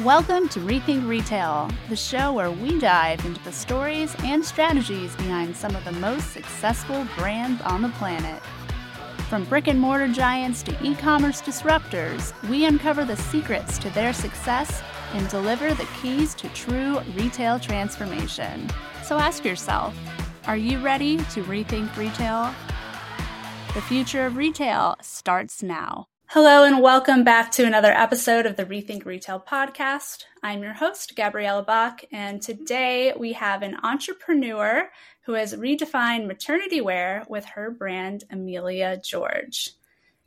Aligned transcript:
Welcome 0.00 0.48
to 0.48 0.60
Rethink 0.60 1.06
Retail, 1.06 1.68
the 1.90 1.96
show 1.96 2.32
where 2.32 2.50
we 2.50 2.78
dive 2.78 3.22
into 3.26 3.44
the 3.44 3.52
stories 3.52 4.16
and 4.20 4.42
strategies 4.42 5.14
behind 5.16 5.54
some 5.54 5.76
of 5.76 5.84
the 5.84 5.92
most 5.92 6.32
successful 6.32 7.06
brands 7.18 7.60
on 7.60 7.82
the 7.82 7.90
planet. 7.90 8.42
From 9.28 9.44
brick 9.44 9.68
and 9.68 9.78
mortar 9.78 10.08
giants 10.08 10.62
to 10.62 10.82
e 10.82 10.94
commerce 10.94 11.42
disruptors, 11.42 12.32
we 12.48 12.64
uncover 12.64 13.04
the 13.04 13.18
secrets 13.18 13.76
to 13.80 13.90
their 13.90 14.14
success 14.14 14.82
and 15.12 15.28
deliver 15.28 15.74
the 15.74 15.88
keys 16.00 16.34
to 16.36 16.48
true 16.54 16.98
retail 17.14 17.60
transformation. 17.60 18.70
So 19.04 19.18
ask 19.18 19.44
yourself 19.44 19.94
are 20.46 20.56
you 20.56 20.78
ready 20.78 21.18
to 21.18 21.44
rethink 21.44 21.94
retail? 21.98 22.50
The 23.74 23.82
future 23.82 24.24
of 24.24 24.38
retail 24.38 24.96
starts 25.02 25.62
now. 25.62 26.08
Hello, 26.34 26.64
and 26.64 26.80
welcome 26.80 27.24
back 27.24 27.50
to 27.50 27.66
another 27.66 27.92
episode 27.92 28.46
of 28.46 28.56
the 28.56 28.64
Rethink 28.64 29.04
Retail 29.04 29.38
podcast. 29.38 30.24
I'm 30.42 30.62
your 30.62 30.72
host, 30.72 31.14
Gabriella 31.14 31.62
Bock, 31.62 32.04
and 32.10 32.40
today 32.40 33.12
we 33.14 33.34
have 33.34 33.60
an 33.60 33.76
entrepreneur 33.82 34.88
who 35.26 35.34
has 35.34 35.52
redefined 35.52 36.26
maternity 36.26 36.80
wear 36.80 37.26
with 37.28 37.44
her 37.44 37.70
brand, 37.70 38.24
Emilia 38.30 38.98
George. 39.04 39.72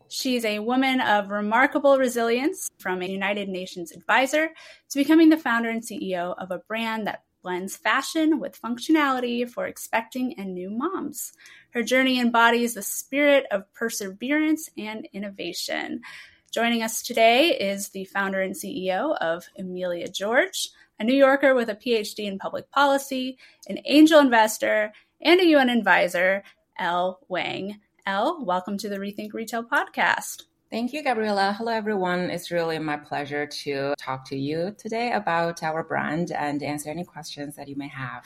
She's 0.08 0.46
a 0.46 0.60
woman 0.60 1.02
of 1.02 1.32
remarkable 1.32 1.98
resilience 1.98 2.70
from 2.78 3.02
a 3.02 3.10
United 3.10 3.50
Nations 3.50 3.92
advisor 3.92 4.50
to 4.92 5.00
becoming 5.00 5.30
the 5.30 5.38
founder 5.38 5.72
and 5.72 5.82
CEO 5.82 6.36
of 6.38 6.52
a 6.52 6.62
brand 6.68 7.08
that 7.08 7.24
blends 7.42 7.78
fashion 7.78 8.40
with 8.40 8.62
functionality 8.62 9.50
for 9.50 9.66
expecting 9.66 10.34
and 10.40 10.54
new 10.54 10.70
moms. 10.70 11.34
Her 11.76 11.84
journey 11.84 12.22
embodies 12.22 12.74
the 12.74 12.82
spirit 12.82 13.48
of 13.52 13.72
perseverance 13.74 14.70
and 14.78 15.10
innovation. 15.12 16.04
Joining 16.50 16.82
us 16.82 17.02
today 17.02 17.50
is 17.50 17.90
the 17.90 18.06
founder 18.06 18.40
and 18.40 18.56
CEO 18.56 19.18
of 19.18 19.50
Emilia 19.58 20.08
George, 20.08 20.70
a 21.02 21.04
New 21.04 21.14
Yorker 21.14 21.54
with 21.54 21.68
a 21.68 21.76
PhD 21.76 22.28
in 22.28 22.40
public 22.40 22.72
policy, 22.72 23.38
an 23.68 23.80
angel 23.84 24.22
investor, 24.22 24.94
and 25.22 25.42
a 25.42 25.48
UN 25.48 25.68
advisor, 25.68 26.44
Elle 26.80 27.20
Wang. 27.28 27.82
Elle, 28.08 28.46
welcome 28.46 28.78
to 28.78 28.88
the 28.88 28.96
Rethink 28.96 29.34
Retail 29.34 29.66
podcast. 29.66 30.44
Thank 30.72 30.94
you, 30.94 31.04
Gabriella. 31.04 31.54
Hello, 31.58 31.74
everyone. 31.74 32.30
It's 32.30 32.52
really 32.52 32.80
my 32.80 32.96
pleasure 32.96 33.46
to 33.48 33.96
talk 33.98 34.24
to 34.30 34.38
you 34.38 34.74
today 34.78 35.12
about 35.12 35.62
our 35.62 35.84
brand 35.84 36.32
and 36.32 36.64
answer 36.64 36.90
any 36.90 37.04
questions 37.04 37.58
that 37.58 37.68
you 37.68 37.76
may 37.76 37.90
have. 37.90 38.24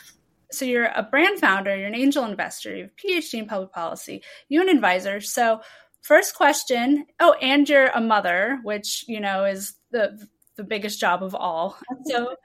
So, 0.52 0.66
you're 0.66 0.92
a 0.96 1.04
brand 1.04 1.40
founder, 1.40 1.76
you're 1.76 1.88
an 1.88 1.96
angel 1.96 2.26
investor, 2.26 2.76
you 2.76 2.84
have 2.84 2.92
a 2.92 3.08
PhD 3.08 3.40
in 3.40 3.46
public 3.46 3.72
policy, 3.72 4.24
you're 4.48 4.64
an 4.64 4.70
advisor. 4.70 5.22
So, 5.22 5.62
first 6.02 6.36
question 6.36 7.06
oh, 7.20 7.34
and 7.42 7.68
you're 7.68 7.88
a 7.88 8.02
mother, 8.02 8.60
which, 8.64 9.06
you 9.08 9.20
know, 9.20 9.46
is 9.46 9.76
the, 9.92 10.28
the 10.56 10.64
biggest 10.64 11.00
job 11.00 11.24
of 11.24 11.36
all. 11.36 11.78
So, 12.06 12.36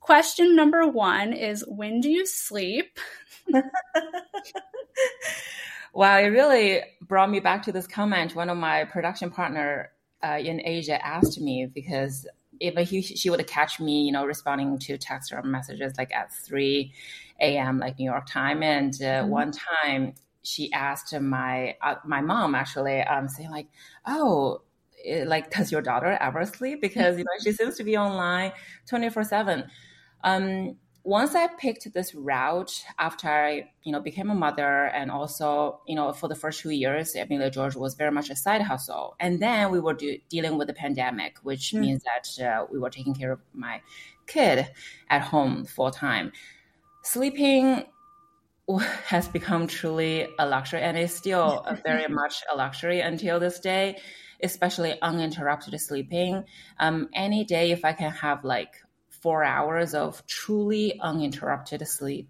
question 0.00 0.54
number 0.56 0.86
one 0.86 1.32
is 1.32 1.64
when 1.66 2.00
do 2.00 2.10
you 2.10 2.26
sleep? 2.26 2.98
Well, 5.98 6.24
it 6.24 6.28
really 6.28 6.82
brought 7.02 7.28
me 7.28 7.40
back 7.40 7.64
to 7.64 7.72
this 7.72 7.88
comment. 7.88 8.36
One 8.36 8.50
of 8.50 8.56
my 8.56 8.84
production 8.84 9.30
partner 9.30 9.90
uh, 10.22 10.38
in 10.38 10.60
Asia 10.64 11.04
asked 11.04 11.40
me 11.40 11.66
because 11.66 12.24
if 12.60 12.88
he, 12.88 13.02
she 13.02 13.30
would 13.30 13.44
catch 13.48 13.80
me, 13.80 14.02
you 14.02 14.12
know, 14.12 14.24
responding 14.24 14.78
to 14.80 14.96
text 14.96 15.32
or 15.32 15.42
messages 15.42 15.94
like 15.98 16.14
at 16.14 16.32
3 16.32 16.92
a.m. 17.40 17.78
like 17.78 17.98
New 17.98 18.10
York 18.10 18.26
time. 18.26 18.62
And 18.62 18.94
uh, 18.94 19.04
mm-hmm. 19.22 19.30
one 19.30 19.52
time 19.52 20.14
she 20.42 20.72
asked 20.72 21.18
my 21.18 21.76
uh, 21.82 21.96
my 22.04 22.20
mom 22.20 22.54
actually, 22.54 23.00
um, 23.02 23.28
saying 23.28 23.50
like, 23.50 23.68
"Oh, 24.06 24.62
eh, 25.04 25.24
like 25.26 25.50
does 25.50 25.70
your 25.72 25.82
daughter 25.82 26.16
ever 26.20 26.44
sleep? 26.46 26.80
Because 26.80 27.18
you 27.18 27.24
know 27.24 27.42
she 27.42 27.52
seems 27.52 27.76
to 27.76 27.84
be 27.84 27.96
online 27.96 28.52
twenty 28.86 29.10
four 29.10 29.24
seven. 29.24 29.64
Um, 30.24 30.76
once 31.08 31.34
I 31.34 31.46
picked 31.46 31.90
this 31.94 32.14
route 32.14 32.84
after 32.98 33.28
I, 33.28 33.70
you 33.82 33.92
know, 33.92 34.00
became 34.00 34.28
a 34.28 34.34
mother 34.34 34.84
and 34.86 35.10
also, 35.10 35.80
you 35.86 35.94
know, 35.94 36.12
for 36.12 36.28
the 36.28 36.34
first 36.34 36.60
two 36.60 36.68
years, 36.68 37.14
Amelia 37.14 37.50
George 37.50 37.76
was 37.76 37.94
very 37.94 38.10
much 38.10 38.28
a 38.28 38.36
side 38.36 38.60
hustle. 38.60 39.16
And 39.18 39.40
then 39.40 39.70
we 39.70 39.80
were 39.80 39.94
do- 39.94 40.18
dealing 40.28 40.58
with 40.58 40.66
the 40.68 40.74
pandemic, 40.74 41.38
which 41.42 41.72
mm. 41.72 41.80
means 41.80 42.02
that 42.04 42.44
uh, 42.44 42.66
we 42.70 42.78
were 42.78 42.90
taking 42.90 43.14
care 43.14 43.32
of 43.32 43.40
my 43.54 43.80
kid 44.26 44.68
at 45.08 45.22
home 45.22 45.64
full 45.64 45.90
time. 45.90 46.30
Sleeping 47.08 47.84
has 49.06 49.28
become 49.28 49.66
truly 49.66 50.28
a 50.38 50.46
luxury 50.46 50.82
and 50.82 50.98
is 50.98 51.14
still 51.14 51.66
very 51.86 52.06
much 52.06 52.42
a 52.52 52.54
luxury 52.54 53.00
until 53.00 53.40
this 53.40 53.60
day, 53.60 53.96
especially 54.42 55.00
uninterrupted 55.00 55.80
sleeping. 55.80 56.44
Um, 56.78 57.08
any 57.14 57.44
day, 57.44 57.70
if 57.70 57.82
I 57.82 57.94
can 57.94 58.10
have 58.10 58.44
like 58.44 58.74
four 59.08 59.42
hours 59.42 59.94
of 59.94 60.24
truly 60.26 61.00
uninterrupted 61.00 61.86
sleep. 61.88 62.28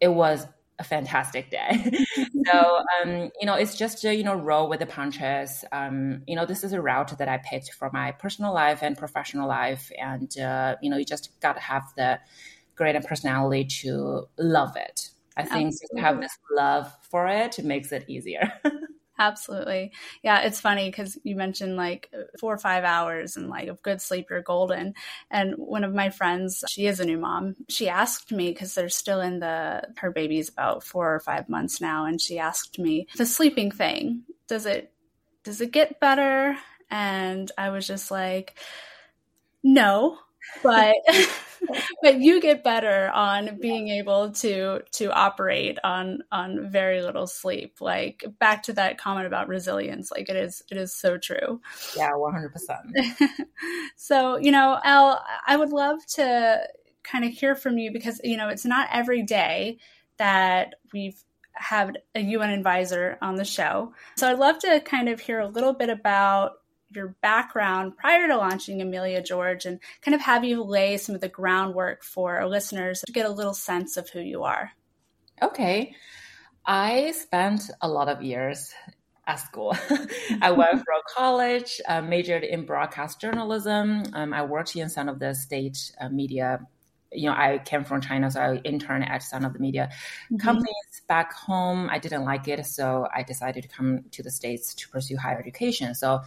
It 0.00 0.08
was 0.08 0.46
a 0.78 0.84
fantastic 0.84 1.50
day. 1.50 1.90
so, 2.46 2.78
um, 3.02 3.30
you 3.40 3.46
know, 3.46 3.54
it's 3.54 3.76
just 3.76 4.00
to, 4.02 4.14
you 4.14 4.22
know, 4.22 4.36
roll 4.36 4.68
with 4.68 4.78
the 4.78 4.86
punches. 4.86 5.64
Um, 5.72 6.22
you 6.28 6.36
know, 6.36 6.46
this 6.46 6.62
is 6.62 6.72
a 6.72 6.80
route 6.80 7.18
that 7.18 7.28
I 7.28 7.38
picked 7.38 7.74
for 7.74 7.90
my 7.92 8.12
personal 8.12 8.54
life 8.54 8.82
and 8.82 8.96
professional 8.96 9.48
life. 9.48 9.90
And, 10.00 10.38
uh, 10.38 10.76
you 10.80 10.88
know, 10.88 10.96
you 10.98 11.04
just 11.04 11.40
got 11.40 11.54
to 11.54 11.60
have 11.60 11.82
the 11.96 12.20
great 12.78 13.00
personality 13.04 13.64
to 13.82 14.28
love 14.38 14.76
it. 14.76 15.10
I 15.36 15.44
think 15.44 15.74
to 15.94 16.00
have 16.00 16.20
this 16.20 16.36
love 16.50 16.92
for 17.02 17.28
it, 17.28 17.58
it 17.58 17.64
makes 17.64 17.92
it 17.92 18.04
easier. 18.08 18.52
Absolutely. 19.20 19.92
Yeah, 20.22 20.42
it's 20.42 20.60
funny 20.60 20.88
because 20.88 21.18
you 21.24 21.34
mentioned 21.34 21.76
like 21.76 22.10
four 22.38 22.54
or 22.54 22.58
five 22.58 22.84
hours 22.84 23.36
and 23.36 23.48
like 23.48 23.66
of 23.68 23.82
good 23.82 24.00
sleep, 24.00 24.28
you're 24.30 24.42
golden. 24.42 24.94
And 25.30 25.54
one 25.56 25.82
of 25.82 25.92
my 25.92 26.10
friends, 26.10 26.64
she 26.68 26.86
is 26.86 27.00
a 27.00 27.04
new 27.04 27.18
mom. 27.18 27.56
She 27.68 27.88
asked 27.88 28.30
me 28.30 28.50
because 28.50 28.74
they're 28.74 28.88
still 28.88 29.20
in 29.20 29.40
the, 29.40 29.82
her 29.96 30.12
baby's 30.12 30.48
about 30.48 30.84
four 30.84 31.12
or 31.12 31.20
five 31.20 31.48
months 31.48 31.80
now. 31.80 32.04
And 32.04 32.20
she 32.20 32.38
asked 32.38 32.78
me 32.78 33.08
the 33.16 33.26
sleeping 33.26 33.72
thing, 33.72 34.22
does 34.46 34.66
it, 34.66 34.92
does 35.42 35.60
it 35.60 35.72
get 35.72 35.98
better? 35.98 36.56
And 36.88 37.50
I 37.58 37.70
was 37.70 37.88
just 37.88 38.12
like, 38.12 38.56
no, 39.64 40.18
but 40.62 40.94
but 42.02 42.20
you 42.20 42.40
get 42.40 42.64
better 42.64 43.10
on 43.10 43.58
being 43.60 43.88
able 43.88 44.30
to 44.32 44.80
to 44.92 45.12
operate 45.12 45.78
on 45.84 46.22
on 46.30 46.70
very 46.70 47.02
little 47.02 47.26
sleep. 47.26 47.80
Like 47.80 48.24
back 48.38 48.64
to 48.64 48.72
that 48.74 48.98
comment 48.98 49.26
about 49.26 49.48
resilience 49.48 50.10
like 50.10 50.28
it 50.28 50.36
is 50.36 50.62
it 50.70 50.76
is 50.76 50.94
so 50.94 51.18
true. 51.18 51.60
Yeah 51.96 52.12
100% 52.12 52.48
so 53.96 54.36
you 54.36 54.52
know 54.52 54.78
Elle 54.84 55.22
I 55.46 55.56
would 55.56 55.70
love 55.70 56.04
to 56.14 56.60
kind 57.02 57.24
of 57.24 57.32
hear 57.32 57.54
from 57.54 57.78
you 57.78 57.92
because 57.92 58.20
you 58.22 58.36
know 58.36 58.48
it's 58.48 58.64
not 58.64 58.88
every 58.92 59.22
day 59.22 59.78
that 60.18 60.74
we've 60.92 61.22
had 61.58 61.98
a 62.14 62.20
UN 62.20 62.50
advisor 62.50 63.18
on 63.20 63.34
the 63.34 63.44
show. 63.44 63.92
So 64.16 64.30
I'd 64.30 64.38
love 64.38 64.58
to 64.60 64.80
kind 64.80 65.08
of 65.08 65.20
hear 65.20 65.40
a 65.40 65.48
little 65.48 65.72
bit 65.72 65.90
about 65.90 66.52
your 66.90 67.16
background 67.20 67.96
prior 67.96 68.26
to 68.28 68.36
launching 68.36 68.80
Emilia 68.80 69.22
George 69.22 69.66
and 69.66 69.80
kind 70.02 70.14
of 70.14 70.20
have 70.20 70.44
you 70.44 70.62
lay 70.62 70.96
some 70.96 71.14
of 71.14 71.20
the 71.20 71.28
groundwork 71.28 72.02
for 72.02 72.36
our 72.36 72.48
listeners 72.48 73.02
to 73.06 73.12
get 73.12 73.26
a 73.26 73.30
little 73.32 73.54
sense 73.54 73.96
of 73.96 74.08
who 74.10 74.20
you 74.20 74.44
are. 74.44 74.72
Okay. 75.42 75.94
I 76.66 77.12
spent 77.12 77.70
a 77.80 77.88
lot 77.88 78.08
of 78.08 78.22
years 78.22 78.72
at 79.26 79.36
school. 79.36 79.76
I 80.42 80.50
went 80.50 80.72
through 80.72 81.02
college, 81.14 81.80
uh, 81.86 82.00
majored 82.00 82.44
in 82.44 82.64
broadcast 82.64 83.20
journalism. 83.20 84.04
Um, 84.14 84.32
I 84.32 84.42
worked 84.42 84.74
in 84.74 84.88
some 84.88 85.08
of 85.08 85.18
the 85.18 85.34
state 85.34 85.92
uh, 86.00 86.08
media. 86.08 86.60
You 87.12 87.30
know, 87.30 87.36
I 87.36 87.58
came 87.64 87.84
from 87.84 88.00
China, 88.00 88.30
so 88.30 88.40
I 88.40 88.56
interned 88.64 89.08
at 89.08 89.22
some 89.22 89.44
of 89.44 89.52
the 89.52 89.58
media 89.58 89.88
mm-hmm. 89.90 90.36
companies 90.36 91.02
back 91.08 91.32
home. 91.32 91.88
I 91.90 91.98
didn't 91.98 92.24
like 92.24 92.48
it, 92.48 92.64
so 92.66 93.08
I 93.14 93.22
decided 93.22 93.62
to 93.62 93.68
come 93.68 94.04
to 94.10 94.22
the 94.22 94.30
States 94.30 94.74
to 94.74 94.88
pursue 94.88 95.16
higher 95.16 95.38
education. 95.38 95.94
So 95.94 96.20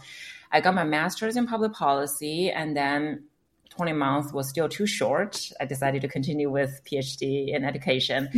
I 0.50 0.60
got 0.60 0.74
my 0.74 0.84
master's 0.84 1.36
in 1.36 1.46
public 1.46 1.72
policy 1.72 2.50
and 2.50 2.76
then 2.76 3.24
20 3.70 3.92
months 3.94 4.32
was 4.32 4.48
still 4.48 4.68
too 4.68 4.86
short. 4.86 5.50
I 5.58 5.64
decided 5.64 6.02
to 6.02 6.08
continue 6.08 6.50
with 6.50 6.82
PhD 6.84 7.54
in 7.54 7.64
education. 7.64 8.28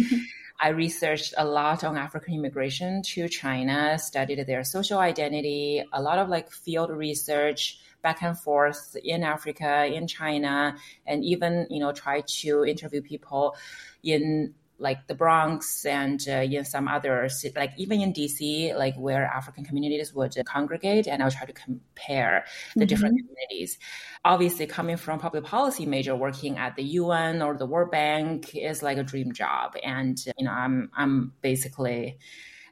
I 0.60 0.68
researched 0.68 1.34
a 1.36 1.44
lot 1.44 1.84
on 1.84 1.96
African 1.96 2.34
immigration 2.34 3.02
to 3.02 3.28
China, 3.28 3.98
studied 3.98 4.46
their 4.46 4.64
social 4.64 4.98
identity, 4.98 5.84
a 5.92 6.00
lot 6.00 6.18
of 6.18 6.28
like 6.28 6.50
field 6.50 6.90
research 6.90 7.80
back 8.02 8.22
and 8.22 8.38
forth 8.38 8.96
in 9.02 9.22
Africa, 9.22 9.86
in 9.86 10.06
China, 10.06 10.76
and 11.06 11.24
even, 11.24 11.66
you 11.70 11.80
know, 11.80 11.92
try 11.92 12.20
to 12.20 12.64
interview 12.64 13.00
people 13.02 13.56
in 14.02 14.54
like 14.84 15.08
the 15.08 15.14
Bronx 15.14 15.84
and 15.84 16.20
uh, 16.28 16.42
in 16.58 16.64
some 16.64 16.86
other 16.86 17.28
like 17.56 17.72
even 17.76 18.00
in 18.00 18.12
DC, 18.12 18.76
like 18.76 18.94
where 18.96 19.24
African 19.24 19.64
communities 19.64 20.14
would 20.14 20.36
congregate, 20.46 21.08
and 21.08 21.22
I'll 21.22 21.30
try 21.30 21.46
to 21.46 21.52
compare 21.52 22.44
the 22.76 22.80
mm-hmm. 22.80 22.86
different 22.86 23.18
communities. 23.18 23.78
Obviously, 24.24 24.66
coming 24.66 24.96
from 24.96 25.18
public 25.18 25.42
policy 25.44 25.86
major, 25.86 26.14
working 26.14 26.58
at 26.58 26.76
the 26.76 26.84
UN 27.00 27.42
or 27.42 27.56
the 27.56 27.66
World 27.66 27.90
Bank 27.90 28.54
is 28.54 28.82
like 28.82 28.98
a 28.98 29.02
dream 29.02 29.32
job, 29.32 29.74
and 29.82 30.16
you 30.38 30.44
know, 30.44 30.52
I'm 30.52 30.90
I'm 30.96 31.32
basically. 31.40 32.18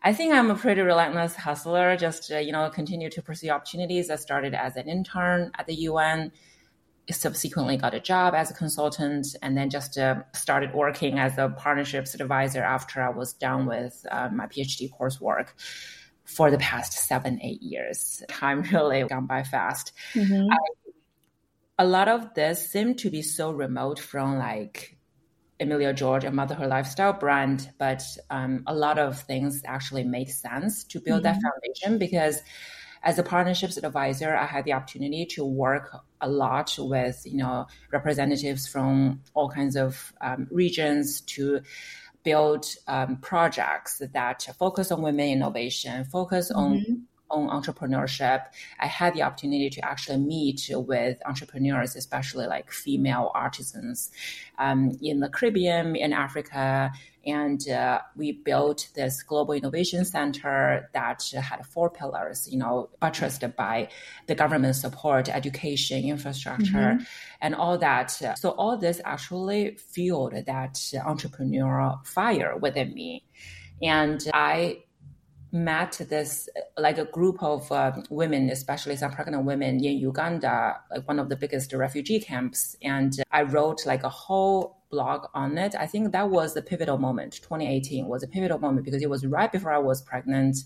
I 0.05 0.13
think 0.13 0.35
I'm 0.35 0.51
a 0.51 0.57
pretty 0.57 0.81
relentless 0.81 1.37
hustler. 1.37 1.97
Just 1.97 2.31
uh, 2.33 2.39
you 2.39 2.53
know, 2.53 2.69
continue 2.71 3.09
to 3.11 3.23
pursue 3.23 3.51
opportunities. 3.51 4.11
I 4.11 4.17
started 4.17 4.53
as 4.53 4.77
an 4.77 4.89
intern 4.89 5.53
at 5.57 5.67
the 5.67 5.75
UN 5.91 6.33
subsequently 7.11 7.77
got 7.77 7.95
a 7.95 8.01
job 8.01 8.35
as 8.35 8.51
a 8.51 8.55
consultant 8.55 9.27
and 9.43 9.57
then 9.57 9.71
just 9.71 9.99
uh, 9.99 10.23
started 10.35 10.73
working 10.73 11.19
as 11.19 11.37
a 11.37 11.49
partnerships 11.49 12.15
advisor 12.15 12.63
after 12.63 13.03
I 13.03 13.11
was 13.11 13.33
done 13.33 13.67
with 13.67 14.05
uh, 14.11 14.29
my 14.33 14.47
PhD 14.47 14.89
coursework 14.91 15.49
for 16.25 16.51
the 16.51 16.59
past 16.59 16.93
seven, 16.93 17.41
eight 17.43 17.63
years. 17.63 18.23
Time 18.29 18.63
really 18.73 19.03
gone 19.05 19.27
by 19.27 19.43
fast. 19.43 19.93
Mm-hmm. 20.15 20.53
I, 20.53 20.57
a 21.79 21.87
lot 21.87 22.09
of 22.09 22.35
this 22.35 22.71
seemed 22.71 22.99
to 22.99 23.11
be 23.11 23.23
so 23.23 23.51
remote 23.51 23.99
from 23.99 24.39
like 24.39 24.97
Emilia 25.59 25.93
George 25.93 26.25
and 26.25 26.37
Motherhood 26.37 26.69
Lifestyle 26.69 27.13
brand, 27.13 27.71
but 27.79 28.03
um, 28.31 28.63
a 28.67 28.75
lot 28.75 28.99
of 28.99 29.21
things 29.23 29.63
actually 29.65 30.05
made 30.05 30.29
sense 30.29 30.85
to 30.85 31.01
build 31.01 31.25
mm-hmm. 31.25 31.41
that 31.41 31.43
foundation 31.43 31.99
because 31.99 32.41
as 33.03 33.19
a 33.19 33.23
partnerships 33.23 33.77
advisor, 33.77 34.35
I 34.35 34.47
had 34.47 34.65
the 34.65 34.73
opportunity 34.73 35.27
to 35.27 35.45
work 35.45 35.97
a 36.21 36.29
lot 36.29 36.77
with 36.79 37.23
you 37.25 37.39
know 37.39 37.67
representatives 37.91 38.67
from 38.67 39.21
all 39.35 39.51
kinds 39.51 39.77
of 39.77 40.13
um, 40.21 40.47
regions 40.51 41.21
to 41.23 41.61
build 42.23 42.67
um, 42.87 43.17
projects 43.17 44.01
that 44.13 44.47
focus 44.59 44.93
on 44.93 45.03
women 45.03 45.29
innovation, 45.29 46.05
focus 46.05 46.51
mm-hmm. 46.51 46.59
on 46.59 47.07
on 47.33 47.49
entrepreneurship. 47.49 48.45
I 48.79 48.87
had 48.87 49.15
the 49.15 49.23
opportunity 49.23 49.71
to 49.71 49.85
actually 49.85 50.19
meet 50.19 50.71
with 50.71 51.19
entrepreneurs, 51.27 51.97
especially 51.97 52.47
like 52.47 52.71
female 52.71 53.33
artisans 53.35 54.11
um, 54.59 54.93
in 55.03 55.21
the 55.21 55.29
Caribbean, 55.29 55.97
in 55.97 56.13
Africa, 56.13 56.93
and 57.25 57.69
uh, 57.69 58.01
we 58.17 58.33
built 58.33 58.89
this 58.95 59.23
global 59.23 59.55
innovation 59.55 60.05
center 60.05 60.91
that 60.93 61.23
had 61.33 61.65
four 61.67 61.91
pillars, 61.91 62.49
you 62.51 62.59
know, 62.59 62.91
buttressed 63.01 63.45
by 63.57 63.89
the 64.27 64.35
government 64.35 64.77
support, 64.77 65.29
education, 65.29 66.05
infrastructure, 66.05 66.97
mm-hmm. 66.97 67.05
and 67.41 67.55
all 67.55 67.79
that. 67.79 68.11
So 68.11 68.51
all 68.51 68.77
this 68.77 69.01
actually 69.05 69.77
fueled 69.77 70.33
that 70.33 70.75
entrepreneurial 70.75 72.05
fire 72.07 72.57
within 72.57 72.93
me. 72.95 73.25
And 73.83 74.25
I 74.33 74.85
met 75.53 76.01
this 76.09 76.49
like 76.79 76.99
a 76.99 77.05
group 77.05 77.43
of 77.43 77.71
uh, 77.71 77.93
women, 78.09 78.49
especially 78.49 78.97
some 78.97 79.13
pregnant 79.13 79.45
women 79.45 79.85
in 79.85 79.99
Uganda, 79.99 80.81
like 80.91 81.07
one 81.07 81.19
of 81.19 81.29
the 81.29 81.37
biggest 81.37 81.73
refugee 81.75 82.21
camps. 82.21 82.75
And 82.83 83.13
I 83.31 83.43
wrote 83.43 83.85
like 83.85 84.03
a 84.03 84.09
whole 84.09 84.82
blog 84.93 85.27
on 85.35 85.59
it. 85.59 85.75
I 85.75 85.87
think 85.87 86.13
that 86.13 86.31
was 86.31 86.55
the 86.55 86.63
pivotal 86.63 86.99
moment. 86.99 87.33
2018 87.43 88.07
was 88.07 88.23
a 88.23 88.29
pivotal 88.29 88.61
moment 88.61 88.85
because 88.85 89.03
it 89.03 89.11
was 89.11 89.27
right 89.27 89.51
before 89.51 89.73
I 89.73 89.79
was 89.79 90.03
pregnant. 90.03 90.59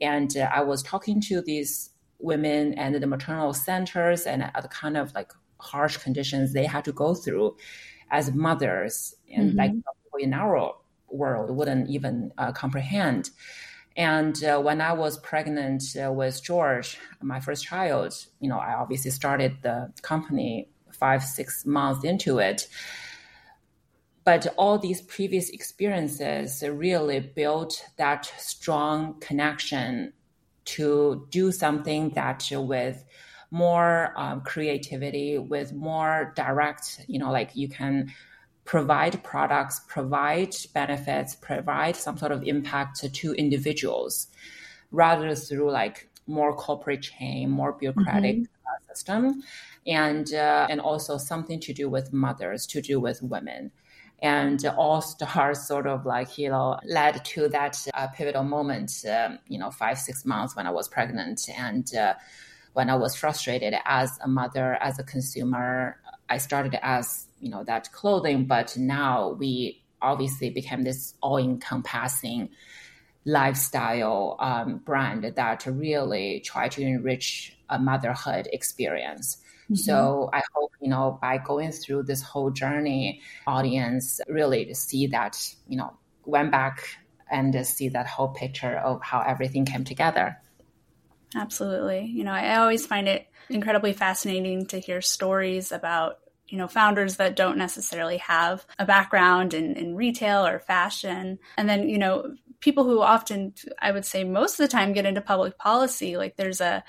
And 0.00 0.36
uh, 0.36 0.48
I 0.54 0.60
was 0.60 0.82
talking 0.82 1.20
to 1.22 1.40
these 1.40 1.90
women 2.20 2.74
and 2.74 2.94
the 2.94 3.06
maternal 3.06 3.52
centers 3.52 4.26
and 4.26 4.42
the 4.62 4.68
kind 4.68 4.96
of 4.96 5.12
like 5.14 5.32
harsh 5.58 5.96
conditions 5.96 6.52
they 6.52 6.66
had 6.66 6.84
to 6.84 6.92
go 6.92 7.14
through 7.14 7.56
as 8.10 8.32
mothers 8.32 9.14
and 9.34 9.50
mm-hmm. 9.50 9.58
like 9.58 9.72
in 10.20 10.32
our 10.34 10.74
world 11.08 11.50
wouldn't 11.50 11.88
even 11.90 12.32
uh, 12.38 12.52
comprehend. 12.52 13.30
And 13.96 14.42
uh, 14.42 14.60
when 14.60 14.80
I 14.80 14.92
was 14.92 15.18
pregnant 15.18 15.82
uh, 16.02 16.12
with 16.12 16.42
George, 16.42 16.98
my 17.22 17.40
first 17.40 17.64
child, 17.64 18.14
you 18.40 18.48
know, 18.48 18.58
I 18.58 18.74
obviously 18.74 19.10
started 19.10 19.58
the 19.62 19.92
company 20.02 20.68
five, 20.92 21.22
six 21.22 21.64
months 21.64 22.04
into 22.04 22.38
it. 22.38 22.66
But 24.24 24.54
all 24.56 24.78
these 24.78 25.02
previous 25.02 25.50
experiences 25.50 26.62
really 26.66 27.20
built 27.20 27.84
that 27.96 28.24
strong 28.38 29.20
connection 29.20 30.14
to 30.64 31.26
do 31.30 31.52
something 31.52 32.10
that 32.10 32.48
with 32.50 33.04
more 33.50 34.12
um, 34.16 34.40
creativity, 34.40 35.38
with 35.38 35.72
more 35.74 36.32
direct, 36.34 37.04
you 37.06 37.18
know, 37.18 37.30
like 37.30 37.54
you 37.54 37.68
can 37.68 38.12
provide 38.64 39.22
products, 39.22 39.80
provide 39.88 40.54
benefits, 40.72 41.34
provide 41.36 41.94
some 41.94 42.16
sort 42.16 42.32
of 42.32 42.42
impact 42.44 43.04
to 43.12 43.32
individuals 43.34 44.28
rather 44.90 45.34
through 45.34 45.70
like 45.70 46.08
more 46.26 46.56
corporate 46.56 47.02
chain, 47.02 47.50
more 47.50 47.72
bureaucratic 47.72 48.36
mm-hmm. 48.36 48.88
system, 48.88 49.42
and 49.86 50.32
uh, 50.32 50.66
and 50.70 50.80
also 50.80 51.18
something 51.18 51.60
to 51.60 51.72
do 51.74 51.88
with 51.88 52.12
mothers, 52.12 52.66
to 52.66 52.80
do 52.80 52.98
with 52.98 53.22
women. 53.22 53.70
And 54.22 54.64
all 54.66 55.02
stars 55.02 55.62
sort 55.66 55.86
of 55.86 56.06
like, 56.06 56.38
you 56.38 56.48
know, 56.48 56.78
led 56.84 57.24
to 57.26 57.48
that 57.48 57.84
uh, 57.92 58.08
pivotal 58.08 58.44
moment, 58.44 59.04
um, 59.10 59.38
you 59.48 59.58
know, 59.58 59.70
five, 59.70 59.98
six 59.98 60.24
months 60.24 60.56
when 60.56 60.66
I 60.66 60.70
was 60.70 60.88
pregnant. 60.88 61.48
And 61.56 61.94
uh, 61.94 62.14
when 62.72 62.90
I 62.90 62.96
was 62.96 63.14
frustrated 63.14 63.74
as 63.84 64.18
a 64.22 64.28
mother, 64.28 64.74
as 64.80 64.98
a 64.98 65.04
consumer, 65.04 65.98
I 66.28 66.38
started 66.38 66.78
as 66.82 67.26
you 67.40 67.50
know 67.50 67.64
that 67.64 67.92
clothing, 67.92 68.46
but 68.46 68.76
now 68.76 69.32
we 69.32 69.82
obviously 70.00 70.50
became 70.50 70.82
this 70.82 71.14
all-encompassing 71.22 72.50
lifestyle 73.24 74.36
um, 74.38 74.78
brand 74.78 75.24
that 75.24 75.66
really 75.66 76.40
try 76.40 76.68
to 76.68 76.82
enrich 76.82 77.56
a 77.70 77.78
motherhood 77.78 78.48
experience. 78.52 79.38
Mm-hmm. 79.64 79.74
So 79.76 80.30
I 80.32 80.42
hope 80.54 80.72
you 80.80 80.88
know 80.88 81.18
by 81.20 81.38
going 81.38 81.72
through 81.72 82.04
this 82.04 82.22
whole 82.22 82.50
journey, 82.50 83.20
audience 83.46 84.20
really 84.28 84.64
to 84.66 84.74
see 84.74 85.06
that 85.08 85.38
you 85.68 85.76
know 85.76 85.94
went 86.24 86.50
back 86.50 86.86
and 87.30 87.66
see 87.66 87.88
that 87.88 88.06
whole 88.06 88.28
picture 88.28 88.76
of 88.76 89.02
how 89.02 89.20
everything 89.20 89.64
came 89.64 89.84
together. 89.84 90.36
Absolutely. 91.34 92.04
You 92.04 92.24
know, 92.24 92.32
I 92.32 92.56
always 92.56 92.86
find 92.86 93.08
it 93.08 93.26
incredibly 93.48 93.92
fascinating 93.92 94.66
to 94.66 94.78
hear 94.78 95.00
stories 95.00 95.72
about 95.72 96.18
you 96.46 96.58
know 96.58 96.68
founders 96.68 97.16
that 97.16 97.36
don't 97.36 97.58
necessarily 97.58 98.18
have 98.18 98.66
a 98.78 98.84
background 98.84 99.54
in, 99.54 99.76
in 99.76 99.96
retail 99.96 100.46
or 100.46 100.58
fashion 100.58 101.38
and 101.56 101.68
then 101.68 101.88
you 101.88 101.98
know 101.98 102.34
people 102.60 102.84
who 102.84 103.00
often 103.00 103.54
i 103.80 103.90
would 103.90 104.04
say 104.04 104.24
most 104.24 104.52
of 104.52 104.58
the 104.58 104.68
time 104.68 104.92
get 104.92 105.06
into 105.06 105.20
public 105.22 105.58
policy 105.58 106.16
like 106.16 106.36
there's 106.36 106.60
a 106.60 106.84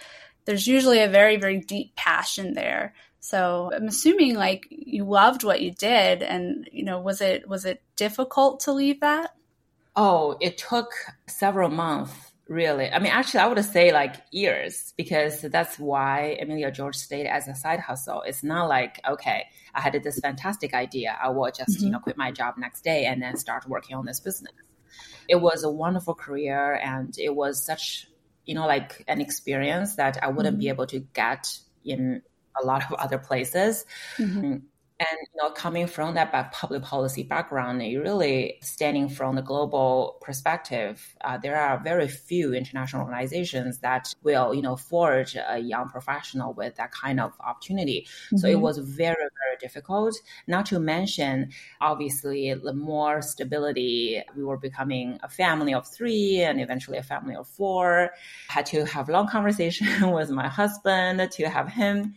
there's 0.45 0.67
usually 0.67 1.01
a 1.01 1.09
very 1.09 1.37
very 1.37 1.59
deep 1.59 1.95
passion 1.95 2.53
there 2.53 2.93
so 3.19 3.71
i'm 3.75 3.87
assuming 3.87 4.35
like 4.35 4.67
you 4.69 5.03
loved 5.03 5.43
what 5.43 5.61
you 5.61 5.71
did 5.71 6.23
and 6.23 6.69
you 6.71 6.83
know 6.83 6.99
was 6.99 7.21
it 7.21 7.47
was 7.47 7.65
it 7.65 7.81
difficult 7.95 8.59
to 8.61 8.71
leave 8.71 8.99
that 9.01 9.31
oh 9.95 10.37
it 10.41 10.57
took 10.57 10.91
several 11.27 11.69
months 11.69 12.33
really. 12.47 12.91
I 12.91 12.99
mean, 12.99 13.11
actually, 13.11 13.41
I 13.41 13.47
would 13.47 13.63
say 13.63 13.91
like 13.91 14.15
years 14.31 14.93
because 14.97 15.41
that's 15.41 15.79
why 15.79 16.37
Emilia 16.39 16.71
George 16.71 16.95
stayed 16.95 17.27
as 17.27 17.47
a 17.47 17.55
side 17.55 17.79
hustle. 17.79 18.21
It's 18.21 18.43
not 18.43 18.67
like, 18.69 18.99
okay, 19.07 19.45
I 19.73 19.81
had 19.81 20.01
this 20.03 20.19
fantastic 20.19 20.73
idea. 20.73 21.17
I 21.21 21.29
will 21.29 21.51
just, 21.51 21.77
mm-hmm. 21.77 21.85
you 21.85 21.91
know, 21.91 21.99
quit 21.99 22.17
my 22.17 22.31
job 22.31 22.55
next 22.57 22.83
day 22.83 23.05
and 23.05 23.21
then 23.21 23.37
start 23.37 23.67
working 23.67 23.95
on 23.95 24.05
this 24.05 24.19
business. 24.19 24.53
It 25.27 25.35
was 25.35 25.63
a 25.63 25.71
wonderful 25.71 26.13
career 26.13 26.75
and 26.75 27.15
it 27.17 27.35
was 27.35 27.63
such, 27.63 28.07
you 28.45 28.55
know, 28.55 28.67
like 28.67 29.03
an 29.07 29.21
experience 29.21 29.95
that 29.95 30.17
I 30.21 30.27
wouldn't 30.29 30.55
mm-hmm. 30.55 30.61
be 30.61 30.69
able 30.69 30.87
to 30.87 30.99
get 30.99 31.57
in 31.83 32.21
a 32.61 32.65
lot 32.65 32.83
of 32.89 32.93
other 32.93 33.17
places. 33.17 33.85
Mm-hmm 34.17 34.57
and 34.97 35.17
you 35.33 35.41
know, 35.41 35.49
coming 35.51 35.87
from 35.87 36.15
that 36.15 36.31
public 36.53 36.81
policy 36.81 37.23
background, 37.23 37.83
you 37.83 38.01
really 38.01 38.57
standing 38.61 39.09
from 39.09 39.35
the 39.35 39.41
global 39.41 40.17
perspective. 40.21 41.15
Uh, 41.21 41.37
there 41.37 41.59
are 41.59 41.77
very 41.83 42.07
few 42.07 42.53
international 42.53 43.01
organizations 43.01 43.79
that 43.79 44.13
will, 44.23 44.53
you 44.53 44.61
know, 44.61 44.77
forge 44.77 45.35
a 45.35 45.59
young 45.59 45.89
professional 45.89 46.53
with 46.53 46.75
that 46.75 46.91
kind 46.93 47.19
of 47.19 47.33
opportunity. 47.41 48.07
Mm-hmm. 48.27 48.37
So 48.37 48.47
it 48.47 48.53
mm-hmm. 48.53 48.61
was 48.61 48.77
very, 48.77 49.15
very 49.15 49.57
difficult. 49.59 50.15
Not 50.47 50.65
to 50.67 50.79
mention, 50.79 51.51
obviously, 51.81 52.53
the 52.53 52.73
more 52.73 53.21
stability. 53.21 54.23
We 54.37 54.45
were 54.45 54.57
becoming 54.57 55.19
a 55.23 55.29
family 55.29 55.73
of 55.73 55.85
three, 55.85 56.41
and 56.41 56.61
eventually 56.61 56.97
a 56.97 57.03
family 57.03 57.35
of 57.35 57.49
four. 57.49 58.11
Had 58.47 58.65
to 58.67 58.85
have 58.85 59.09
long 59.09 59.27
conversation 59.27 60.11
with 60.13 60.29
my 60.29 60.47
husband 60.47 61.29
to 61.31 61.49
have 61.49 61.67
him 61.67 62.15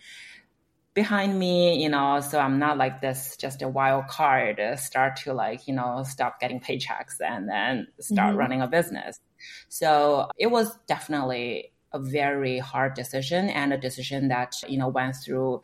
behind 0.98 1.38
me, 1.38 1.80
you 1.80 1.88
know, 1.88 2.18
so 2.18 2.40
I'm 2.40 2.58
not 2.58 2.76
like 2.76 3.00
this 3.00 3.36
just 3.36 3.62
a 3.62 3.68
wild 3.68 4.08
card, 4.08 4.58
uh, 4.58 4.74
start 4.74 5.14
to 5.22 5.32
like, 5.32 5.68
you 5.68 5.74
know, 5.78 6.02
stop 6.02 6.40
getting 6.40 6.58
paychecks 6.58 7.20
and 7.20 7.48
then 7.48 7.86
start 8.00 8.30
mm-hmm. 8.30 8.38
running 8.38 8.62
a 8.62 8.66
business. 8.66 9.20
So 9.68 10.28
it 10.36 10.48
was 10.48 10.76
definitely 10.88 11.72
a 11.92 12.00
very 12.00 12.58
hard 12.58 12.94
decision 12.94 13.48
and 13.48 13.72
a 13.72 13.78
decision 13.78 14.26
that, 14.34 14.56
you 14.66 14.76
know, 14.76 14.88
went 14.88 15.14
through 15.24 15.62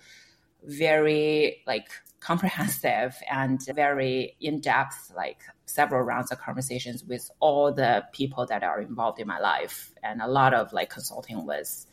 very 0.62 1.64
like 1.67 1.88
comprehensive 2.21 3.17
and 3.29 3.61
very 3.75 4.37
in-depth 4.41 5.12
like 5.17 5.41
several 5.67 6.03
rounds 6.03 6.31
of 6.31 6.38
conversations 6.38 7.03
with 7.03 7.29
all 7.41 7.73
the 7.73 8.05
people 8.12 8.47
that 8.47 8.62
are 8.62 8.81
involved 8.81 9.19
in 9.19 9.26
my 9.26 9.41
life 9.41 9.93
and 10.05 10.23
a 10.23 10.29
lot 10.29 10.55
of 10.55 10.73
like 10.73 10.91
consulting 10.91 11.45
with 11.45 11.87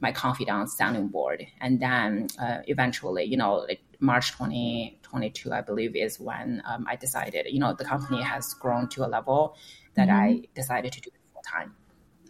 my 0.00 0.12
confidant 0.12 0.70
sounding 0.70 1.08
board. 1.08 1.46
And 1.60 1.80
then 1.80 2.28
uh, 2.40 2.58
eventually, 2.66 3.24
you 3.24 3.36
know, 3.36 3.56
like 3.68 3.80
March 4.00 4.32
2022, 4.32 5.52
I 5.52 5.60
believe, 5.60 5.96
is 5.96 6.20
when 6.20 6.62
um, 6.64 6.86
I 6.88 6.96
decided, 6.96 7.46
you 7.48 7.58
know, 7.58 7.74
the 7.74 7.84
company 7.84 8.22
has 8.22 8.54
grown 8.54 8.88
to 8.90 9.04
a 9.04 9.08
level 9.08 9.56
that 9.94 10.08
mm-hmm. 10.08 10.42
I 10.42 10.42
decided 10.54 10.92
to 10.92 11.00
do 11.00 11.10
it 11.12 11.20
full 11.32 11.42
time. 11.42 11.74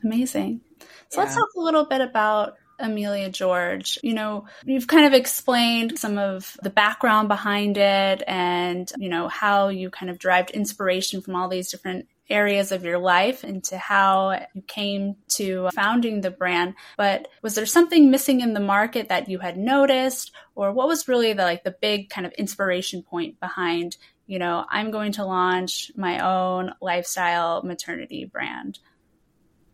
Amazing. 0.03 0.61
So 1.09 1.21
yeah. 1.21 1.25
let's 1.25 1.35
talk 1.35 1.49
a 1.57 1.61
little 1.61 1.85
bit 1.85 2.01
about 2.01 2.55
Emilia 2.81 3.29
George, 3.29 3.99
you 4.03 4.15
know, 4.15 4.47
you've 4.65 4.87
kind 4.87 5.05
of 5.05 5.13
explained 5.13 5.99
some 5.99 6.17
of 6.17 6.57
the 6.63 6.71
background 6.71 7.29
behind 7.29 7.77
it 7.77 8.23
and, 8.27 8.91
you 8.99 9.09
know, 9.09 9.29
how 9.29 9.69
you 9.69 9.91
kind 9.91 10.11
of 10.11 10.19
derived 10.19 10.51
inspiration 10.51 11.21
from 11.21 11.35
all 11.35 11.49
these 11.49 11.71
different 11.71 12.07
areas 12.31 12.73
of 12.73 12.85
your 12.85 12.99
life 12.99 13.45
into 13.45 13.79
how 13.79 14.39
you 14.55 14.63
came 14.63 15.17
to 15.29 15.69
founding 15.75 16.21
the 16.21 16.31
brand. 16.31 16.75
But 16.97 17.29
was 17.43 17.55
there 17.55 17.67
something 17.67 18.11
missing 18.11 18.41
in 18.41 18.55
the 18.55 18.61
market 18.61 19.09
that 19.09 19.29
you 19.29 19.39
had 19.39 19.57
noticed? 19.57 20.33
Or 20.55 20.73
what 20.73 20.89
was 20.89 21.09
really 21.09 21.33
the 21.33 21.43
like 21.43 21.65
the 21.65 21.77
big 21.81 22.11
kind 22.11 22.27
of 22.27 22.33
inspiration 22.33 23.03
point 23.03 23.41
behind 23.41 23.97
you 24.27 24.39
know 24.39 24.67
i'm 24.69 24.91
going 24.91 25.13
to 25.13 25.25
launch 25.25 25.91
my 25.97 26.19
own 26.19 26.73
lifestyle 26.81 27.63
maternity 27.63 28.25
brand? 28.25 28.79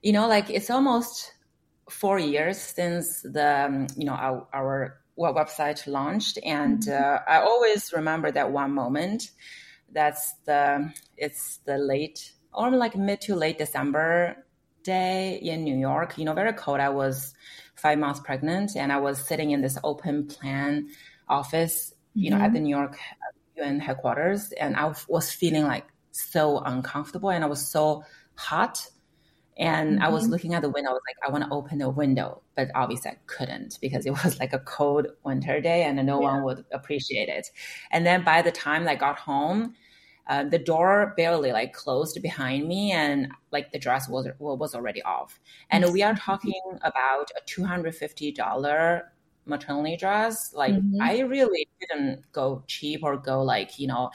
You 0.03 0.13
know 0.13 0.29
like 0.29 0.51
it's 0.51 0.71
almost 0.71 1.33
four 1.91 2.19
years 2.19 2.59
since 2.59 3.23
the 3.23 3.67
um, 3.67 3.87
you 3.97 4.05
know 4.05 4.15
our, 4.15 4.47
our 4.53 5.01
website 5.19 5.87
launched. 5.87 6.39
And 6.45 6.81
mm-hmm. 6.81 6.93
uh, 6.93 7.19
i 7.29 7.41
always 7.41 7.93
remember 7.93 8.31
that 8.31 8.51
one 8.51 8.73
moment. 8.73 9.31
That's 9.93 10.35
the 10.45 10.93
it's 11.17 11.59
the 11.67 11.79
late 11.79 12.33
or 12.55 12.71
like 12.71 12.97
mid 12.97 13.21
to 13.21 13.35
late 13.35 13.59
december 13.59 14.37
day 14.83 15.39
in 15.43 15.65
new 15.65 15.77
york 15.77 16.17
you 16.19 16.25
know 16.25 16.35
very 16.35 16.53
cold 16.53 16.81
i 16.81 16.89
was 16.89 17.35
five 17.75 17.99
months 17.99 18.21
pregnant 18.21 18.77
and 18.77 18.93
i 18.93 18.99
was 18.99 19.19
sitting 19.19 19.51
in 19.51 19.61
this 19.61 19.79
open 19.85 20.27
plan 20.27 20.89
office 21.29 21.95
you 22.15 22.31
mm-hmm. 22.31 22.39
know 22.39 22.45
at 22.45 22.49
mm-hmm. 22.49 22.55
the 22.55 22.61
new 22.61 22.77
york 22.77 22.99
un 23.63 23.81
headquarters 23.81 24.53
and 24.53 24.77
i 24.77 24.93
was 25.09 25.33
feeling 25.33 25.65
like 25.65 25.87
so 26.13 26.59
uncomfortable 26.61 27.31
and 27.31 27.45
i 27.45 27.47
was 27.47 27.67
so 27.67 28.05
hot 28.37 28.89
and 29.57 29.95
mm-hmm. 29.95 30.05
I 30.05 30.09
was 30.09 30.25
mm-hmm. 30.25 30.33
looking 30.33 30.55
at 30.55 30.63
the 30.63 30.71
window. 30.71 30.91
I 30.91 30.93
was 30.95 31.03
like, 31.07 31.29
I 31.29 31.33
want 31.33 31.45
to 31.45 31.51
open 31.51 31.79
the 31.79 31.91
window, 31.91 32.43
but 32.57 32.71
obviously 32.75 33.13
I 33.13 33.17
couldn't 33.27 33.79
because 33.81 34.05
it 34.07 34.11
was 34.25 34.39
like 34.41 34.53
a 34.53 34.59
cold 34.59 35.07
winter 35.25 35.61
day 35.61 35.85
and 35.85 36.05
no 36.05 36.21
yeah. 36.21 36.33
one 36.33 36.43
would 36.45 36.65
appreciate 36.73 37.29
it. 37.29 37.49
And 37.91 38.05
then 38.05 38.25
by 38.25 38.43
the 38.43 38.53
time 38.53 38.89
I 38.89 38.95
got 38.95 39.19
home, 39.19 39.75
uh, 40.27 40.45
the 40.45 40.59
door 40.59 41.13
barely 41.17 41.53
like 41.53 41.73
closed 41.73 42.21
behind 42.23 42.67
me 42.67 42.93
and 42.93 43.29
like 43.51 43.73
the 43.73 43.79
dress 43.79 44.09
was 44.09 44.29
was 44.39 44.75
already 44.75 45.03
off. 45.03 45.41
And 45.71 45.93
we 45.93 46.03
are 46.03 46.15
talking 46.15 46.61
about 46.83 47.31
a 47.37 47.41
two 47.47 47.65
hundred 47.65 47.95
fifty 47.95 48.33
dollar 48.33 49.13
maternity 49.47 49.97
dress. 49.97 50.55
Like 50.55 50.75
mm-hmm. 50.75 51.03
I 51.03 51.21
really 51.21 51.69
didn't 51.81 52.25
go 52.33 52.65
cheap 52.67 53.03
or 53.03 53.17
go 53.17 53.43
like 53.43 53.79
you 53.79 53.87
know 53.87 54.11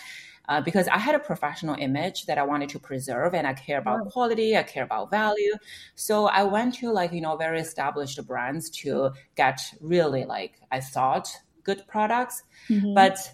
uh, 0.50 0.60
because 0.60 0.88
I 0.88 0.98
had 0.98 1.14
a 1.14 1.20
professional 1.20 1.76
image 1.76 2.26
that 2.26 2.40
I 2.40 2.44
wanted 2.44 2.70
to 2.70 2.80
preserve 2.80 3.36
and 3.36 3.46
I 3.46 3.54
care 3.54 3.78
about 3.78 4.10
quality, 4.10 4.58
I 4.58 4.64
care 4.64 4.84
about 4.84 5.12
value. 5.12 5.54
So 5.94 6.26
I 6.26 6.44
went 6.44 6.74
to 6.76 6.92
like, 6.92 7.14
you 7.14 7.22
know, 7.22 7.38
very 7.38 7.60
established 7.60 8.26
brands 8.26 8.72
to 8.82 9.12
get 9.36 9.62
really 9.80 10.26
like, 10.26 10.60
I 10.72 10.80
thought 10.80 11.30
good 11.64 11.84
products. 11.88 12.42
Mm-hmm. 12.68 12.96
But 12.96 13.32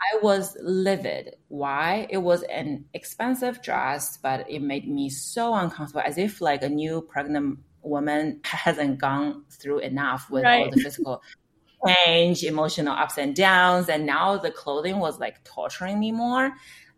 I 0.00 0.18
was 0.22 0.56
livid. 0.62 1.36
Why? 1.48 2.06
It 2.08 2.18
was 2.18 2.42
an 2.44 2.84
expensive 2.94 3.62
dress, 3.62 4.16
but 4.16 4.48
it 4.48 4.62
made 4.62 4.88
me 4.88 5.10
so 5.10 5.54
uncomfortable 5.54 6.02
as 6.04 6.18
if 6.18 6.40
like 6.40 6.62
a 6.62 6.68
new 6.68 7.02
pregnant 7.02 7.58
woman 7.82 8.40
hasn't 8.44 8.98
gone 8.98 9.44
through 9.50 9.80
enough 9.80 10.30
with 10.30 10.44
right. 10.44 10.64
all 10.64 10.70
the 10.70 10.80
physical 10.80 11.22
change, 11.86 12.42
emotional 12.42 12.94
ups 12.94 13.18
and 13.18 13.34
downs. 13.34 13.88
And 13.88 14.06
now 14.06 14.36
the 14.36 14.50
clothing 14.50 14.98
was 14.98 15.18
like 15.18 15.42
torturing 15.44 15.98
me 15.98 16.12
more. 16.12 16.50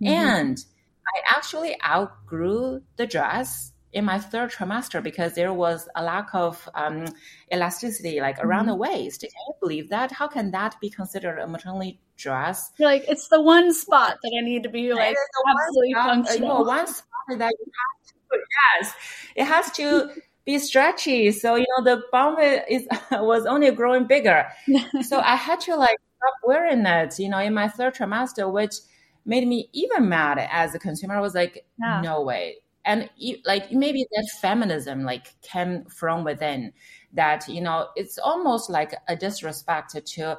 Mm-hmm. 0.03 0.07
And 0.07 0.65
I 1.07 1.37
actually 1.37 1.77
outgrew 1.83 2.83
the 2.97 3.07
dress 3.07 3.73
in 3.93 4.05
my 4.05 4.19
third 4.19 4.53
trimester 4.53 5.03
because 5.03 5.35
there 5.35 5.53
was 5.53 5.89
a 5.97 6.05
lack 6.05 6.29
of 6.33 6.69
um, 6.75 7.07
elasticity 7.53 8.21
like 8.21 8.39
around 8.39 8.67
mm-hmm. 8.67 8.71
the 8.71 8.77
waist. 8.77 9.21
Can 9.21 9.31
you 9.31 9.55
believe 9.61 9.91
that? 9.91 10.13
How 10.13 10.29
can 10.29 10.53
that 10.53 10.77
be 10.81 10.91
considered 10.91 11.39
a 11.39 11.47
maternity 11.47 12.01
dress? 12.21 12.73
You're 12.79 12.89
like 12.89 13.05
it's 13.09 13.29
the 13.29 13.41
one 13.41 13.73
spot 13.73 14.19
that 14.23 14.33
I 14.39 14.45
need 14.45 14.63
to 14.63 14.69
be 14.69 14.93
like 14.93 15.17
absolutely 15.49 15.95
one 15.95 16.05
spot, 16.05 16.07
uh, 16.07 16.09
functional. 16.09 16.49
You 16.49 16.55
know, 16.55 16.69
one 16.69 16.87
spot 16.87 17.39
that 17.39 17.53
you 17.59 17.73
have 17.73 18.07
to 18.09 18.45
yes, 18.81 18.95
it 19.37 19.45
has 19.45 19.71
to 19.73 20.11
be 20.45 20.59
stretchy. 20.59 21.31
So, 21.33 21.55
you 21.55 21.67
know, 21.77 21.85
the 21.85 22.03
bump 22.13 22.39
is 22.41 22.87
was 23.13 23.47
only 23.47 23.71
growing 23.71 24.07
bigger. 24.07 24.47
so 25.03 25.21
I 25.21 25.37
had 25.37 25.61
to 25.63 25.77
like 25.77 25.97
stop 26.17 26.35
wearing 26.45 26.85
it, 26.87 27.19
you 27.19 27.29
know, 27.29 27.39
in 27.39 27.55
my 27.55 27.69
third 27.69 27.95
trimester, 27.95 28.51
which 28.53 28.75
made 29.25 29.47
me 29.47 29.69
even 29.73 30.09
mad 30.09 30.39
as 30.51 30.75
a 30.75 30.79
consumer. 30.79 31.17
I 31.17 31.21
was 31.21 31.35
like, 31.35 31.65
yeah. 31.79 32.01
no 32.01 32.23
way. 32.23 32.57
And 32.85 33.11
like 33.45 33.71
maybe 33.71 34.07
that 34.11 34.29
feminism 34.41 35.05
like 35.05 35.35
came 35.43 35.85
from 35.85 36.25
within 36.25 36.73
that, 37.13 37.47
you 37.47 37.61
know, 37.61 37.89
it's 37.95 38.19
almost 38.19 38.71
like 38.71 38.95
a 39.07 39.15
disrespect 39.15 39.95
to 40.07 40.39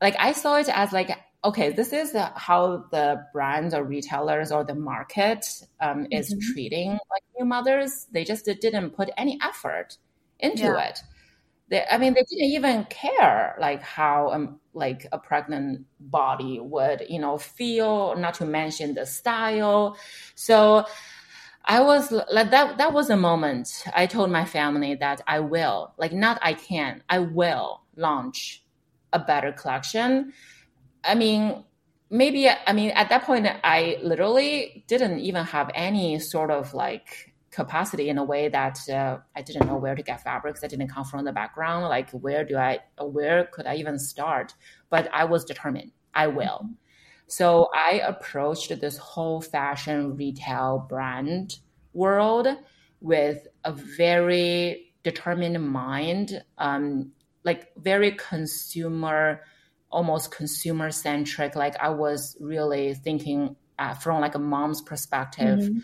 like 0.00 0.16
I 0.18 0.32
saw 0.32 0.56
it 0.56 0.68
as 0.68 0.92
like 0.92 1.10
okay, 1.44 1.70
this 1.70 1.92
is 1.92 2.16
how 2.34 2.84
the 2.90 3.24
brands 3.32 3.72
or 3.72 3.84
retailers 3.84 4.50
or 4.50 4.64
the 4.64 4.74
market 4.74 5.46
um, 5.80 6.06
is 6.10 6.34
mm-hmm. 6.34 6.52
treating 6.52 6.90
like 6.90 7.22
new 7.38 7.44
mothers. 7.44 8.06
They 8.10 8.24
just 8.24 8.44
didn't 8.44 8.90
put 8.90 9.10
any 9.16 9.38
effort 9.42 9.96
into 10.40 10.64
yeah. 10.64 10.88
it. 10.88 11.00
They, 11.70 11.84
I 11.88 11.98
mean, 11.98 12.14
they 12.14 12.24
didn't 12.28 12.50
even 12.52 12.84
care 12.84 13.56
like 13.60 13.82
how 13.82 14.30
um, 14.32 14.58
like 14.72 15.06
a 15.12 15.18
pregnant 15.18 15.86
body 16.00 16.58
would, 16.60 17.04
you 17.08 17.18
know, 17.18 17.38
feel. 17.38 18.16
Not 18.16 18.34
to 18.34 18.44
mention 18.44 18.94
the 18.94 19.06
style. 19.06 19.96
So 20.34 20.86
I 21.64 21.80
was 21.82 22.10
like 22.10 22.50
that. 22.50 22.78
That 22.78 22.92
was 22.92 23.10
a 23.10 23.16
moment 23.16 23.84
I 23.94 24.06
told 24.06 24.30
my 24.30 24.44
family 24.44 24.94
that 24.96 25.20
I 25.26 25.40
will, 25.40 25.92
like, 25.98 26.12
not 26.12 26.38
I 26.42 26.54
can, 26.54 27.02
I 27.08 27.18
will 27.18 27.82
launch 27.96 28.64
a 29.12 29.18
better 29.18 29.52
collection 29.52 30.32
I 31.04 31.14
mean, 31.14 31.64
maybe, 32.10 32.48
I 32.48 32.72
mean, 32.72 32.90
at 32.90 33.08
that 33.08 33.24
point, 33.24 33.46
I 33.64 33.98
literally 34.02 34.84
didn't 34.86 35.20
even 35.20 35.44
have 35.44 35.70
any 35.74 36.18
sort 36.18 36.50
of 36.50 36.74
like 36.74 37.34
capacity 37.50 38.08
in 38.08 38.18
a 38.18 38.24
way 38.24 38.48
that 38.48 38.78
uh, 38.88 39.18
I 39.34 39.42
didn't 39.42 39.66
know 39.66 39.76
where 39.76 39.94
to 39.94 40.02
get 40.02 40.22
fabrics. 40.22 40.62
I 40.62 40.66
didn't 40.66 40.88
come 40.88 41.04
from 41.04 41.24
the 41.24 41.32
background. 41.32 41.84
Like, 41.86 42.10
where 42.10 42.44
do 42.44 42.56
I, 42.56 42.80
where 43.00 43.46
could 43.46 43.66
I 43.66 43.76
even 43.76 43.98
start? 43.98 44.54
But 44.90 45.08
I 45.12 45.24
was 45.24 45.44
determined, 45.44 45.92
I 46.14 46.26
will. 46.26 46.68
So 47.26 47.68
I 47.74 48.02
approached 48.06 48.80
this 48.80 48.96
whole 48.96 49.40
fashion 49.40 50.16
retail 50.16 50.86
brand 50.88 51.58
world 51.92 52.48
with 53.00 53.46
a 53.64 53.72
very 53.72 54.92
determined 55.02 55.62
mind, 55.66 56.42
um, 56.58 57.12
like 57.44 57.72
very 57.76 58.12
consumer 58.12 59.42
almost 59.90 60.30
consumer 60.30 60.90
centric. 60.90 61.56
Like 61.56 61.76
I 61.80 61.90
was 61.90 62.36
really 62.40 62.94
thinking 62.94 63.56
uh, 63.78 63.94
from 63.94 64.20
like 64.20 64.34
a 64.34 64.38
mom's 64.38 64.82
perspective. 64.82 65.60
Mm-hmm. 65.60 65.78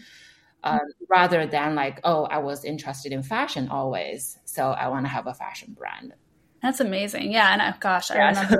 Uh, 0.62 0.78
rather 1.10 1.46
than 1.46 1.74
like, 1.74 2.00
oh, 2.04 2.24
I 2.24 2.38
was 2.38 2.64
interested 2.64 3.12
in 3.12 3.22
fashion 3.22 3.68
always, 3.68 4.38
so 4.46 4.70
I 4.70 4.88
want 4.88 5.04
to 5.04 5.10
have 5.10 5.26
a 5.26 5.34
fashion 5.34 5.76
brand. 5.76 6.14
That's 6.64 6.80
amazing. 6.80 7.30
Yeah. 7.30 7.52
And 7.52 7.60
uh, 7.60 7.74
gosh, 7.78 8.10
I 8.10 8.28
remember 8.28 8.58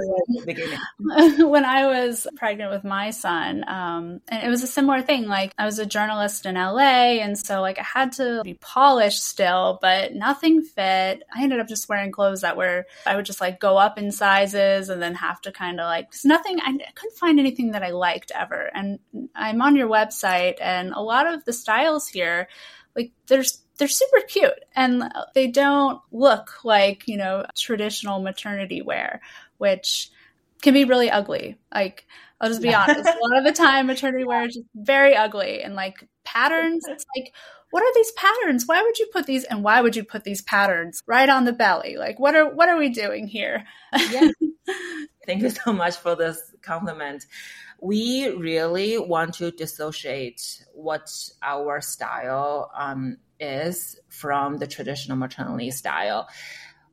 when, 0.99 1.49
when, 1.49 1.65
I 1.65 1.87
was 1.87 2.27
pregnant 2.37 2.71
with 2.71 2.85
my 2.85 3.09
son, 3.09 3.65
um, 3.67 4.21
and 4.29 4.43
it 4.45 4.51
was 4.51 4.63
a 4.63 4.67
similar 4.67 5.01
thing. 5.01 5.27
Like 5.27 5.55
I 5.57 5.65
was 5.65 5.79
a 5.79 5.87
journalist 5.87 6.45
in 6.45 6.57
LA. 6.57 7.23
And 7.23 7.39
so 7.39 7.63
like 7.63 7.79
I 7.79 7.83
had 7.83 8.13
to 8.13 8.43
be 8.45 8.59
polished 8.61 9.25
still, 9.25 9.79
but 9.81 10.13
nothing 10.15 10.61
fit. 10.61 11.23
I 11.35 11.43
ended 11.43 11.61
up 11.61 11.67
just 11.67 11.89
wearing 11.89 12.13
clothes 12.13 12.43
that 12.43 12.59
were, 12.59 12.85
I 13.07 13.17
would 13.17 13.25
just 13.25 13.41
like 13.41 13.59
go 13.59 13.79
up 13.79 13.97
in 13.97 14.13
sizes 14.13 14.91
and 14.91 15.01
then 15.01 15.15
have 15.15 15.41
to 15.41 15.51
kind 15.51 15.81
of 15.81 15.85
like, 15.85 16.13
just 16.13 16.27
nothing, 16.27 16.61
I, 16.61 16.77
I 16.87 16.93
couldn't 16.95 17.17
find 17.17 17.41
anything 17.41 17.71
that 17.71 17.83
I 17.83 17.93
liked 17.93 18.33
ever. 18.35 18.71
And 18.75 18.99
I'm 19.35 19.63
on 19.63 19.77
your 19.77 19.89
website 19.89 20.57
and 20.61 20.93
a 20.93 21.01
lot 21.01 21.27
of 21.27 21.47
the 21.47 21.55
styles 21.55 22.07
here, 22.07 22.49
like 22.97 23.13
there's 23.27 23.65
they're 23.79 23.89
super 23.89 24.21
cute 24.29 24.65
and 24.77 25.13
they 25.35 25.49
don't 25.49 26.01
look 26.13 26.65
like, 26.65 27.09
you 27.09 27.17
know, 27.17 27.45
traditional 27.57 28.21
maternity 28.21 28.83
wear, 28.83 29.21
which 29.59 30.11
can 30.63 30.75
be 30.75 30.85
really 30.85 31.11
ugly. 31.11 31.59
Like, 31.75 32.07
I'll 32.41 32.49
just 32.49 32.63
be 32.63 32.75
honest. 32.75 33.09
a 33.09 33.29
lot 33.29 33.39
of 33.39 33.45
the 33.45 33.53
time, 33.53 33.87
maternity 33.87 34.25
wear 34.29 34.47
is 34.47 34.55
just 34.55 34.67
very 34.75 35.17
ugly 35.17 35.63
and 35.63 35.75
like 35.75 36.07
patterns. 36.25 36.85
It's 36.89 37.05
like, 37.17 37.33
what 37.71 37.83
are 37.83 37.95
these 37.95 38.13
patterns? 38.13 38.65
Why 38.67 38.83
would 38.83 38.99
you 38.99 39.09
put 39.13 39.27
these 39.27 39.45
and 39.45 39.65
why 39.65 39.81
would 39.81 39.97
you 39.97 40.05
put 40.05 40.25
these 40.25 40.43
patterns 40.43 41.03
right 41.07 41.29
on 41.29 41.45
the 41.45 41.53
belly? 41.53 41.97
Like, 41.99 42.21
what 42.21 42.37
are 42.37 42.49
what 42.49 42.69
are 42.69 42.79
we 42.79 42.91
doing 42.91 43.27
here? 43.27 43.65
yeah. 44.11 44.29
Thank 45.27 45.43
you 45.43 45.51
so 45.51 45.73
much 45.73 45.97
for 45.97 46.15
this 46.15 46.39
compliment. 46.63 47.27
We 47.81 48.28
really 48.28 48.99
want 48.99 49.35
to 49.35 49.50
dissociate 49.50 50.64
what 50.73 51.11
our 51.43 51.81
style 51.81 52.71
um, 52.75 53.19
is 53.40 53.99
from 54.09 54.59
the 54.59 54.66
traditional 54.66 55.16
maternity 55.16 55.71
style. 55.71 56.28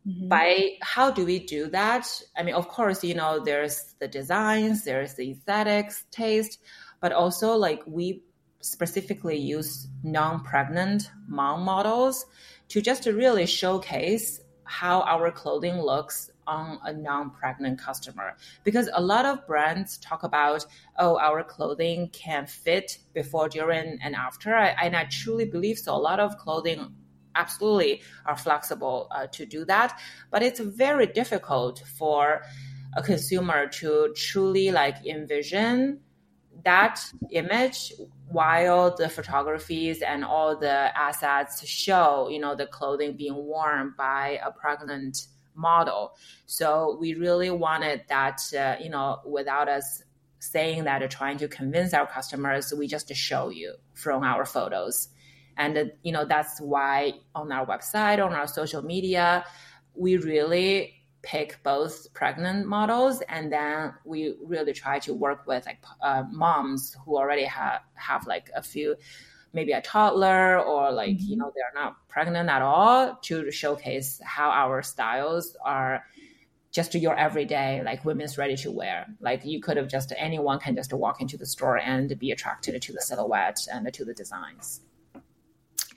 Mm-hmm. 0.07 0.27
By 0.27 0.71
how 0.81 1.11
do 1.11 1.25
we 1.25 1.39
do 1.39 1.67
that? 1.67 2.07
I 2.35 2.43
mean, 2.43 2.55
of 2.55 2.67
course, 2.67 3.03
you 3.03 3.13
know, 3.13 3.43
there's 3.43 3.93
the 3.99 4.07
designs, 4.07 4.83
there's 4.83 5.13
the 5.13 5.31
aesthetics, 5.31 6.05
taste, 6.11 6.59
but 6.99 7.11
also 7.11 7.55
like 7.55 7.83
we 7.85 8.23
specifically 8.61 9.37
use 9.37 9.87
non-pregnant 10.03 11.11
mom 11.27 11.63
models 11.63 12.25
to 12.69 12.81
just 12.81 13.03
to 13.03 13.13
really 13.13 13.45
showcase 13.45 14.39
how 14.63 15.01
our 15.01 15.31
clothing 15.31 15.81
looks 15.81 16.31
on 16.47 16.79
a 16.83 16.93
non-pregnant 16.93 17.79
customer. 17.79 18.35
Because 18.63 18.89
a 18.93 19.01
lot 19.01 19.25
of 19.25 19.45
brands 19.47 19.97
talk 19.97 20.23
about 20.23 20.65
oh 20.97 21.17
our 21.17 21.43
clothing 21.43 22.09
can 22.09 22.45
fit 22.45 22.99
before 23.13 23.49
during 23.49 23.99
and 24.01 24.15
after. 24.15 24.55
I, 24.55 24.69
and 24.69 24.95
i 24.95 25.05
truly 25.05 25.45
believe 25.45 25.77
so. 25.77 25.95
A 25.95 25.97
lot 25.97 26.19
of 26.19 26.37
clothing 26.37 26.93
absolutely 27.35 28.01
are 28.25 28.37
flexible 28.37 29.07
uh, 29.11 29.27
to 29.27 29.45
do 29.45 29.65
that. 29.65 29.99
But 30.31 30.43
it's 30.43 30.59
very 30.59 31.07
difficult 31.07 31.83
for 31.97 32.41
a 32.95 33.01
consumer 33.01 33.67
to 33.67 34.13
truly 34.15 34.71
like 34.71 35.05
envision 35.05 35.99
that 36.63 37.03
image 37.31 37.93
while 38.29 38.95
the 38.95 39.09
photographies 39.09 40.01
and 40.01 40.23
all 40.23 40.57
the 40.57 40.97
assets 40.97 41.65
show 41.67 42.29
you 42.29 42.39
know 42.39 42.55
the 42.55 42.67
clothing 42.67 43.15
being 43.15 43.35
worn 43.35 43.93
by 43.97 44.39
a 44.43 44.51
pregnant 44.51 45.27
model. 45.55 46.13
So 46.45 46.97
we 46.99 47.13
really 47.13 47.51
wanted 47.51 48.03
that 48.09 48.41
uh, 48.57 48.75
you 48.81 48.89
know 48.89 49.19
without 49.25 49.67
us 49.67 50.03
saying 50.39 50.85
that 50.85 51.03
or 51.03 51.07
trying 51.07 51.37
to 51.37 51.47
convince 51.47 51.93
our 51.93 52.07
customers 52.07 52.73
we 52.75 52.87
just 52.87 53.13
show 53.13 53.49
you 53.49 53.75
from 53.93 54.23
our 54.23 54.45
photos. 54.45 55.09
And 55.57 55.77
uh, 55.77 55.85
you 56.03 56.11
know 56.11 56.25
that's 56.25 56.59
why 56.61 57.13
on 57.35 57.51
our 57.51 57.65
website 57.65 58.23
on 58.23 58.33
our 58.33 58.47
social 58.47 58.81
media 58.81 59.45
we 59.93 60.17
really 60.17 61.00
pick 61.21 61.59
both 61.63 62.11
pregnant 62.13 62.65
models 62.65 63.21
and 63.29 63.51
then 63.51 63.93
we 64.05 64.35
really 64.43 64.73
try 64.73 64.97
to 64.99 65.13
work 65.13 65.45
with 65.45 65.65
like 65.65 65.83
uh, 66.01 66.23
moms 66.31 66.95
who 67.05 67.17
already 67.17 67.43
have 67.43 67.81
have 67.93 68.25
like 68.25 68.49
a 68.55 68.61
few 68.63 68.95
maybe 69.53 69.71
a 69.71 69.81
toddler 69.81 70.59
or 70.59 70.91
like 70.91 71.17
mm-hmm. 71.17 71.29
you 71.29 71.37
know 71.37 71.51
they're 71.53 71.81
not 71.81 71.95
pregnant 72.07 72.49
at 72.49 72.61
all 72.61 73.15
to 73.21 73.51
showcase 73.51 74.19
how 74.23 74.49
our 74.49 74.81
styles 74.81 75.55
are 75.63 76.03
just 76.71 76.95
your 76.95 77.15
everyday 77.17 77.83
like 77.83 78.05
women's 78.05 78.37
ready 78.37 78.55
to 78.55 78.71
wear. 78.71 79.05
Like 79.19 79.45
you 79.45 79.61
could 79.61 79.77
have 79.77 79.89
just 79.89 80.13
anyone 80.17 80.59
can 80.59 80.75
just 80.75 80.93
walk 80.93 81.21
into 81.21 81.37
the 81.37 81.45
store 81.45 81.77
and 81.77 82.17
be 82.17 82.31
attracted 82.31 82.81
to 82.81 82.93
the 82.93 83.01
silhouette 83.01 83.67
and 83.71 83.93
to 83.93 84.05
the 84.05 84.13
designs. 84.13 84.81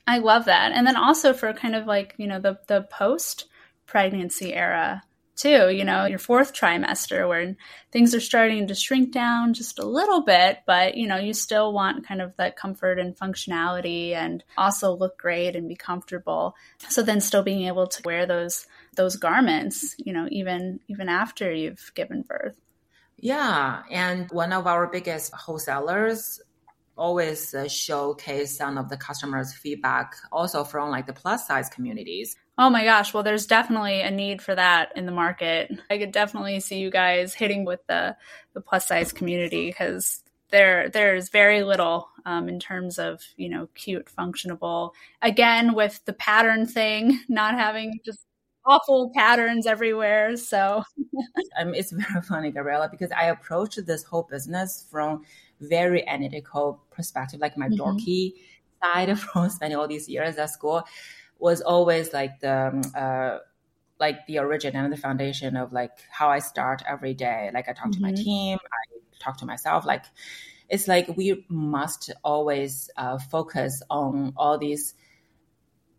I 0.06 0.18
love 0.18 0.46
that. 0.46 0.72
And 0.72 0.86
then 0.86 0.96
also 0.96 1.32
for 1.32 1.52
kind 1.52 1.74
of 1.74 1.86
like 1.86 2.14
you 2.18 2.26
know 2.26 2.40
the 2.40 2.58
the 2.66 2.82
post 2.90 3.46
pregnancy 3.86 4.54
era 4.54 5.02
too, 5.36 5.70
you 5.70 5.84
know, 5.84 6.06
your 6.06 6.18
fourth 6.18 6.52
trimester 6.52 7.28
when 7.28 7.56
things 7.90 8.14
are 8.14 8.20
starting 8.20 8.66
to 8.68 8.74
shrink 8.74 9.12
down 9.12 9.54
just 9.54 9.78
a 9.78 9.86
little 9.86 10.22
bit, 10.22 10.58
but 10.66 10.96
you 10.96 11.06
know, 11.06 11.16
you 11.16 11.34
still 11.34 11.72
want 11.72 12.06
kind 12.06 12.20
of 12.22 12.36
that 12.36 12.56
comfort 12.56 12.98
and 12.98 13.16
functionality 13.16 14.12
and 14.12 14.44
also 14.56 14.94
look 14.94 15.18
great 15.18 15.56
and 15.56 15.68
be 15.68 15.76
comfortable. 15.76 16.54
So 16.88 17.02
then 17.02 17.20
still 17.20 17.42
being 17.42 17.66
able 17.66 17.86
to 17.86 18.02
wear 18.04 18.26
those 18.26 18.66
those 18.96 19.16
garments, 19.16 19.94
you 19.98 20.12
know, 20.12 20.28
even 20.30 20.80
even 20.88 21.08
after 21.08 21.52
you've 21.52 21.92
given 21.94 22.22
birth. 22.22 22.60
Yeah, 23.16 23.82
and 23.90 24.30
one 24.30 24.52
of 24.52 24.66
our 24.66 24.86
biggest 24.86 25.32
wholesalers 25.32 26.40
always 26.96 27.54
uh, 27.54 27.68
showcase 27.68 28.56
some 28.56 28.78
of 28.78 28.88
the 28.88 28.96
customers' 28.96 29.52
feedback 29.52 30.14
also 30.30 30.62
from 30.64 30.90
like 30.90 31.06
the 31.06 31.12
plus 31.12 31.46
size 31.46 31.68
communities 31.68 32.36
Oh 32.56 32.70
my 32.70 32.84
gosh. 32.84 33.12
Well, 33.12 33.24
there's 33.24 33.46
definitely 33.46 34.00
a 34.00 34.10
need 34.10 34.40
for 34.40 34.54
that 34.54 34.96
in 34.96 35.06
the 35.06 35.12
market. 35.12 35.72
I 35.90 35.98
could 35.98 36.12
definitely 36.12 36.60
see 36.60 36.78
you 36.78 36.90
guys 36.90 37.34
hitting 37.34 37.64
with 37.64 37.84
the, 37.88 38.16
the 38.52 38.60
plus 38.60 38.86
size 38.86 39.12
community 39.12 39.66
because 39.66 40.22
there 40.50 40.88
there's 40.88 41.30
very 41.30 41.64
little 41.64 42.08
um, 42.26 42.48
in 42.48 42.60
terms 42.60 42.98
of 42.98 43.20
you 43.36 43.48
know 43.48 43.68
cute, 43.74 44.06
functionable. 44.06 44.92
Again, 45.20 45.74
with 45.74 46.00
the 46.04 46.12
pattern 46.12 46.64
thing, 46.64 47.20
not 47.28 47.54
having 47.54 47.98
just 48.04 48.20
awful 48.64 49.10
patterns 49.14 49.66
everywhere. 49.66 50.36
So 50.36 50.84
um, 51.58 51.74
it's 51.74 51.90
very 51.90 52.22
funny, 52.22 52.52
Gabriella, 52.52 52.88
because 52.88 53.10
I 53.10 53.26
approached 53.26 53.84
this 53.84 54.04
whole 54.04 54.22
business 54.22 54.86
from 54.90 55.24
very 55.60 56.06
analytical 56.06 56.80
perspective, 56.90 57.40
like 57.40 57.58
my 57.58 57.68
mm-hmm. 57.68 57.80
dorky 57.80 58.34
side 58.80 59.18
from 59.32 59.50
spending 59.50 59.76
all 59.76 59.88
these 59.88 60.08
years 60.08 60.36
at 60.36 60.50
school 60.50 60.84
was 61.44 61.60
always 61.60 62.14
like 62.14 62.40
the 62.40 62.68
um, 62.68 62.80
uh, 62.96 63.36
like 64.00 64.26
the 64.26 64.38
origin 64.38 64.74
and 64.74 64.90
the 64.90 64.96
foundation 64.96 65.58
of 65.58 65.74
like 65.74 65.92
how 66.10 66.30
I 66.30 66.38
start 66.38 66.82
every 66.88 67.12
day. 67.12 67.50
Like 67.52 67.68
I 67.68 67.74
talk 67.74 67.88
mm-hmm. 67.88 67.92
to 67.92 68.00
my 68.00 68.12
mm-hmm. 68.12 68.24
team, 68.24 68.58
I 68.64 68.96
talk 69.20 69.36
to 69.38 69.44
myself. 69.44 69.84
Like 69.84 70.06
it's 70.70 70.88
like 70.88 71.06
we 71.18 71.44
must 71.50 72.10
always 72.24 72.90
uh, 72.96 73.18
focus 73.18 73.82
on 73.90 74.32
all 74.38 74.56
these 74.56 74.94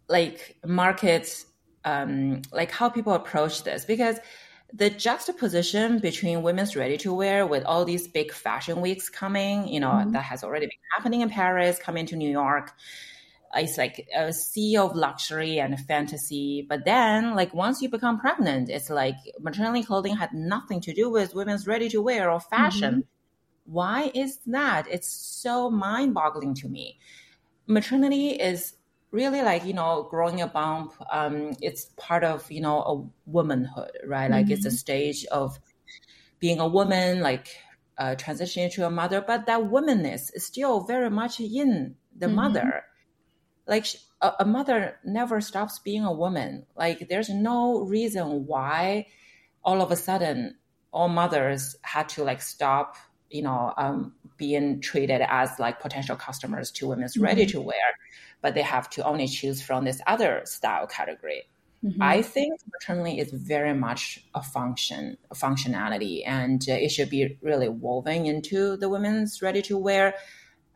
like 0.08 0.58
markets, 0.65 1.45
um, 1.84 2.41
like 2.51 2.71
how 2.71 2.89
people 2.89 3.13
approach 3.13 3.63
this 3.63 3.86
because 3.86 4.17
the 4.73 4.89
juxtaposition 4.89 5.99
between 5.99 6.41
women's 6.41 6.75
ready 6.75 6.97
to 6.97 7.13
wear 7.13 7.45
with 7.45 7.63
all 7.65 7.86
these 7.86 8.08
big 8.08 8.31
fashion 8.31 8.81
weeks 8.81 9.10
coming, 9.10 9.67
you 9.67 9.79
know, 9.79 9.91
mm-hmm. 9.91 10.12
that 10.13 10.23
has 10.23 10.43
already 10.43 10.65
been 10.65 10.86
happening 10.97 11.21
in 11.21 11.29
Paris, 11.29 11.77
coming 11.77 12.08
to 12.08 12.15
New 12.15 12.31
York 12.31 12.73
it's 13.53 13.77
like 13.77 14.08
a 14.15 14.34
sea 14.34 14.77
of 14.77 14.95
luxury 14.95 15.60
and 15.60 15.79
fantasy. 15.79 16.65
But 16.67 16.86
then, 16.86 17.36
like 17.36 17.53
once 17.53 17.81
you 17.81 17.89
become 17.89 18.19
pregnant, 18.19 18.69
it's 18.69 18.89
like 18.89 19.15
maternity 19.39 19.84
clothing 19.84 20.15
had 20.15 20.34
nothing 20.34 20.81
to 20.81 20.93
do 20.93 21.10
with 21.10 21.36
women's 21.36 21.67
ready 21.67 21.89
to 21.89 22.01
wear 22.01 22.29
or 22.29 22.39
fashion. 22.39 22.93
Mm-hmm. 22.93 23.73
Why 23.73 24.12
is 24.13 24.39
that? 24.47 24.88
It's 24.89 25.10
so 25.10 25.69
mind 25.69 26.13
boggling 26.13 26.53
to 26.55 26.69
me. 26.69 26.99
Maternity 27.67 28.29
is 28.29 28.73
really 29.12 29.41
like 29.41 29.65
you 29.65 29.73
know 29.73 30.08
growing 30.10 30.41
a 30.41 30.47
bump. 30.47 30.93
Um, 31.12 31.53
it's 31.62 31.89
part 31.97 32.23
of 32.23 32.51
you 32.51 32.62
know 32.62 32.81
a 32.81 33.29
womanhood, 33.29 33.91
right? 34.05 34.29
Like 34.29 34.45
mm-hmm. 34.45 34.53
it's 34.53 34.65
a 34.65 34.69
mm-hmm. 34.69 34.75
stage 34.75 35.25
of 35.25 35.60
being 36.39 36.60
a 36.60 36.67
woman, 36.67 37.21
like 37.21 37.47
uh, 37.97 38.15
transitioning 38.15 38.71
to 38.73 38.86
a 38.86 38.91
mother. 38.91 39.23
But 39.25 39.45
that 39.45 39.62
womanness 39.62 40.29
is 40.34 40.45
still 40.45 40.81
very 40.81 41.10
much 41.10 41.39
in 41.39 41.95
the 42.15 42.27
mm-hmm. 42.27 42.36
mother 42.36 42.84
like 43.67 43.88
a, 44.21 44.34
a 44.39 44.45
mother 44.45 44.97
never 45.04 45.41
stops 45.41 45.80
being 45.80 46.04
a 46.04 46.13
woman. 46.13 46.65
Like 46.75 47.08
there's 47.10 47.30
no 47.30 47.82
reason 47.82 48.45
why 48.45 49.08
all 49.63 49.82
of 49.82 49.91
a 49.91 49.95
sudden 49.95 50.56
all 50.91 51.10
mothers 51.10 51.75
had 51.82 52.08
to 52.10 52.23
like 52.23 52.41
stop 52.41 52.95
you 53.30 53.41
know 53.41 53.73
um, 53.78 54.13
being 54.38 54.80
treated 54.80 55.21
as 55.28 55.60
like 55.60 55.80
potential 55.80 56.15
customers 56.15 56.71
to 56.71 56.88
women's 56.88 57.15
mm-hmm. 57.15 57.25
ready 57.25 57.45
to 57.45 57.60
wear 57.60 57.97
but 58.41 58.54
they 58.54 58.62
have 58.62 58.89
to 58.89 59.04
only 59.04 59.28
choose 59.28 59.62
from 59.62 59.84
this 59.84 59.99
other 60.08 60.41
style 60.45 60.88
category 60.88 61.43
mm-hmm. 61.84 62.01
i 62.01 62.21
think 62.21 62.60
maternity 62.71 63.19
is 63.19 63.32
very 63.32 63.73
much 63.73 64.23
a 64.36 64.41
function 64.41 65.17
a 65.32 65.36
functionality 65.36 66.21
and 66.25 66.65
uh, 66.69 66.73
it 66.73 66.89
should 66.89 67.10
be 67.10 67.38
really 67.41 67.67
woven 67.67 68.25
into 68.25 68.78
the 68.78 68.88
women's 68.88 69.41
ready 69.41 69.62
to 69.62 69.78
wear 69.78 70.13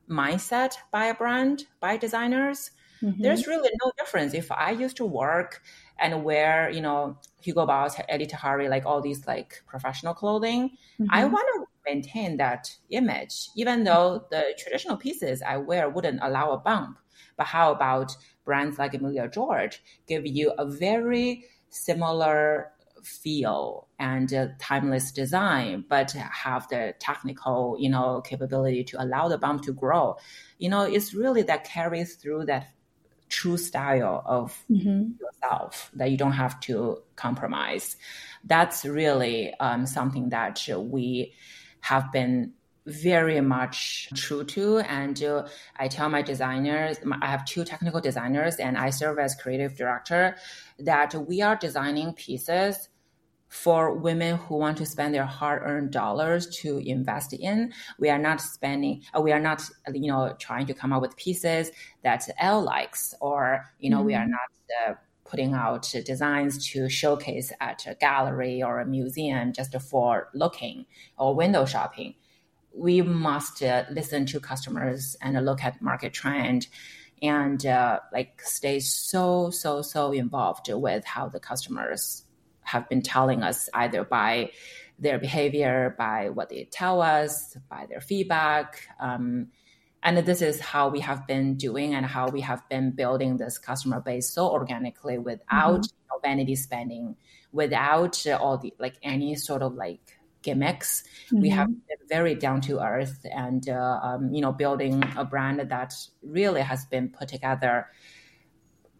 mindset 0.09 0.73
by 0.91 1.05
a 1.05 1.13
brand 1.13 1.65
by 1.79 1.95
designers 1.95 2.71
Mm-hmm. 3.03 3.21
There's 3.21 3.47
really 3.47 3.69
no 3.83 3.91
difference. 3.97 4.33
If 4.33 4.51
I 4.51 4.71
used 4.71 4.97
to 4.97 5.05
work 5.05 5.61
and 5.97 6.23
wear, 6.23 6.69
you 6.69 6.81
know, 6.81 7.17
Hugo 7.41 7.65
Boss, 7.65 7.95
Elie 8.09 8.27
Tahari, 8.27 8.69
like 8.69 8.85
all 8.85 9.01
these 9.01 9.25
like 9.27 9.61
professional 9.67 10.13
clothing, 10.13 10.71
mm-hmm. 10.99 11.05
I 11.09 11.25
want 11.25 11.47
to 11.55 11.65
maintain 11.85 12.37
that 12.37 12.75
image, 12.89 13.49
even 13.55 13.83
though 13.83 14.25
the 14.29 14.53
traditional 14.57 14.97
pieces 14.97 15.41
I 15.41 15.57
wear 15.57 15.89
wouldn't 15.89 16.19
allow 16.21 16.51
a 16.51 16.57
bump. 16.57 16.99
But 17.37 17.47
how 17.47 17.71
about 17.71 18.15
brands 18.43 18.77
like 18.77 18.93
Emilia 18.93 19.29
George 19.29 19.81
give 20.07 20.25
you 20.25 20.51
a 20.57 20.65
very 20.65 21.45
similar 21.69 22.71
feel 23.03 23.87
and 23.97 24.33
uh, 24.33 24.47
timeless 24.59 25.11
design, 25.11 25.85
but 25.87 26.11
have 26.11 26.67
the 26.69 26.93
technical, 26.99 27.77
you 27.79 27.89
know, 27.89 28.21
capability 28.21 28.83
to 28.83 29.01
allow 29.01 29.27
the 29.27 29.37
bump 29.37 29.63
to 29.63 29.73
grow. 29.73 30.17
You 30.57 30.69
know, 30.69 30.81
it's 30.81 31.13
really 31.13 31.43
that 31.43 31.63
carries 31.63 32.15
through 32.15 32.45
that 32.45 32.67
true 33.29 33.57
style 33.57 34.23
of 34.25 34.57
mm-hmm. 34.69 35.11
yourself 35.19 35.91
that 35.93 36.11
you 36.11 36.17
don't 36.17 36.33
have 36.33 36.59
to 36.61 37.01
compromise. 37.15 37.95
That's 38.43 38.85
really 38.85 39.53
um, 39.59 39.85
something 39.85 40.29
that 40.29 40.67
we 40.77 41.33
have 41.81 42.11
been 42.11 42.53
very 42.85 43.39
much 43.39 44.09
true 44.15 44.43
to. 44.43 44.79
And 44.79 45.21
uh, 45.23 45.47
I 45.77 45.87
tell 45.87 46.09
my 46.09 46.21
designers, 46.21 46.97
I 47.21 47.27
have 47.27 47.45
two 47.45 47.63
technical 47.63 48.01
designers, 48.01 48.55
and 48.55 48.77
I 48.77 48.89
serve 48.89 49.19
as 49.19 49.35
creative 49.35 49.75
director, 49.75 50.35
that 50.79 51.13
we 51.13 51.41
are 51.41 51.55
designing 51.55 52.13
pieces 52.13 52.89
for 53.49 53.95
women 53.95 54.37
who 54.37 54.55
want 54.55 54.77
to 54.77 54.85
spend 54.85 55.13
their 55.13 55.25
hard-earned 55.25 55.91
dollars 55.91 56.47
to 56.61 56.77
invest 56.77 57.33
in. 57.33 57.73
We 57.97 58.09
are 58.09 58.19
not 58.19 58.41
spending, 58.41 59.01
uh, 59.15 59.21
we 59.21 59.31
are 59.31 59.39
not, 59.39 59.67
you 59.91 60.07
know, 60.07 60.35
trying 60.39 60.67
to 60.67 60.73
come 60.73 60.93
up 60.93 61.01
with 61.01 61.17
pieces 61.17 61.71
that 62.03 62.27
Elle 62.39 62.61
likes, 62.61 63.13
or 63.19 63.65
you 63.79 63.89
know, 63.89 63.97
mm-hmm. 63.97 64.05
we 64.05 64.15
are 64.15 64.21
mm-hmm. 64.21 64.31
not. 64.31 64.89
Uh, 64.89 64.93
putting 65.25 65.53
out 65.53 65.93
designs 66.05 66.67
to 66.71 66.89
showcase 66.89 67.53
at 67.61 67.85
a 67.85 67.93
gallery 67.93 68.63
or 68.63 68.79
a 68.79 68.85
museum 68.85 69.53
just 69.53 69.79
for 69.79 70.27
looking 70.33 70.87
or 71.19 71.35
window 71.35 71.65
shopping. 71.65 72.15
We 72.73 73.03
must 73.03 73.61
uh, 73.61 73.83
listen 73.91 74.25
to 74.25 74.39
customers 74.39 75.15
and 75.21 75.39
look 75.45 75.63
at 75.63 75.83
market 75.83 76.13
trend 76.13 76.65
and 77.21 77.63
uh, 77.65 77.99
like 78.11 78.41
stay 78.41 78.79
so 78.79 79.51
so 79.51 79.81
so 79.81 80.11
involved 80.11 80.67
with 80.71 81.05
how 81.05 81.29
the 81.29 81.39
customers 81.39 82.23
have 82.69 82.87
been 82.89 83.01
telling 83.01 83.43
us 83.43 83.69
either 83.73 84.03
by 84.03 84.51
their 84.99 85.17
behavior, 85.17 85.95
by 85.97 86.29
what 86.29 86.49
they 86.49 86.67
tell 86.71 87.01
us, 87.01 87.57
by 87.69 87.85
their 87.89 88.01
feedback. 88.01 88.87
Um, 88.99 89.47
and 90.03 90.17
this 90.19 90.41
is 90.41 90.59
how 90.59 90.89
we 90.89 90.99
have 91.01 91.27
been 91.27 91.55
doing 91.55 91.93
and 91.93 92.05
how 92.05 92.29
we 92.29 92.41
have 92.41 92.67
been 92.69 92.91
building 92.91 93.37
this 93.37 93.57
customer 93.57 93.99
base 93.99 94.29
so 94.29 94.49
organically 94.49 95.17
without 95.17 95.81
mm-hmm. 95.81 95.95
you 95.99 96.07
know, 96.09 96.19
vanity 96.23 96.55
spending, 96.55 97.15
without 97.51 98.25
all 98.27 98.57
the 98.57 98.73
like 98.79 98.95
any 99.03 99.35
sort 99.35 99.61
of 99.61 99.73
like 99.73 100.19
gimmicks. 100.41 101.03
Mm-hmm. 101.27 101.41
We 101.41 101.49
have 101.49 101.67
been 101.67 102.07
very 102.07 102.35
down 102.35 102.61
to 102.61 102.79
earth 102.79 103.25
and 103.25 103.67
uh, 103.67 103.99
um, 104.01 104.33
you 104.33 104.41
know 104.41 104.51
building 104.53 105.03
a 105.17 105.25
brand 105.25 105.59
that 105.59 105.93
really 106.23 106.61
has 106.61 106.85
been 106.85 107.09
put 107.09 107.27
together 107.27 107.87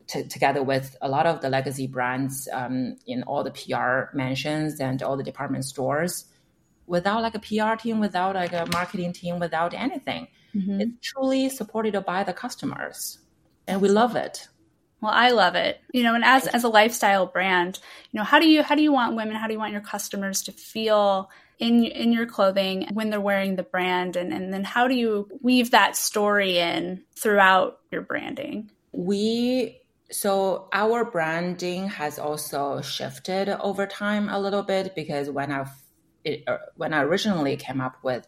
t- 0.10 0.24
together 0.24 0.64
with 0.64 0.98
a 1.02 1.08
lot 1.08 1.26
of 1.26 1.42
the 1.42 1.50
legacy 1.50 1.88
brands 1.88 2.50
um, 2.52 2.96
in 3.06 3.24
all 3.24 3.44
the 3.44 3.52
PR 3.52 4.16
mentions 4.16 4.80
and 4.80 5.02
all 5.02 5.16
the 5.16 5.24
department 5.24 5.64
stores 5.64 6.26
without 6.88 7.22
like 7.22 7.36
a 7.36 7.40
PR 7.40 7.76
team, 7.80 8.00
without 8.00 8.36
like 8.36 8.52
a 8.52 8.66
marketing 8.74 9.14
team, 9.14 9.40
without 9.40 9.74
anything. 9.74 10.28
Mm-hmm. 10.56 10.82
It's 10.82 11.08
truly 11.14 11.48
supported 11.50 11.94
by 12.06 12.24
the 12.24 12.34
customers 12.34 13.20
and 13.68 13.82
we 13.82 13.88
love 13.88 14.16
it. 14.16 14.48
Well, 15.02 15.12
I 15.14 15.30
love 15.30 15.56
it. 15.56 15.80
You 15.94 16.04
know, 16.04 16.16
and 16.16 16.26
as 16.26 16.48
as 16.48 16.64
a 16.66 16.68
lifestyle 16.68 17.26
brand, 17.26 17.80
you 18.12 18.18
know, 18.18 18.24
how 18.26 18.40
do 18.40 18.50
you 18.50 18.64
how 18.64 18.76
do 18.76 18.82
you 18.82 18.92
want 18.92 19.16
women, 19.16 19.36
how 19.36 19.48
do 19.48 19.54
you 19.54 19.60
want 19.60 19.72
your 19.72 19.82
customers 19.82 20.42
to 20.44 20.52
feel 20.52 21.30
in 21.60 21.86
in 21.86 22.12
your 22.12 22.26
clothing 22.26 22.88
when 22.94 23.10
they're 23.10 23.22
wearing 23.22 23.56
the 23.56 23.64
brand 23.64 24.16
and 24.18 24.34
and 24.34 24.52
then 24.52 24.64
how 24.64 24.88
do 24.88 24.96
you 24.96 25.30
weave 25.42 25.72
that 25.72 25.96
story 25.96 26.58
in 26.58 27.04
throughout 27.16 27.80
your 27.92 28.02
branding? 28.02 28.72
We 28.92 29.79
so 30.12 30.68
our 30.74 31.06
branding 31.06 31.88
has 31.88 32.18
also 32.20 32.82
shifted 32.82 33.50
over 33.50 33.86
time 33.86 34.30
a 34.30 34.40
little 34.40 34.64
bit 34.64 34.96
because 34.96 35.30
when 35.30 35.52
I 35.52 35.66
uh, 36.48 36.58
when 36.76 36.94
I 36.94 37.04
originally 37.04 37.56
came 37.56 37.80
up 37.80 37.98
with 38.04 38.28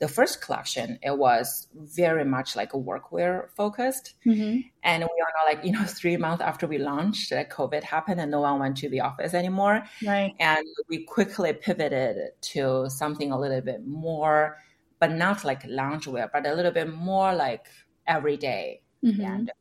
the 0.00 0.08
first 0.08 0.40
collection, 0.40 0.98
it 1.02 1.16
was 1.16 1.68
very 1.74 2.24
much 2.24 2.56
like 2.56 2.72
a 2.72 2.78
workwear 2.78 3.50
focused. 3.54 4.14
Mm-hmm. 4.26 4.60
And 4.82 5.02
we 5.02 5.04
are 5.04 5.32
now 5.36 5.44
like, 5.46 5.64
you 5.64 5.72
know, 5.72 5.84
three 5.86 6.16
months 6.16 6.42
after 6.42 6.66
we 6.66 6.78
launched, 6.78 7.32
uh, 7.32 7.44
COVID 7.44 7.82
happened 7.82 8.18
and 8.20 8.30
no 8.30 8.40
one 8.40 8.58
went 8.58 8.78
to 8.78 8.88
the 8.88 9.00
office 9.00 9.34
anymore. 9.34 9.82
Right. 10.04 10.34
And 10.40 10.66
we 10.88 11.04
quickly 11.04 11.52
pivoted 11.52 12.16
to 12.52 12.88
something 12.88 13.30
a 13.30 13.38
little 13.38 13.60
bit 13.60 13.86
more, 13.86 14.56
but 14.98 15.12
not 15.12 15.44
like 15.44 15.64
loungewear, 15.64 16.30
but 16.32 16.46
a 16.46 16.54
little 16.54 16.72
bit 16.72 16.92
more 16.92 17.34
like 17.34 17.66
everyday. 18.06 18.80
Mm-hmm. 19.04 19.20
And 19.22 19.52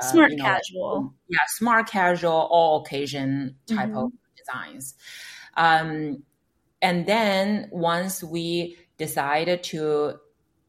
smart 0.00 0.30
you 0.30 0.36
know, 0.36 0.44
casual. 0.44 1.14
Yeah, 1.28 1.38
smart 1.48 1.88
casual, 1.88 2.48
all 2.50 2.82
occasion 2.82 3.56
type 3.66 3.88
mm-hmm. 3.88 3.98
of 3.98 4.12
designs. 4.36 4.94
Um, 5.56 6.22
and 6.80 7.06
then 7.06 7.68
once 7.72 8.22
we 8.22 8.76
decided 8.96 9.62
to 9.64 10.14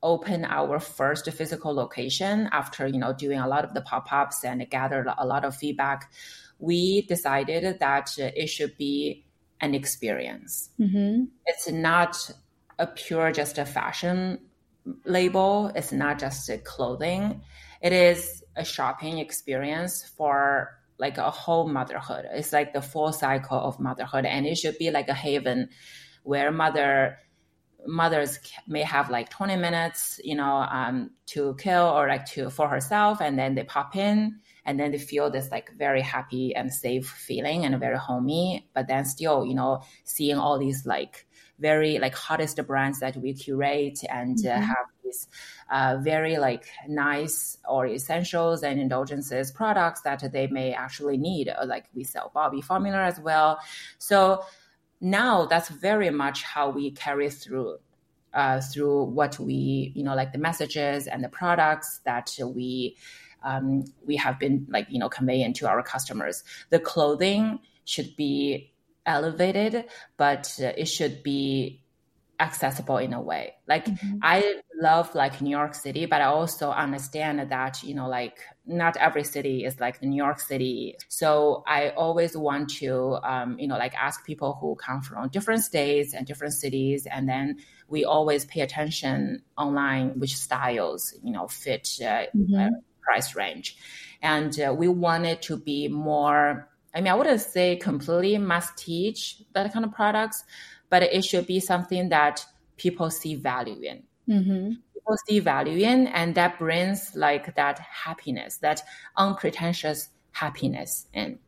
open 0.02 0.46
our 0.46 0.80
first 0.80 1.30
physical 1.32 1.74
location 1.74 2.50
after 2.52 2.88
you 2.88 2.98
know 2.98 3.13
doing 3.13 3.38
a 3.38 3.48
lot 3.48 3.65
of 3.65 3.74
the 3.74 3.82
pop-ups 3.82 4.46
and 4.46 4.68
gathered 4.70 5.08
a 5.18 5.26
lot 5.26 5.44
of 5.44 5.54
feedback 5.56 6.12
we 6.58 7.02
decided 7.04 7.80
that 7.80 8.18
it 8.18 8.48
should 8.48 8.78
be 8.78 9.26
an 9.60 9.76
experience 9.76 10.70
mm-hmm. 10.80 11.26
it's 11.46 11.70
not 11.70 12.32
a 12.78 12.88
pure 12.88 13.32
just 13.34 13.58
a 13.58 13.65
fashion 13.65 14.39
label 15.04 15.70
it's 15.76 15.92
not 15.92 16.18
just 16.18 16.48
a 16.48 16.58
clothing 16.60 17.42
it 17.82 17.94
is 17.94 18.44
a 18.56 18.65
shopping 18.65 19.20
experience 19.20 20.04
for 20.18 20.70
like 20.98 21.18
a 21.18 21.32
whole 21.32 21.68
motherhood 21.68 22.26
it's 22.34 22.52
like 22.52 22.74
the 22.74 22.82
full 22.82 23.12
cycle 23.13 23.58
of 23.58 23.80
motherhood 23.80 24.26
and 24.26 24.46
it 24.46 24.58
should 24.58 24.78
be 24.78 24.92
like 24.92 25.08
a 25.08 25.13
haven 25.13 25.70
where 26.24 26.52
mother 26.52 27.18
mothers 27.88 28.39
may 28.68 28.84
have 28.84 29.10
like 29.10 29.30
20 29.30 29.56
minutes, 29.56 30.20
you 30.24 30.36
know, 30.36 30.68
um, 30.70 31.12
to 31.28 31.56
kill 31.60 31.86
or 31.86 32.08
like 32.08 32.26
to 32.26 32.50
for 32.50 32.68
herself, 32.68 33.22
and 33.22 33.38
then 33.38 33.56
they 33.56 33.63
pop 33.63 33.96
in, 33.96 34.39
and 34.65 34.80
then 34.80 34.92
they 34.92 34.98
feel 34.98 35.30
this 35.30 35.50
like 35.52 35.72
very 35.78 36.02
happy 36.02 36.56
and 36.56 36.74
safe 36.74 37.08
feeling 37.08 37.65
and 37.65 37.80
very 37.80 37.98
homey. 37.98 38.68
But 38.74 38.88
then 38.88 39.06
still, 39.06 39.46
you 39.46 39.56
know, 39.56 39.82
seeing 40.04 40.38
all 40.38 40.60
these 40.60 40.86
like 40.86 41.26
very 41.60 42.00
like 42.00 42.15
hottest 42.15 42.65
brands 42.68 43.00
that 43.00 43.18
we 43.18 43.34
curate 43.34 44.00
and 44.10 44.38
uh, 44.46 44.50
mm-hmm. 44.50 44.63
uh, 44.63 44.65
have 44.65 44.86
these 45.10 45.28
uh, 45.69 45.98
very 46.02 46.38
like 46.38 46.65
nice 46.88 47.58
or 47.67 47.88
essentials 47.88 48.63
and 48.63 48.80
indulgences 48.80 49.52
products 49.52 50.02
that 50.02 50.24
they 50.32 50.48
may 50.48 50.74
actually 50.74 51.17
need. 51.17 51.50
Uh, 51.50 51.65
like 51.65 51.86
we 51.93 52.04
sell 52.04 52.32
Bobbie 52.34 52.62
formula 52.62 53.04
as 53.04 53.19
well, 53.19 53.60
so 53.98 54.43
now 55.02 55.45
that's 55.45 55.69
very 55.69 56.10
much 56.10 56.43
how 56.43 56.69
we 56.69 56.91
carry 56.91 57.30
through 57.30 57.78
uh, 58.34 58.62
through 58.62 59.04
what 59.06 59.39
we 59.39 59.91
you 59.95 60.04
know 60.04 60.15
like 60.15 60.32
the 60.32 60.38
messages 60.38 61.08
and 61.08 61.24
the 61.24 61.30
products 61.30 62.02
that 62.06 62.32
we 62.43 62.95
um, 63.43 63.86
we 64.06 64.17
have 64.17 64.38
been 64.39 64.67
like 64.69 64.88
you 64.89 65.00
know 65.00 65.10
conveying 65.10 65.54
to 65.54 65.67
our 65.67 65.82
customers 65.82 66.43
the 66.69 66.80
clothing 66.80 67.60
should 67.86 68.15
be 68.15 68.72
elevated 69.06 69.86
but 70.17 70.60
it 70.60 70.86
should 70.86 71.24
be 71.24 71.82
accessible 72.39 72.97
in 72.97 73.13
a 73.13 73.21
way. 73.21 73.54
Like 73.67 73.86
mm-hmm. 73.86 74.19
I 74.21 74.62
love 74.82 75.13
like 75.13 75.41
New 75.41 75.49
York 75.49 75.75
City, 75.75 76.06
but 76.06 76.21
I 76.21 76.25
also 76.25 76.71
understand 76.71 77.52
that, 77.52 77.84
you 77.84 77.93
know, 77.93 78.08
like 78.08 78.39
not 78.65 78.95
every 78.97 79.23
city 79.23 79.65
is 79.65 79.80
like 79.80 80.02
New 80.02 80.15
York 80.15 80.39
City. 80.39 80.95
So 81.10 81.63
I 81.67 81.89
always 81.89 82.38
want 82.38 82.69
to, 82.75 83.19
um, 83.23 83.60
you 83.60 83.67
know, 83.67 83.78
like 83.78 83.93
ask 83.95 84.25
people 84.25 84.58
who 84.60 84.75
come 84.75 85.02
from 85.02 85.28
different 85.30 85.63
states 85.63 86.13
and 86.13 86.25
different 86.25 86.54
cities. 86.54 87.06
And 87.06 87.28
then 87.28 87.58
we 87.88 88.06
always 88.06 88.45
pay 88.45 88.62
attention 88.62 89.43
online 89.58 90.19
which 90.19 90.36
styles, 90.36 91.13
you 91.23 91.34
know, 91.34 91.47
fit 91.47 91.89
uh, 92.02 92.25
mm-hmm. 92.36 92.56
uh, 92.56 92.69
price 93.02 93.36
range. 93.36 93.78
And 94.21 94.58
uh, 94.60 94.73
we 94.73 94.88
wanted 94.88 95.41
to 95.43 95.58
be 95.58 95.88
more, 95.88 96.69
I 96.93 97.02
mean, 97.02 97.12
I 97.12 97.15
wouldn't 97.15 97.41
say 97.41 97.75
completely 97.75 98.38
masstige 98.38 99.41
that 99.54 99.71
kind 99.73 99.86
of 99.86 99.93
products, 99.93 100.43
but 100.89 101.04
it 101.04 101.23
should 101.23 101.45
be 101.45 101.60
something 101.60 102.10
that 102.10 102.45
people 102.78 103.10
see 103.10 103.36
value 103.36 103.82
in. 103.82 104.04
Mm-hmm. 104.28 104.73
People 104.93 105.17
see 105.28 105.39
value 105.39 105.86
in, 105.86 106.08
and 106.08 106.36
that 106.36 106.60
brings 106.60 107.15
like 107.15 107.56
that 107.56 107.80
happiness, 107.80 108.58
that 108.58 108.82
unpretentious 109.15 110.10
happiness 110.32 111.08
in. 111.13 111.39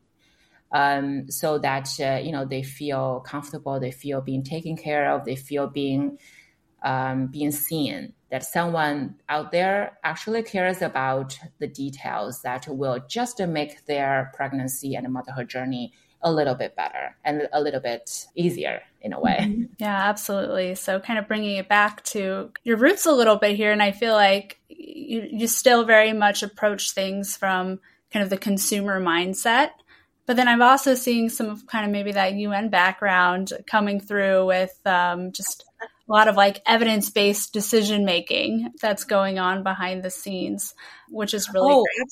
Um, 0.73 1.29
so 1.29 1.57
that 1.57 1.89
uh, 1.99 2.21
you 2.23 2.31
know 2.31 2.45
they 2.45 2.63
feel 2.63 3.21
comfortable, 3.21 3.79
they 3.79 3.91
feel 3.91 4.21
being 4.21 4.43
taken 4.43 4.77
care 4.77 5.11
of, 5.11 5.25
they 5.25 5.35
feel 5.35 5.67
being 5.67 6.17
um, 6.83 7.27
being 7.27 7.51
seen. 7.51 8.13
That 8.29 8.45
someone 8.45 9.15
out 9.27 9.51
there 9.51 9.97
actually 10.05 10.43
cares 10.43 10.81
about 10.81 11.37
the 11.59 11.67
details 11.67 12.43
that 12.43 12.65
will 12.69 12.99
just 13.09 13.41
make 13.41 13.85
their 13.85 14.31
pregnancy 14.33 14.95
and 14.95 15.11
motherhood 15.11 15.49
journey 15.49 15.91
a 16.21 16.31
little 16.31 16.55
bit 16.55 16.77
better 16.77 17.17
and 17.25 17.49
a 17.51 17.59
little 17.59 17.81
bit 17.81 18.27
easier 18.35 18.81
in 19.01 19.13
a 19.13 19.19
way. 19.19 19.37
Mm-hmm. 19.41 19.63
Yeah, 19.79 20.09
absolutely. 20.09 20.75
So, 20.75 20.99
kind 20.99 21.19
of 21.19 21.27
bringing 21.27 21.57
it 21.57 21.67
back 21.67 22.03
to 22.05 22.51
your 22.63 22.77
roots 22.77 23.05
a 23.05 23.11
little 23.11 23.35
bit 23.35 23.55
here. 23.55 23.71
And 23.71 23.81
I 23.81 23.91
feel 23.91 24.13
like 24.13 24.59
you, 24.69 25.27
you 25.31 25.47
still 25.47 25.83
very 25.85 26.13
much 26.13 26.43
approach 26.43 26.91
things 26.91 27.35
from 27.35 27.79
kind 28.11 28.23
of 28.23 28.29
the 28.29 28.37
consumer 28.37 29.01
mindset. 29.01 29.71
But 30.27 30.35
then 30.35 30.47
I'm 30.47 30.61
also 30.61 30.93
seeing 30.93 31.29
some 31.29 31.49
of 31.49 31.65
kind 31.65 31.85
of 31.85 31.91
maybe 31.91 32.11
that 32.13 32.35
UN 32.35 32.69
background 32.69 33.51
coming 33.67 33.99
through 33.99 34.45
with 34.45 34.79
um, 34.85 35.31
just 35.31 35.65
a 35.81 36.11
lot 36.11 36.27
of 36.27 36.35
like 36.35 36.61
evidence 36.67 37.09
based 37.09 37.53
decision 37.53 38.05
making 38.05 38.71
that's 38.81 39.03
going 39.03 39.39
on 39.39 39.63
behind 39.63 40.03
the 40.03 40.09
scenes, 40.09 40.73
which 41.09 41.33
is 41.33 41.49
really 41.53 41.73
oh, 41.73 41.83
great. 41.83 42.05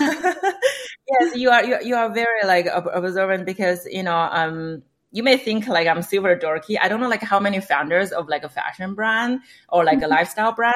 absolutely. 0.00 0.50
yes, 1.10 1.36
you 1.36 1.50
are 1.50 1.64
you, 1.64 1.78
you 1.84 1.94
are 1.94 2.12
very 2.12 2.44
like 2.44 2.66
observant 2.92 3.46
because 3.46 3.86
you 3.86 4.02
know 4.02 4.16
um 4.16 4.82
you 5.12 5.22
may 5.22 5.36
think 5.36 5.66
like 5.66 5.88
I'm 5.88 6.02
super 6.02 6.36
dorky. 6.36 6.76
I 6.80 6.88
don't 6.88 7.00
know 7.00 7.08
like 7.08 7.22
how 7.22 7.40
many 7.40 7.60
founders 7.60 8.12
of 8.12 8.28
like 8.28 8.44
a 8.44 8.48
fashion 8.48 8.94
brand 8.94 9.40
or 9.68 9.84
like 9.84 9.98
a 9.98 10.02
mm-hmm. 10.02 10.10
lifestyle 10.10 10.52
brand 10.52 10.74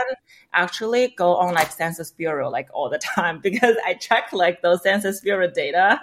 actually 0.52 1.14
go 1.16 1.36
on 1.36 1.54
like 1.54 1.70
Census 1.70 2.10
Bureau 2.10 2.50
like 2.50 2.68
all 2.72 2.90
the 2.90 2.98
time 3.14 3.40
because 3.40 3.76
I 3.84 3.94
check 3.94 4.32
like 4.32 4.62
those 4.62 4.82
Census 4.82 5.20
Bureau 5.20 5.48
data 5.48 6.00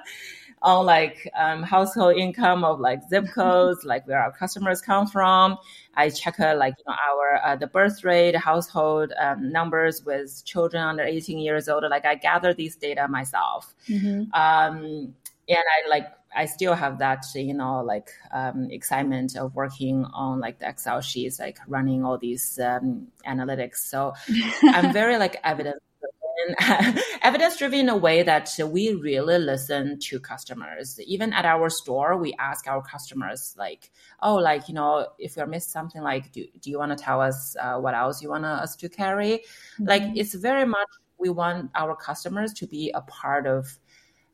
on 0.62 0.86
like 0.86 1.30
um, 1.36 1.64
household 1.64 2.16
income 2.16 2.64
of 2.64 2.80
like 2.80 3.02
zip 3.10 3.28
codes, 3.34 3.84
like 3.84 4.08
where 4.08 4.22
our 4.22 4.32
customers 4.32 4.82
come 4.82 5.08
from. 5.08 5.58
I 5.96 6.10
check 6.10 6.40
uh, 6.40 6.56
like 6.56 6.76
you 6.78 6.84
know, 6.88 6.96
our 7.10 7.42
uh, 7.44 7.56
the 7.56 7.68
birth 7.68 8.04
rate, 8.04 8.36
household 8.36 9.12
um, 9.20 9.52
numbers 9.52 10.04
with 10.06 10.44
children 10.46 10.84
under 10.84 11.04
18 11.04 11.40
years 11.40 11.68
old. 11.68 11.84
Like 11.90 12.06
I 12.06 12.16
gather 12.16 12.54
these 12.54 12.76
data 12.76 13.08
myself, 13.08 13.74
mm-hmm. 13.90 14.32
um, 14.34 15.14
and 15.50 15.58
I 15.58 15.90
like 15.90 16.08
I 16.36 16.46
still 16.46 16.74
have 16.74 17.00
that, 17.00 17.26
you 17.36 17.54
know, 17.54 17.82
like 17.82 18.10
um, 18.32 18.70
excitement 18.72 19.36
of 19.36 19.56
working 19.56 20.06
on 20.14 20.40
like 20.40 20.60
the 20.60 20.70
Excel 20.70 21.02
sheets, 21.02 21.40
like 21.40 21.60
running 21.68 22.06
all 22.06 22.18
these 22.18 22.60
um, 22.60 23.08
analytics. 23.28 23.78
So 23.78 24.14
I'm 24.64 24.94
very 24.94 25.18
like 25.18 25.38
evidence 25.44 25.82
evidence 27.22 27.58
driven 27.58 27.82
in 27.82 27.90
a 27.90 27.98
way 27.98 28.24
that 28.24 28.50
we 28.66 28.94
really 28.94 29.38
listen 29.38 30.00
to 30.00 30.20
customers. 30.20 31.00
Even 31.06 31.34
at 31.34 31.46
our 31.46 31.70
store, 31.70 32.18
we 32.18 32.34
ask 32.40 32.68
our 32.68 32.82
customers 32.82 33.54
like, 33.58 33.92
oh, 34.22 34.36
like, 34.36 34.68
you 34.68 34.74
know, 34.74 35.08
if 35.20 35.36
we 35.36 35.46
missed 35.46 35.72
something, 35.72 36.02
like, 36.02 36.32
do, 36.32 36.46
do 36.60 36.70
you 36.70 36.80
want 36.80 36.98
to 36.98 37.04
tell 37.04 37.22
us 37.22 37.56
uh, 37.62 37.78
what 37.78 37.94
else 37.94 38.22
you 38.22 38.30
want 38.30 38.46
us 38.46 38.76
to 38.78 38.90
carry? 38.90 39.40
Mm-hmm. 39.40 39.86
Like, 39.86 40.04
it's 40.16 40.34
very 40.34 40.66
much, 40.66 40.88
we 41.20 41.30
want 41.30 41.70
our 41.76 41.96
customers 41.96 42.54
to 42.54 42.68
be 42.68 42.92
a 42.94 43.02
part 43.02 43.46
of 43.46 43.78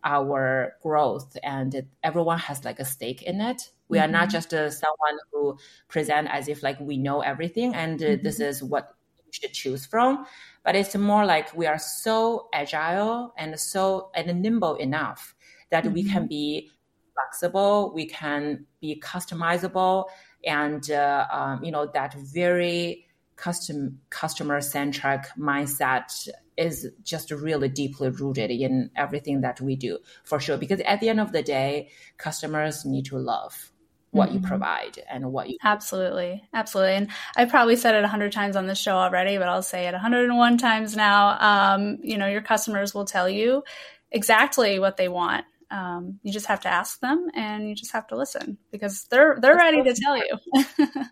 our 0.08 0.74
growth 0.82 1.38
and 1.44 1.86
everyone 2.02 2.40
has 2.40 2.64
like 2.64 2.80
a 2.80 2.86
stake 2.86 3.22
in 3.24 3.42
it 3.42 3.70
we 3.90 3.98
mm-hmm. 3.98 4.06
are 4.06 4.12
not 4.12 4.24
mm-hmm. 4.24 4.32
just 4.32 4.54
uh, 4.54 4.70
someone 4.72 5.18
who 5.32 5.58
present 5.90 6.30
as 6.32 6.48
if 6.48 6.64
like 6.64 6.80
we 6.80 6.98
know 6.98 7.20
everything 7.20 7.76
and 7.76 8.02
uh, 8.02 8.06
mm-hmm. 8.06 8.24
this 8.24 8.40
is 8.40 8.64
what 8.64 8.96
you 9.18 9.32
should 9.32 9.54
choose 9.54 9.86
from 9.86 10.26
but 10.64 10.76
it's 10.76 10.96
more 10.96 11.26
like 11.26 11.54
we 11.56 11.66
are 11.66 11.78
so 11.78 12.48
agile 12.54 13.34
and 13.38 13.60
so 13.60 14.10
and 14.16 14.42
nimble 14.42 14.76
enough 14.76 15.36
that 15.72 15.84
mm-hmm. 15.84 15.94
we 15.94 16.04
can 16.04 16.22
mm-hmm. 16.24 16.28
be 16.28 16.72
flexible 17.14 17.92
we 17.94 18.06
can 18.06 18.66
be 18.80 19.02
customizable 19.04 20.06
and 20.46 20.90
uh, 20.92 21.28
um, 21.32 21.62
you 21.62 21.72
know 21.72 21.86
that 21.94 22.14
very 22.34 23.06
custom 23.36 24.00
customer 24.10 24.62
centric 24.62 25.26
mindset 25.38 26.30
is 26.58 26.90
just 27.04 27.32
really 27.32 27.70
deeply 27.70 28.10
rooted 28.10 28.52
in 28.52 28.90
everything 28.96 29.42
that 29.42 29.62
we 29.62 29.76
do 29.76 30.00
for 30.24 30.40
sure. 30.40 30.58
Because 30.58 30.82
at 30.82 31.00
the 31.00 31.10
end 31.10 31.20
of 31.20 31.32
the 31.32 31.44
day 31.44 31.90
customers 32.18 32.86
need 32.86 33.06
to 33.06 33.18
love 33.18 33.72
what 34.12 34.30
mm-hmm. 34.30 34.38
you 34.38 34.48
provide 34.48 35.04
and 35.10 35.32
what 35.32 35.50
you 35.50 35.58
absolutely. 35.64 36.44
Absolutely. 36.54 36.96
And 36.96 37.10
i 37.36 37.46
probably 37.46 37.76
said 37.76 37.96
it 37.96 38.02
100 38.02 38.32
times 38.32 38.56
on 38.56 38.66
this 38.66 38.80
show 38.80 38.96
already 38.96 39.38
but 39.38 39.48
i'll 39.48 39.62
say 39.62 39.88
it 39.88 39.92
101 39.92 40.58
times 40.58 40.96
now. 40.96 41.38
Um, 41.40 42.00
you 42.02 42.18
know 42.18 42.28
your 42.28 42.42
customers 42.42 42.94
will 42.94 43.06
tell 43.06 43.30
you 43.30 43.64
exactly 44.12 44.80
what 44.80 44.98
they 44.98 45.10
want. 45.10 45.46
Um, 45.70 46.20
you 46.24 46.32
just 46.32 46.46
have 46.46 46.62
to 46.62 46.70
ask 46.70 47.02
them 47.02 47.28
and 47.36 47.68
you 47.68 47.76
just 47.76 47.92
have 47.92 48.08
to 48.08 48.16
listen 48.16 48.58
because 48.72 49.06
they're 49.12 49.38
they're 49.42 49.56
that's 49.56 49.64
ready 49.64 49.78
so 49.78 49.94
to 49.94 50.02
tell 50.02 50.18
you. 50.18 50.38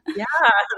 Yeah 0.15 0.25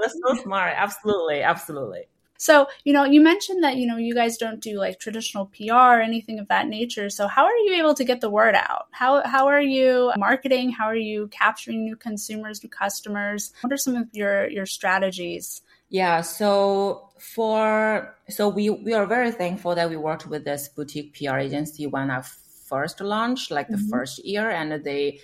that's 0.02 0.20
so 0.26 0.42
smart. 0.42 0.74
Absolutely. 0.76 1.42
Absolutely 1.44 2.08
so, 2.38 2.68
you 2.84 2.94
know, 2.94 3.04
you 3.04 3.22
mentioned 3.22 3.64
that, 3.64 3.78
you 3.78 3.88
know, 3.88 3.98
you 3.98 4.14
guys 4.14 4.38
don't 4.38 4.60
do 4.60 4.78
like 4.78 5.00
traditional 5.00 5.48
PR 5.48 5.74
or 5.74 6.02
anything 6.02 6.40
of 6.40 6.48
that 6.48 6.68
nature. 6.68 7.10
So, 7.10 7.28
how 7.28 7.46
are 7.46 7.58
you 7.58 7.76
able 7.76 7.94
to 7.94 8.04
get 8.04 8.22
the 8.22 8.30
word 8.30 8.56
out? 8.56 8.88
How, 8.92 9.26
how 9.26 9.48
are 9.48 9.62
you 9.62 10.12
marketing? 10.18 10.72
How 10.72 10.86
are 10.86 10.96
you 10.96 11.28
capturing 11.30 11.84
new 11.84 11.96
consumers, 11.96 12.64
new 12.64 12.70
customers? 12.70 13.54
What 13.62 13.74
are 13.74 13.78
some 13.78 13.96
of 13.96 14.08
your, 14.14 14.50
your 14.50 14.66
strategies? 14.66 15.62
Yeah, 15.90 16.22
so 16.22 17.10
for 17.18 18.16
so 18.30 18.50
we 18.50 18.70
we 18.70 18.94
are 18.94 19.06
very 19.06 19.32
thankful 19.32 19.74
that 19.76 19.90
we 19.90 19.96
worked 19.96 20.28
with 20.28 20.44
this 20.44 20.68
boutique 20.68 21.18
PR 21.18 21.38
agency 21.38 21.88
when 21.88 22.12
I 22.12 22.24
first 22.68 23.00
launched, 23.00 23.52
like 23.52 23.70
the 23.70 23.78
mm-hmm. 23.78 23.90
first 23.90 24.24
year, 24.26 24.50
and 24.50 24.84
they 24.84 25.22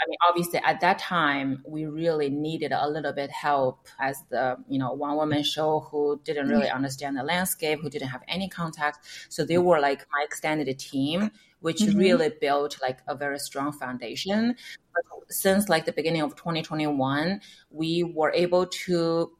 I 0.00 0.08
mean, 0.08 0.18
obviously 0.28 0.60
at 0.64 0.80
that 0.80 0.98
time, 0.98 1.62
we 1.66 1.86
really 1.86 2.28
needed 2.28 2.72
a 2.72 2.88
little 2.88 3.12
bit 3.12 3.30
help 3.30 3.86
as 4.00 4.22
the, 4.28 4.56
you 4.68 4.78
know, 4.78 4.92
one 4.92 5.16
woman 5.16 5.42
show 5.42 5.80
who 5.90 6.20
didn't 6.24 6.48
really 6.48 6.66
mm-hmm. 6.66 6.76
understand 6.76 7.16
the 7.16 7.22
landscape, 7.22 7.80
who 7.80 7.88
didn't 7.88 8.08
have 8.08 8.22
any 8.28 8.48
contact. 8.48 9.06
So 9.28 9.44
they 9.44 9.58
were 9.58 9.80
like 9.80 10.06
my 10.12 10.24
extended 10.24 10.78
team, 10.78 11.30
which 11.60 11.78
mm-hmm. 11.78 11.98
really 11.98 12.32
built 12.40 12.78
like 12.82 12.98
a 13.06 13.14
very 13.14 13.38
strong 13.38 13.72
foundation. 13.72 14.56
But 14.92 15.32
since 15.32 15.68
like 15.68 15.84
the 15.84 15.92
beginning 15.92 16.22
of 16.22 16.34
2021, 16.36 17.40
we 17.70 18.02
were 18.02 18.32
able 18.32 18.66
to 18.66 19.32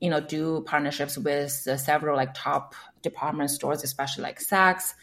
you 0.00 0.10
know 0.10 0.20
do 0.20 0.62
partnerships 0.66 1.16
with 1.16 1.66
uh, 1.70 1.76
several 1.76 2.16
like 2.16 2.34
top 2.34 2.74
department 3.02 3.50
stores 3.50 3.84
especially 3.84 4.24
like 4.24 4.40
saks 4.40 4.94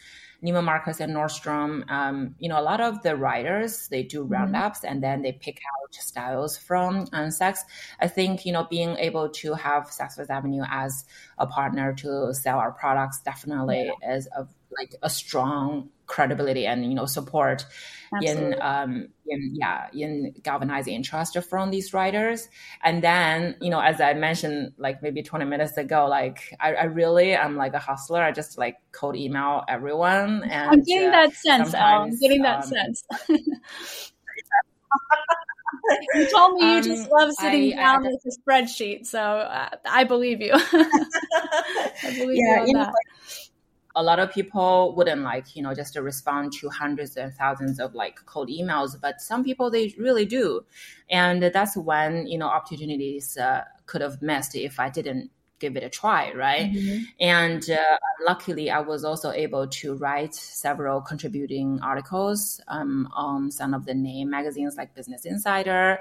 Neiman 0.42 0.64
Marcus 0.64 1.00
and 1.00 1.14
Nordstrom, 1.14 1.90
um, 1.90 2.34
you 2.38 2.48
know, 2.48 2.58
a 2.58 2.62
lot 2.62 2.80
of 2.80 3.02
the 3.02 3.16
writers, 3.16 3.88
they 3.88 4.02
do 4.02 4.22
mm-hmm. 4.22 4.32
roundups 4.32 4.84
and 4.84 5.02
then 5.02 5.22
they 5.22 5.32
pick 5.32 5.58
out 5.58 5.94
styles 5.94 6.56
from 6.56 7.08
um, 7.12 7.28
Saks. 7.28 7.60
I 8.00 8.08
think, 8.08 8.46
you 8.46 8.52
know, 8.52 8.66
being 8.70 8.96
able 8.96 9.28
to 9.28 9.54
have 9.54 9.84
Saks 9.84 10.16
Fifth 10.16 10.30
Avenue 10.30 10.64
as 10.70 11.04
a 11.38 11.46
partner 11.46 11.92
to 11.94 12.32
sell 12.34 12.58
our 12.58 12.72
products 12.72 13.20
definitely 13.20 13.90
yeah. 14.02 14.16
is 14.16 14.28
a, 14.36 14.46
like 14.78 14.94
a 15.02 15.10
strong 15.10 15.88
credibility 16.06 16.66
and 16.66 16.84
you 16.84 16.94
know 16.94 17.06
support 17.06 17.64
Absolutely. 18.12 18.52
in 18.52 18.62
um 18.62 19.08
in 19.26 19.54
yeah 19.54 19.86
in 19.92 20.34
galvanizing 20.42 20.94
interest 20.94 21.38
from 21.48 21.70
these 21.70 21.94
writers. 21.94 22.48
And 22.82 23.02
then 23.02 23.56
you 23.60 23.70
know 23.70 23.80
as 23.80 24.00
i 24.00 24.12
mentioned 24.14 24.72
like 24.76 25.02
maybe 25.02 25.22
20 25.22 25.44
minutes 25.44 25.76
ago 25.76 26.06
like 26.06 26.54
i, 26.60 26.74
I 26.74 26.84
really 26.84 27.32
am 27.32 27.56
like 27.56 27.74
a 27.74 27.78
hustler. 27.78 28.22
I 28.22 28.32
just 28.32 28.58
like 28.58 28.76
cold 28.92 29.16
email 29.16 29.62
everyone 29.68 30.42
and 30.44 30.70
i'm 30.70 30.82
getting 30.82 31.08
uh, 31.08 31.12
that 31.12 31.34
sense 31.34 31.74
i'm 31.74 32.18
getting 32.18 32.42
that 32.42 32.64
um, 32.64 32.72
sense. 32.72 33.04
You 36.14 36.28
told 36.30 36.54
me 36.54 36.62
you 36.62 36.76
um, 36.78 36.82
just 36.82 37.10
love 37.10 37.32
sitting 37.32 37.72
I, 37.74 37.76
down 37.76 38.06
I, 38.06 38.10
with 38.10 38.20
a 38.26 38.40
spreadsheet, 38.40 39.06
so 39.06 39.20
uh, 39.20 39.68
I 39.84 40.04
believe 40.04 40.40
you. 40.40 40.52
I 40.54 42.14
believe 42.18 42.38
yeah, 42.38 42.60
you, 42.60 42.66
you 42.68 42.72
know, 42.74 42.80
like, 42.80 42.94
a 43.94 44.02
lot 44.02 44.18
of 44.18 44.30
people 44.30 44.94
wouldn't 44.96 45.22
like 45.22 45.56
you 45.56 45.62
know 45.62 45.74
just 45.74 45.94
to 45.94 46.02
respond 46.02 46.52
to 46.52 46.68
hundreds 46.68 47.16
and 47.16 47.34
thousands 47.34 47.80
of 47.80 47.94
like 47.94 48.24
cold 48.26 48.48
emails 48.48 49.00
but 49.00 49.20
some 49.20 49.42
people 49.44 49.70
they 49.70 49.94
really 49.98 50.24
do 50.24 50.64
and 51.08 51.42
that's 51.42 51.76
when 51.76 52.26
you 52.26 52.38
know 52.38 52.46
opportunities 52.46 53.36
uh, 53.36 53.62
could 53.86 54.00
have 54.00 54.20
missed 54.22 54.54
if 54.54 54.78
i 54.78 54.88
didn't 54.88 55.30
give 55.58 55.76
it 55.76 55.82
a 55.82 55.90
try 55.90 56.32
right 56.32 56.72
mm-hmm. 56.72 57.02
and 57.20 57.68
uh, 57.70 57.98
luckily 58.26 58.70
i 58.70 58.80
was 58.80 59.04
also 59.04 59.30
able 59.30 59.66
to 59.66 59.94
write 59.96 60.34
several 60.34 61.00
contributing 61.02 61.78
articles 61.82 62.60
um, 62.68 63.08
on 63.12 63.50
some 63.50 63.74
of 63.74 63.84
the 63.84 63.94
name 63.94 64.30
magazines 64.30 64.76
like 64.76 64.94
business 64.94 65.26
insider 65.26 65.98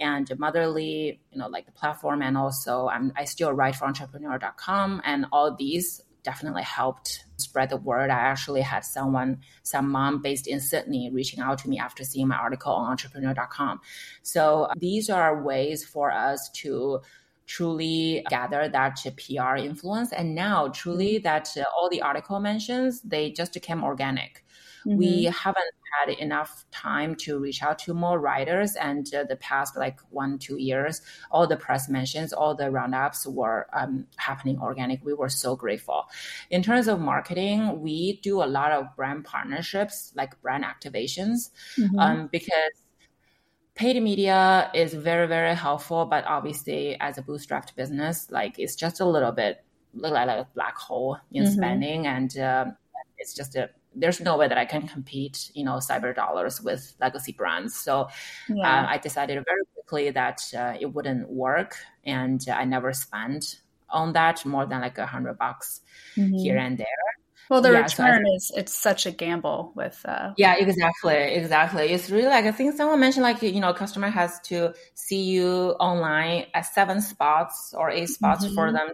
and 0.00 0.30
motherly 0.38 1.20
you 1.30 1.38
know 1.38 1.48
like 1.48 1.64
the 1.64 1.72
platform 1.72 2.20
and 2.20 2.36
also 2.36 2.88
I'm, 2.88 3.12
i 3.16 3.24
still 3.24 3.52
write 3.52 3.76
for 3.76 3.86
entrepreneur.com 3.86 5.00
and 5.04 5.26
all 5.32 5.54
these 5.56 6.02
definitely 6.22 6.62
helped 6.62 7.24
spread 7.36 7.70
the 7.70 7.76
word. 7.76 8.10
I 8.10 8.18
actually 8.18 8.60
had 8.60 8.84
someone, 8.84 9.40
some 9.62 9.90
mom 9.90 10.22
based 10.22 10.46
in 10.46 10.60
Sydney, 10.60 11.10
reaching 11.12 11.40
out 11.40 11.58
to 11.58 11.68
me 11.68 11.78
after 11.78 12.04
seeing 12.04 12.28
my 12.28 12.36
article 12.36 12.72
on 12.72 12.90
entrepreneur.com. 12.90 13.80
So 14.22 14.68
these 14.76 15.10
are 15.10 15.42
ways 15.42 15.84
for 15.84 16.10
us 16.10 16.50
to 16.56 17.00
truly 17.46 18.24
gather 18.30 18.68
that 18.68 19.00
PR 19.16 19.56
influence. 19.56 20.12
And 20.12 20.34
now, 20.34 20.68
truly, 20.68 21.18
that 21.18 21.54
all 21.76 21.90
the 21.90 22.02
article 22.02 22.38
mentions, 22.38 23.00
they 23.00 23.32
just 23.32 23.52
became 23.52 23.82
organic. 23.82 24.44
Mm-hmm. 24.86 24.96
We 24.96 25.24
haven't 25.24 25.74
had 25.98 26.14
enough 26.14 26.64
time 26.70 27.14
to 27.16 27.38
reach 27.38 27.62
out 27.62 27.78
to 27.80 27.94
more 27.94 28.18
writers, 28.18 28.76
and 28.76 29.12
uh, 29.14 29.24
the 29.24 29.36
past 29.36 29.76
like 29.76 30.00
one 30.10 30.38
two 30.38 30.56
years, 30.56 31.02
all 31.30 31.46
the 31.46 31.56
press 31.56 31.88
mentions, 31.88 32.32
all 32.32 32.54
the 32.54 32.70
roundups 32.70 33.26
were 33.26 33.66
um, 33.72 34.06
happening 34.16 34.58
organic. 34.60 35.04
We 35.04 35.14
were 35.14 35.28
so 35.28 35.56
grateful. 35.56 36.04
In 36.50 36.62
terms 36.62 36.88
of 36.88 37.00
marketing, 37.00 37.80
we 37.80 38.20
do 38.22 38.42
a 38.42 38.46
lot 38.46 38.72
of 38.72 38.86
brand 38.96 39.24
partnerships, 39.24 40.12
like 40.14 40.40
brand 40.42 40.64
activations, 40.64 41.50
mm-hmm. 41.78 41.98
um, 41.98 42.28
because 42.32 42.84
paid 43.74 44.02
media 44.02 44.70
is 44.74 44.92
very 44.92 45.26
very 45.26 45.54
helpful 45.54 46.04
but 46.04 46.24
obviously 46.26 47.00
as 47.00 47.16
a 47.16 47.22
bootstrapped 47.22 47.74
business 47.76 48.30
like 48.30 48.58
it's 48.58 48.74
just 48.74 49.00
a 49.00 49.04
little 49.06 49.32
bit 49.32 49.64
like 49.94 50.28
a 50.28 50.46
black 50.54 50.76
hole 50.76 51.16
in 51.32 51.44
mm-hmm. 51.44 51.52
spending 51.52 52.06
and 52.06 52.36
uh, 52.36 52.66
it's 53.16 53.34
just 53.34 53.56
a 53.56 53.70
there's 53.94 54.20
no 54.20 54.36
way 54.36 54.48
that 54.48 54.58
I 54.58 54.64
can 54.64 54.86
compete, 54.86 55.50
you 55.54 55.64
know, 55.64 55.76
cyber 55.76 56.14
dollars 56.14 56.60
with 56.60 56.94
legacy 57.00 57.32
brands. 57.32 57.74
So 57.74 58.08
yeah. 58.48 58.84
uh, 58.84 58.86
I 58.88 58.98
decided 58.98 59.34
very 59.44 59.62
quickly 59.74 60.10
that 60.10 60.42
uh, 60.56 60.74
it 60.80 60.94
wouldn't 60.94 61.28
work, 61.28 61.76
and 62.04 62.44
I 62.52 62.64
never 62.64 62.92
spent 62.92 63.60
on 63.88 64.12
that 64.12 64.44
more 64.46 64.66
than 64.66 64.80
like 64.80 64.98
a 64.98 65.06
hundred 65.06 65.38
bucks 65.38 65.80
mm-hmm. 66.16 66.34
here 66.34 66.56
and 66.56 66.78
there. 66.78 66.86
Well, 67.50 67.60
the 67.60 67.72
yeah, 67.72 67.82
return 67.82 68.24
so 68.24 68.34
is 68.36 68.52
it's 68.56 68.72
such 68.72 69.06
a 69.06 69.10
gamble 69.10 69.72
with. 69.74 70.00
Uh, 70.04 70.34
yeah, 70.36 70.54
exactly, 70.56 71.16
exactly. 71.16 71.88
It's 71.88 72.08
really 72.08 72.28
like 72.28 72.44
I 72.44 72.52
think 72.52 72.76
someone 72.76 73.00
mentioned 73.00 73.24
like 73.24 73.42
you 73.42 73.60
know, 73.60 73.74
customer 73.74 74.08
has 74.08 74.38
to 74.42 74.72
see 74.94 75.22
you 75.22 75.74
online 75.80 76.46
at 76.54 76.66
seven 76.66 77.00
spots 77.00 77.74
or 77.76 77.90
eight 77.90 78.08
spots 78.08 78.44
mm-hmm. 78.44 78.54
for 78.54 78.70
them 78.70 78.90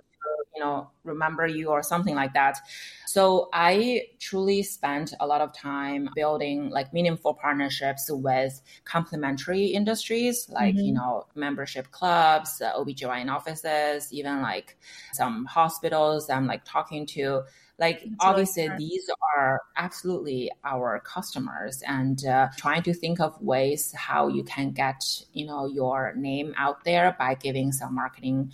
you 0.56 0.62
know 0.62 0.88
remember 1.04 1.46
you 1.46 1.68
or 1.68 1.82
something 1.82 2.14
like 2.14 2.32
that. 2.34 2.58
So 3.06 3.48
i 3.52 4.02
truly 4.18 4.62
spent 4.62 5.14
a 5.20 5.26
lot 5.26 5.40
of 5.40 5.52
time 5.52 6.08
building 6.14 6.70
like 6.70 6.92
meaningful 6.92 7.34
partnerships 7.34 8.10
with 8.10 8.60
complementary 8.84 9.66
industries 9.66 10.48
like 10.50 10.74
mm-hmm. 10.74 10.86
you 10.86 10.92
know 10.92 11.26
membership 11.34 11.90
clubs 11.92 12.60
uh, 12.60 12.72
obgyn 12.78 13.30
offices 13.30 14.12
even 14.12 14.42
like 14.42 14.76
some 15.12 15.44
hospitals 15.44 16.28
i'm 16.28 16.46
like 16.46 16.62
talking 16.64 17.06
to. 17.06 17.42
Like 17.78 18.00
That's 18.00 18.14
obviously 18.20 18.70
these 18.78 19.10
are 19.36 19.60
absolutely 19.76 20.50
our 20.64 20.98
customers 21.00 21.82
and 21.86 22.24
uh, 22.24 22.48
trying 22.56 22.82
to 22.84 22.94
think 22.94 23.20
of 23.20 23.40
ways 23.42 23.92
how 23.92 24.28
you 24.28 24.44
can 24.44 24.70
get 24.70 25.04
you 25.34 25.44
know 25.44 25.66
your 25.66 26.14
name 26.16 26.54
out 26.56 26.84
there 26.84 27.14
by 27.18 27.34
giving 27.34 27.72
some 27.72 27.94
marketing 27.94 28.52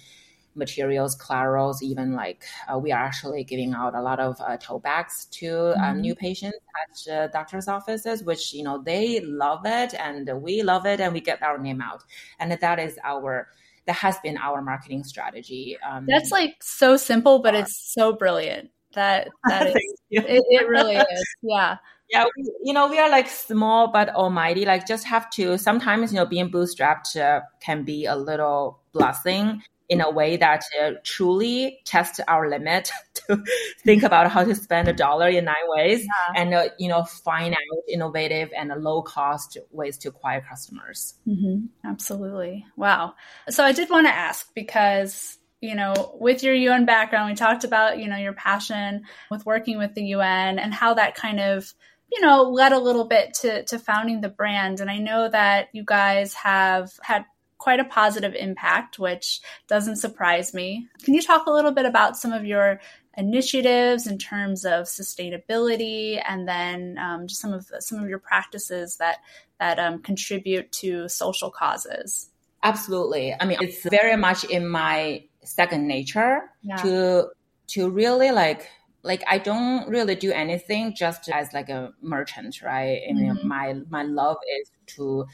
materials, 0.55 1.17
clarals, 1.17 1.83
even 1.83 2.13
like 2.13 2.45
uh, 2.73 2.79
we 2.79 2.93
are 2.93 3.03
actually 3.03 3.45
giving 3.45 3.75
out 3.75 3.95
a 3.95 4.03
lot 4.03 4.21
of 4.21 4.41
uh, 4.41 4.57
tote 4.59 4.83
bags 4.83 5.27
to 5.27 5.73
um, 5.77 5.95
mm-hmm. 5.95 6.01
new 6.01 6.15
patients 6.15 6.59
at 6.83 7.13
uh, 7.13 7.27
doctors' 7.29 7.69
offices, 7.69 8.23
which 8.23 8.53
you 8.53 8.63
know 8.63 8.83
they 8.83 9.21
love 9.21 9.63
it 9.65 9.95
and 9.95 10.31
we 10.43 10.63
love 10.63 10.87
it, 10.87 11.01
and 11.01 11.13
we 11.13 11.21
get 11.21 11.43
our 11.43 11.59
name 11.59 11.81
out, 11.81 12.03
and 12.39 12.53
that 12.53 12.79
is 12.79 12.99
our 13.05 13.49
that 13.87 13.97
has 13.97 14.19
been 14.21 14.39
our 14.39 14.63
marketing 14.63 15.03
strategy. 15.05 15.77
Um, 15.89 16.07
That's 16.09 16.31
like 16.31 16.63
so 16.63 16.97
simple, 16.97 17.41
but 17.41 17.55
it's 17.55 17.93
so 17.95 18.13
brilliant. 18.13 18.71
That 18.95 19.29
that 19.49 19.69
is 19.69 19.95
it, 20.11 20.25
it 20.29 20.69
really 20.69 20.97
is. 20.97 21.35
Yeah 21.43 21.79
yeah, 22.13 22.27
we, 22.37 22.53
you 22.63 22.73
know, 22.75 22.89
we 22.89 22.99
are 22.99 23.09
like 23.09 23.27
small 23.27 23.89
but 23.89 24.11
almighty. 24.11 24.67
Like, 24.67 24.87
just 24.87 25.07
have 25.07 25.31
to 25.31 25.57
sometimes, 25.57 26.13
you 26.13 26.19
know, 26.19 26.27
being 26.27 26.51
bootstrapped 26.51 27.19
uh, 27.19 27.41
can 27.61 27.85
be 27.85 28.05
a 28.05 28.15
little 28.15 28.81
blessing 28.93 29.63
in 29.93 30.01
a 30.01 30.11
way 30.11 30.39
that 30.39 30.65
uh, 30.83 30.93
truly 31.05 31.81
tests 31.85 32.19
our 32.27 32.49
limit 32.49 32.91
to 33.15 33.45
think 33.85 34.03
about 34.03 34.31
how 34.31 34.43
to 34.43 34.55
spend 34.55 34.89
a 34.89 34.93
dollar 34.93 35.29
in 35.29 35.45
nine 35.45 35.55
ways 35.67 36.01
yeah. 36.01 36.43
and 36.43 36.55
uh, 36.55 36.69
you 36.79 36.89
know 36.89 37.05
find 37.05 37.53
out 37.53 37.83
innovative 37.89 38.49
and 38.57 38.73
low 38.83 39.03
cost 39.03 39.59
ways 39.71 39.99
to 39.99 40.09
acquire 40.09 40.41
customers 40.41 41.15
mm-hmm. 41.29 41.67
absolutely 41.85 42.65
wow 42.77 43.13
so 43.51 43.63
i 43.63 43.73
did 43.73 43.91
want 43.91 44.07
to 44.07 44.15
ask 44.15 44.49
because 44.55 45.37
you 45.61 45.75
know 45.75 46.17
with 46.19 46.43
your 46.43 46.55
un 46.55 46.87
background 46.87 47.29
we 47.29 47.37
talked 47.37 47.65
about 47.65 47.99
you 47.99 48.09
know 48.09 48.17
your 48.17 48.33
passion 48.33 49.03
with 49.31 49.45
working 49.45 49.77
with 49.77 49.95
the 49.95 50.15
un 50.15 50.59
and 50.59 50.73
how 50.73 50.95
that 50.95 51.15
kind 51.15 51.39
of 51.39 51.75
you 52.13 52.21
know, 52.21 52.43
led 52.43 52.73
a 52.73 52.79
little 52.79 53.07
bit 53.07 53.33
to, 53.33 53.65
to 53.65 53.79
founding 53.79 54.21
the 54.21 54.29
brand. 54.29 54.81
And 54.81 54.91
I 54.91 54.99
know 54.99 55.31
that 55.31 55.69
you 55.73 55.83
guys 55.83 56.35
have 56.35 56.93
had 57.03 57.25
quite 57.63 57.79
a 57.79 57.85
positive 57.85 58.35
impact, 58.35 58.99
which 58.99 59.41
doesn't 59.69 59.97
surprise 59.97 60.53
me. 60.53 60.89
Can 61.05 61.15
you 61.15 61.23
talk 61.23 61.47
a 61.47 61.51
little 61.53 61.71
bit 61.71 61.87
about 61.87 62.17
some 62.17 62.33
of 62.33 62.45
your 62.45 62.81
initiatives 63.17 64.09
in 64.09 64.19
terms 64.19 64.65
of 64.65 64.87
sustainability, 64.87 66.21
and 66.27 66.49
then 66.49 66.99
um, 66.99 67.29
just 67.29 67.41
some 67.41 67.53
of 67.53 67.69
the, 67.69 67.81
some 67.81 68.03
of 68.03 68.09
your 68.09 68.19
practices 68.19 68.97
that 68.97 69.19
that 69.61 69.79
um, 69.79 70.03
contribute 70.03 70.73
to 70.73 71.09
social 71.09 71.53
causes? 71.53 72.31
Absolutely. 72.65 73.33
I 73.39 73.45
mean, 73.47 73.59
it's 73.61 73.89
very 73.89 74.17
much 74.17 74.43
in 74.43 74.67
my 74.67 75.25
second 75.45 75.87
nature 75.87 76.51
yeah. 76.63 76.77
to 76.79 77.29
to 77.69 77.91
really 77.91 78.33
like 78.33 78.69
like 79.05 79.23
I 79.29 79.39
don't 79.39 79.89
really 79.89 80.17
do 80.17 80.33
anything 80.33 80.95
just 80.97 81.29
as 81.29 81.53
like 81.53 81.69
a 81.69 81.93
merchant, 82.03 82.61
right? 82.61 83.03
I 83.09 83.13
mean, 83.13 83.37
mm-hmm. 83.37 83.47
my 83.47 83.77
my 83.89 84.03
love 84.03 84.39
is 84.61 84.71
to 84.97 85.27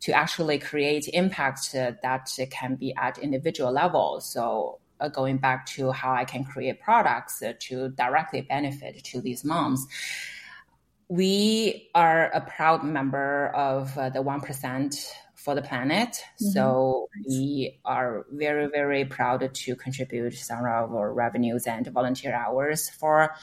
to 0.00 0.12
actually 0.12 0.58
create 0.58 1.08
impact 1.08 1.72
that 1.72 2.30
can 2.50 2.74
be 2.76 2.94
at 2.96 3.18
individual 3.18 3.72
level. 3.72 4.20
So 4.20 4.80
uh, 5.00 5.08
going 5.08 5.38
back 5.38 5.66
to 5.66 5.92
how 5.92 6.12
I 6.12 6.24
can 6.24 6.44
create 6.44 6.80
products 6.80 7.42
to 7.58 7.88
directly 7.90 8.42
benefit 8.42 9.02
to 9.04 9.20
these 9.20 9.44
moms. 9.44 9.86
We 11.08 11.90
are 11.94 12.30
a 12.30 12.40
proud 12.40 12.84
member 12.84 13.48
of 13.48 13.96
uh, 13.98 14.10
the 14.10 14.20
1% 14.20 15.12
for 15.34 15.54
the 15.54 15.62
planet. 15.62 16.10
Mm-hmm. 16.10 16.50
So 16.50 17.08
we 17.26 17.80
are 17.84 18.26
very, 18.30 18.68
very 18.68 19.04
proud 19.04 19.52
to 19.52 19.76
contribute 19.76 20.34
some 20.34 20.58
of 20.58 20.66
our 20.66 21.12
revenues 21.12 21.66
and 21.66 21.86
volunteer 21.86 22.34
hours 22.34 22.90
for 22.90 23.34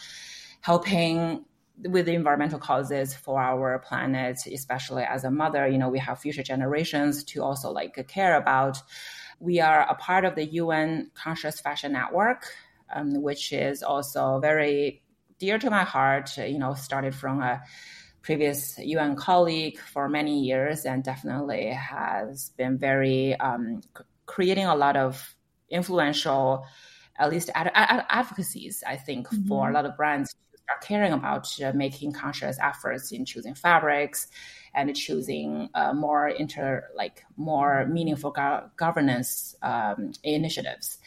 helping 0.62 1.46
with 1.83 2.05
the 2.05 2.13
environmental 2.13 2.59
causes 2.59 3.13
for 3.13 3.41
our 3.41 3.79
planet, 3.79 4.39
especially 4.51 5.03
as 5.03 5.23
a 5.23 5.31
mother, 5.31 5.67
you 5.67 5.77
know, 5.77 5.89
we 5.89 5.99
have 5.99 6.19
future 6.19 6.43
generations 6.43 7.23
to 7.25 7.43
also 7.43 7.71
like 7.71 8.07
care 8.07 8.35
about. 8.35 8.81
We 9.39 9.59
are 9.59 9.81
a 9.87 9.95
part 9.95 10.25
of 10.25 10.35
the 10.35 10.45
UN 10.45 11.11
Conscious 11.13 11.59
Fashion 11.59 11.91
Network, 11.91 12.45
um, 12.93 13.21
which 13.21 13.53
is 13.53 13.83
also 13.83 14.39
very 14.39 15.03
dear 15.37 15.59
to 15.59 15.69
my 15.69 15.83
heart. 15.83 16.35
You 16.37 16.57
know, 16.57 16.73
started 16.73 17.13
from 17.13 17.41
a 17.41 17.61
previous 18.23 18.77
UN 18.79 19.15
colleague 19.15 19.77
for 19.79 20.09
many 20.09 20.41
years 20.41 20.85
and 20.85 21.03
definitely 21.03 21.67
has 21.67 22.49
been 22.57 22.77
very 22.77 23.39
um, 23.39 23.81
creating 24.25 24.65
a 24.65 24.75
lot 24.75 24.97
of 24.97 25.35
influential, 25.69 26.65
at 27.17 27.29
least 27.29 27.51
ad- 27.53 27.71
ad- 27.73 28.05
advocacies, 28.09 28.83
I 28.85 28.95
think, 28.97 29.27
mm-hmm. 29.27 29.47
for 29.47 29.69
a 29.69 29.73
lot 29.73 29.85
of 29.85 29.95
brands 29.95 30.35
start 30.67 30.82
caring 30.82 31.13
about 31.13 31.47
uh, 31.63 31.71
making 31.73 32.12
conscious 32.12 32.58
efforts 32.62 33.12
in 33.13 33.23
choosing 33.23 33.56
fabrics 33.56 34.27
and 34.73 34.93
choosing 34.95 35.69
uh, 35.73 35.93
more 35.93 36.27
inter 36.27 36.84
like 36.93 37.23
more 37.38 37.86
meaningful 37.88 38.32
go- 38.32 38.69
governance 38.75 39.56
um, 39.62 40.12
initiatives. 40.23 40.97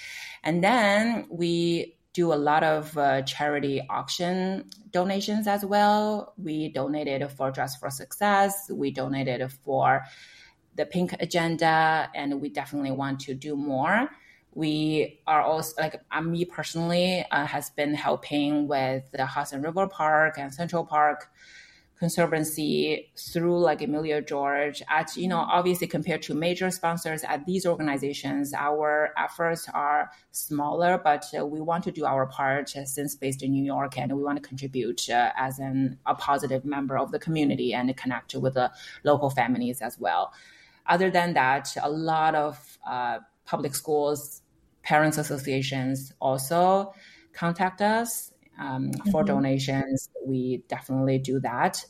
And 0.42 0.64
then 0.64 1.26
we 1.30 1.96
do 2.14 2.32
a 2.32 2.34
lot 2.34 2.64
of 2.64 2.96
uh, 2.96 3.22
charity 3.22 3.82
auction 3.90 4.64
donations 4.90 5.46
as 5.46 5.64
well. 5.64 6.32
We 6.38 6.70
donated 6.70 7.30
for 7.30 7.50
Dress 7.50 7.76
for 7.76 7.90
Success. 7.90 8.70
We 8.72 8.90
donated 8.90 9.52
for 9.64 10.04
the 10.74 10.86
Pink 10.86 11.14
Agenda, 11.20 12.08
and 12.14 12.40
we 12.40 12.48
definitely 12.48 12.92
want 12.92 13.20
to 13.20 13.34
do 13.34 13.56
more. 13.56 14.08
We 14.54 15.20
are 15.26 15.42
also 15.42 15.80
like 15.80 16.00
uh, 16.10 16.20
me 16.20 16.44
personally 16.44 17.24
uh, 17.30 17.46
has 17.46 17.70
been 17.70 17.94
helping 17.94 18.66
with 18.66 19.10
the 19.12 19.26
Hudson 19.26 19.62
River 19.62 19.86
Park 19.86 20.38
and 20.38 20.52
Central 20.52 20.84
Park 20.84 21.30
conservancy 22.00 23.12
through 23.14 23.60
like 23.60 23.82
Emilia 23.82 24.22
George 24.22 24.82
at, 24.88 25.14
you 25.16 25.28
know, 25.28 25.36
obviously 25.36 25.86
compared 25.86 26.22
to 26.22 26.34
major 26.34 26.70
sponsors 26.70 27.22
at 27.24 27.44
these 27.44 27.66
organizations, 27.66 28.54
our 28.54 29.12
efforts 29.18 29.68
are 29.74 30.10
smaller, 30.32 30.98
but 31.04 31.26
uh, 31.38 31.44
we 31.44 31.60
want 31.60 31.84
to 31.84 31.92
do 31.92 32.06
our 32.06 32.24
part 32.24 32.74
uh, 32.74 32.86
since 32.86 33.14
based 33.14 33.42
in 33.42 33.52
New 33.52 33.62
York 33.62 33.98
and 33.98 34.16
we 34.16 34.24
want 34.24 34.42
to 34.42 34.48
contribute 34.48 35.10
uh, 35.10 35.30
as 35.36 35.58
an, 35.58 35.98
a 36.06 36.14
positive 36.14 36.64
member 36.64 36.96
of 36.96 37.12
the 37.12 37.18
community 37.18 37.74
and 37.74 37.94
connect 37.98 38.34
with 38.34 38.54
the 38.54 38.72
local 39.04 39.28
families 39.28 39.82
as 39.82 39.98
well. 40.00 40.32
Other 40.86 41.10
than 41.10 41.34
that, 41.34 41.76
a 41.82 41.90
lot 41.90 42.34
of 42.34 42.78
uh, 42.88 43.18
public 43.50 43.74
schools, 43.74 44.42
parents 44.82 45.18
associations 45.18 46.12
also 46.20 46.92
contact 47.32 47.80
us 47.82 48.32
um, 48.58 48.90
mm-hmm. 48.90 49.10
for 49.10 49.24
donations. 49.24 50.08
We 50.24 50.62
definitely 50.68 51.18
do 51.18 51.40
that. 51.40 51.84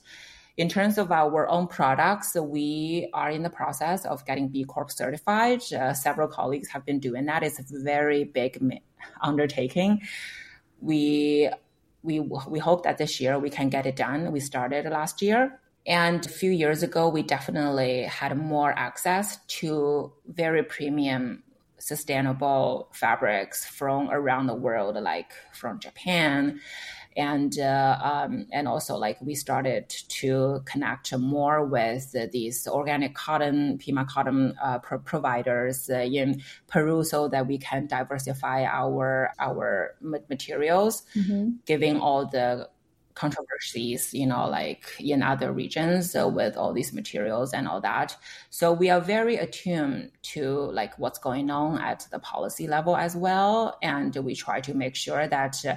In 0.56 0.68
terms 0.68 0.98
of 0.98 1.10
our 1.10 1.48
own 1.48 1.66
products, 1.68 2.34
we 2.34 3.08
are 3.12 3.30
in 3.30 3.42
the 3.42 3.50
process 3.50 4.04
of 4.04 4.24
getting 4.26 4.48
B 4.48 4.64
Corp 4.64 4.90
certified. 4.90 5.60
Uh, 5.72 5.94
several 5.94 6.28
colleagues 6.28 6.68
have 6.68 6.84
been 6.84 7.00
doing 7.00 7.26
that. 7.26 7.42
It's 7.42 7.58
a 7.60 7.64
very 7.82 8.24
big 8.24 8.52
undertaking. 9.22 10.00
We 10.80 11.50
we 12.02 12.20
we 12.20 12.58
hope 12.58 12.82
that 12.84 12.96
this 12.98 13.20
year 13.20 13.38
we 13.38 13.50
can 13.50 13.68
get 13.70 13.86
it 13.86 13.96
done. 13.96 14.32
We 14.32 14.40
started 14.40 14.84
last 14.86 15.22
year. 15.22 15.60
And 15.86 16.26
a 16.26 16.28
few 16.28 16.50
years 16.50 16.82
ago, 16.82 17.08
we 17.08 17.22
definitely 17.22 18.02
had 18.02 18.36
more 18.36 18.72
access 18.76 19.38
to 19.60 20.12
very 20.26 20.62
premium 20.62 21.42
sustainable 21.80 22.88
fabrics 22.92 23.64
from 23.64 24.10
around 24.10 24.46
the 24.46 24.54
world, 24.54 24.96
like 24.96 25.32
from 25.52 25.80
Japan. 25.80 26.60
And 27.16 27.58
uh, 27.58 27.98
um, 28.00 28.46
and 28.52 28.68
also 28.68 28.96
like 28.96 29.20
we 29.20 29.34
started 29.34 29.88
to 29.88 30.62
connect 30.64 31.12
more 31.18 31.64
with 31.66 32.14
these 32.30 32.68
organic 32.68 33.16
cotton, 33.16 33.78
Pima 33.78 34.06
cotton 34.08 34.54
uh, 34.62 34.78
pro- 34.78 35.00
providers 35.00 35.90
uh, 35.90 35.98
in 35.98 36.40
Peru, 36.68 37.02
so 37.02 37.26
that 37.26 37.48
we 37.48 37.58
can 37.58 37.88
diversify 37.88 38.62
our 38.64 39.32
our 39.40 39.96
materials, 40.00 41.02
mm-hmm. 41.16 41.50
giving 41.66 41.98
all 41.98 42.26
the 42.26 42.68
controversies, 43.14 44.14
you 44.14 44.26
know, 44.26 44.48
like 44.48 44.86
in 44.98 45.22
other 45.22 45.52
regions 45.52 46.14
uh, 46.14 46.28
with 46.28 46.56
all 46.56 46.72
these 46.72 46.92
materials 46.92 47.52
and 47.52 47.66
all 47.68 47.80
that. 47.80 48.16
So 48.50 48.72
we 48.72 48.90
are 48.90 49.00
very 49.00 49.36
attuned 49.36 50.12
to 50.34 50.70
like 50.72 50.98
what's 50.98 51.18
going 51.18 51.50
on 51.50 51.80
at 51.80 52.06
the 52.10 52.18
policy 52.18 52.66
level 52.66 52.96
as 52.96 53.16
well, 53.16 53.76
and 53.82 54.14
we 54.16 54.34
try 54.34 54.60
to 54.60 54.74
make 54.74 54.96
sure 54.96 55.26
that 55.26 55.64
uh, 55.66 55.76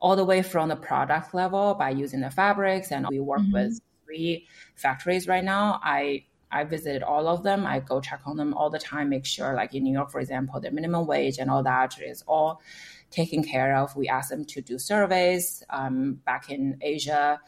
all 0.00 0.16
the 0.16 0.24
way 0.24 0.42
from 0.42 0.68
the 0.68 0.76
product 0.76 1.34
level 1.34 1.74
by 1.74 1.90
using 1.90 2.20
the 2.20 2.30
fabrics, 2.30 2.92
and 2.92 3.06
we 3.08 3.20
work 3.20 3.40
mm-hmm. 3.40 3.52
with 3.52 3.80
three 4.04 4.46
factories 4.74 5.26
right 5.28 5.44
now. 5.44 5.80
I 5.82 6.24
I 6.50 6.64
visited 6.64 7.02
all 7.02 7.28
of 7.28 7.42
them. 7.42 7.66
I 7.66 7.80
go 7.80 8.00
check 8.00 8.22
on 8.24 8.36
them 8.36 8.54
all 8.54 8.70
the 8.70 8.78
time, 8.78 9.10
make 9.10 9.26
sure, 9.26 9.54
like 9.54 9.74
in 9.74 9.82
New 9.82 9.92
York, 9.92 10.10
for 10.10 10.20
example, 10.20 10.60
the 10.60 10.70
minimum 10.70 11.06
wage 11.06 11.38
and 11.38 11.50
all 11.50 11.62
that 11.62 12.00
is 12.00 12.22
all 12.26 12.62
taken 13.10 13.42
care 13.42 13.76
of. 13.76 13.96
We 13.96 14.08
ask 14.08 14.30
them 14.30 14.44
to 14.46 14.60
do 14.60 14.78
surveys 14.78 15.62
um, 15.70 16.20
back 16.24 16.50
in 16.50 16.78
Asia 16.80 17.40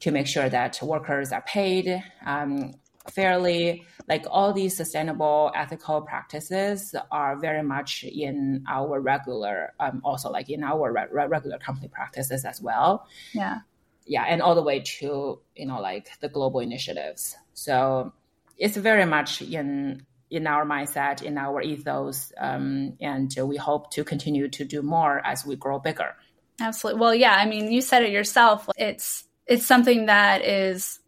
to 0.00 0.10
make 0.10 0.26
sure 0.26 0.48
that 0.48 0.78
workers 0.82 1.32
are 1.32 1.42
paid 1.42 2.02
um, 2.26 2.74
fairly. 3.10 3.84
Like 4.08 4.26
all 4.30 4.52
these 4.52 4.76
sustainable 4.76 5.50
ethical 5.54 6.02
practices 6.02 6.94
are 7.10 7.36
very 7.38 7.62
much 7.62 8.04
in 8.04 8.64
our 8.68 9.00
regular, 9.00 9.72
um, 9.80 10.02
also 10.04 10.30
like 10.30 10.50
in 10.50 10.62
our 10.62 10.92
re- 10.92 11.26
regular 11.26 11.58
company 11.58 11.88
practices 11.88 12.44
as 12.44 12.60
well. 12.60 13.06
Yeah. 13.32 13.60
Yeah, 14.06 14.24
and 14.28 14.42
all 14.42 14.54
the 14.54 14.62
way 14.62 14.80
to 14.80 15.40
you 15.56 15.66
know 15.66 15.80
like 15.80 16.10
the 16.20 16.28
global 16.28 16.60
initiatives. 16.60 17.36
So 17.54 18.12
it's 18.58 18.76
very 18.76 19.06
much 19.06 19.40
in 19.40 20.04
in 20.30 20.46
our 20.46 20.64
mindset, 20.64 21.22
in 21.22 21.38
our 21.38 21.62
ethos, 21.62 22.32
um, 22.38 22.94
and 23.00 23.34
we 23.42 23.56
hope 23.56 23.90
to 23.92 24.04
continue 24.04 24.48
to 24.48 24.64
do 24.64 24.82
more 24.82 25.24
as 25.24 25.44
we 25.46 25.56
grow 25.56 25.78
bigger. 25.78 26.14
Absolutely. 26.60 27.00
Well, 27.00 27.14
yeah. 27.14 27.34
I 27.34 27.46
mean, 27.46 27.70
you 27.70 27.80
said 27.80 28.02
it 28.02 28.12
yourself. 28.12 28.68
It's 28.76 29.24
it's 29.46 29.66
something 29.66 30.06
that 30.06 30.42
is 30.44 31.00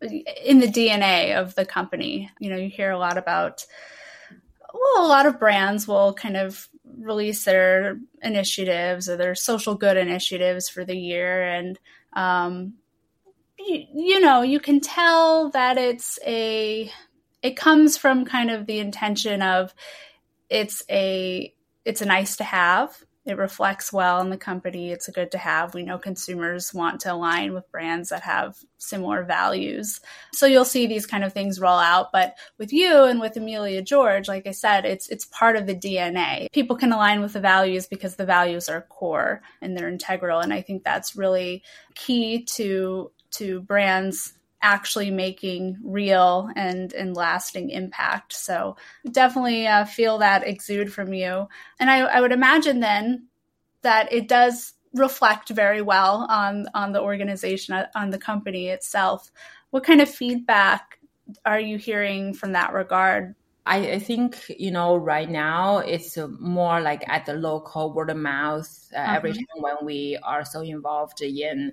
in 0.45 0.59
the 0.59 0.67
DNA 0.67 1.37
of 1.37 1.55
the 1.55 1.65
company. 1.65 2.31
You 2.39 2.51
know, 2.51 2.57
you 2.57 2.69
hear 2.69 2.91
a 2.91 2.99
lot 2.99 3.17
about 3.17 3.65
well, 4.73 5.07
a 5.07 5.09
lot 5.09 5.27
of 5.27 5.39
brands 5.39 5.89
will 5.89 6.13
kind 6.13 6.37
of 6.37 6.69
release 6.99 7.45
their 7.45 7.99
initiatives 8.23 9.09
or 9.09 9.17
their 9.17 9.35
social 9.35 9.75
good 9.75 9.97
initiatives 9.97 10.69
for 10.69 10.85
the 10.85 10.97
year, 10.97 11.43
and 11.43 11.79
um, 12.13 12.75
you, 13.59 13.85
you 13.95 14.21
know, 14.21 14.43
you 14.43 14.61
can 14.61 14.81
tell 14.81 15.51
that 15.51 15.79
it's 15.79 16.19
a 16.27 16.91
it 17.47 17.57
comes 17.57 17.97
from 17.97 18.25
kind 18.25 18.51
of 18.51 18.67
the 18.67 18.79
intention 18.79 19.41
of 19.43 19.75
it's 20.51 20.83
a 20.91 21.53
it's 21.85 22.03
a 22.03 22.07
nice 22.07 22.37
to 22.37 22.45
have 22.45 23.05
it 23.27 23.37
reflects 23.37 23.93
well 23.93 24.21
in 24.21 24.31
the 24.31 24.37
company. 24.37 24.93
It's 24.93 25.09
a 25.09 25.13
good 25.13 25.33
to 25.33 25.39
have. 25.39 25.75
We 25.75 25.83
know 25.83 25.99
consumers 25.99 26.73
want 26.73 27.01
to 27.01 27.13
align 27.13 27.55
with 27.55 27.71
brands 27.73 28.11
that 28.11 28.23
have 28.23 28.57
similar 28.79 29.25
values. 29.25 30.01
So 30.33 30.47
you'll 30.47 30.65
see 30.65 30.87
these 30.87 31.07
kind 31.07 31.25
of 31.25 31.33
things 31.33 31.61
roll 31.61 31.77
out. 31.77 32.13
But 32.13 32.37
with 32.57 32.73
you 32.73 33.03
and 33.03 33.21
with 33.21 33.37
Emilia 33.37 33.83
George, 33.83 34.29
like 34.29 34.47
I 34.47 34.53
said, 34.53 34.85
it's 34.85 35.09
it's 35.09 35.25
part 35.25 35.57
of 35.57 35.67
the 35.67 35.75
DNA. 35.75 36.53
People 36.53 36.77
can 36.77 36.93
align 36.93 37.21
with 37.21 37.33
the 37.33 37.41
values 37.41 37.89
because 37.89 38.15
the 38.15 38.25
values 38.25 38.69
are 38.69 38.83
core 38.83 39.43
and 39.61 39.77
they're 39.77 39.89
integral. 39.89 40.39
And 40.39 40.53
I 40.53 40.63
think 40.63 40.85
that's 40.85 41.17
really 41.17 41.65
key 41.97 42.45
to 42.55 43.11
to 43.33 43.61
brands 43.61 44.35
actually 44.63 45.11
making 45.11 45.79
real 45.83 46.51
and 46.57 46.93
and 46.93 47.17
lasting 47.17 47.71
impact. 47.71 48.33
So 48.33 48.77
definitely 49.11 49.67
uh, 49.67 49.85
feel 49.85 50.19
that 50.19 50.47
exude 50.47 50.93
from 50.93 51.13
you, 51.13 51.49
and 51.79 51.91
I, 51.91 51.99
I 52.01 52.21
would 52.21 52.33
imagine 52.33 52.81
then 52.81 53.27
that 53.83 54.13
it 54.13 54.29
does 54.29 54.75
reflect 54.95 55.51
very 55.51 55.83
well 55.83 56.27
on 56.29 56.67
on 56.75 56.93
the 56.93 57.01
organization 57.03 57.75
uh, 57.75 57.87
on 57.95 58.11
the 58.11 58.19
company 58.19 58.69
itself. 58.69 59.31
What 59.71 59.85
kind 59.85 60.01
of 60.01 60.09
feedback 60.09 60.99
are 61.45 61.61
you 61.61 61.77
hearing 61.79 62.35
from 62.35 62.53
that 62.53 62.73
regard? 62.73 63.35
I, 63.67 63.79
I 63.93 63.99
think 63.99 64.37
you 64.49 64.71
know 64.71 64.97
right 64.97 65.29
now 65.29 65.79
it's 65.79 66.17
more 66.39 66.81
like 66.81 67.05
at 67.09 67.27
the 67.27 67.35
local 67.35 67.93
word 67.93 68.11
of 68.11 68.17
mouth. 68.17 68.69
Uh, 68.95 68.99
uh-huh. 68.99 69.17
Every 69.17 69.33
time 69.33 69.61
when 69.61 69.77
we 69.83 70.19
are 70.23 70.45
so 70.45 70.61
involved 70.61 71.21
in 71.21 71.73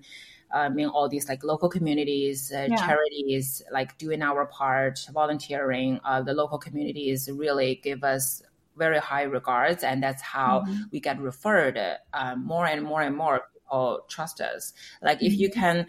um, 0.51 0.77
in 0.79 0.89
all 0.89 1.07
these 1.07 1.29
like 1.29 1.43
local 1.43 1.69
communities, 1.69 2.51
uh, 2.51 2.67
yeah. 2.69 2.75
charities, 2.77 3.61
like 3.71 3.97
doing 3.97 4.21
our 4.21 4.45
part, 4.47 4.99
volunteering. 5.13 5.99
Uh, 6.03 6.21
the 6.21 6.33
local 6.33 6.57
communities 6.57 7.29
really 7.31 7.79
give 7.83 8.03
us 8.03 8.41
very 8.75 8.99
high 8.99 9.23
regards, 9.23 9.83
and 9.83 10.01
that's 10.01 10.21
how 10.21 10.61
mm-hmm. 10.61 10.83
we 10.91 10.99
get 10.99 11.19
referred. 11.19 11.79
Uh, 12.11 12.35
more 12.35 12.65
and 12.65 12.83
more 12.83 13.01
and 13.03 13.15
more 13.15 13.41
people 13.53 14.01
trust 14.09 14.41
us. 14.41 14.73
Like 15.01 15.17
mm-hmm. 15.17 15.27
if 15.27 15.33
you 15.33 15.49
mm-hmm. 15.49 15.59
can 15.59 15.87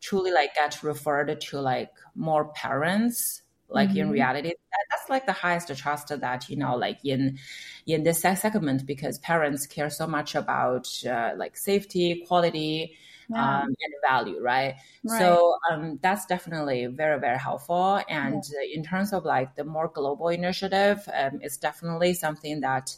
truly 0.00 0.32
like 0.32 0.54
get 0.54 0.82
referred 0.82 1.40
to 1.40 1.60
like 1.60 1.90
more 2.14 2.46
parents 2.52 3.43
like 3.74 3.90
mm-hmm. 3.90 3.98
in 3.98 4.10
reality 4.10 4.52
that's 4.90 5.10
like 5.10 5.26
the 5.26 5.32
highest 5.32 5.74
trust 5.76 6.08
that 6.08 6.48
you 6.48 6.56
know 6.56 6.76
like 6.76 6.98
in 7.04 7.38
in 7.86 8.02
this 8.02 8.22
segment 8.22 8.86
because 8.86 9.18
parents 9.18 9.66
care 9.66 9.90
so 9.90 10.06
much 10.06 10.34
about 10.34 10.88
uh, 11.06 11.32
like 11.36 11.56
safety 11.56 12.24
quality 12.26 12.96
yeah. 13.28 13.60
um, 13.60 13.66
and 13.68 13.94
value, 14.06 14.40
right? 14.40 14.76
right. 15.04 15.18
So 15.18 15.56
um, 15.70 15.98
that's 16.02 16.26
definitely 16.26 16.86
very, 16.86 17.18
very 17.18 17.38
helpful. 17.38 18.00
And 18.08 18.42
yeah. 18.52 18.76
in 18.76 18.84
terms 18.84 19.12
of 19.12 19.24
like 19.24 19.54
the 19.56 19.64
more 19.64 19.88
global 19.88 20.28
initiative, 20.28 21.08
um, 21.12 21.40
it's 21.42 21.56
definitely 21.56 22.14
something 22.14 22.60
that 22.60 22.94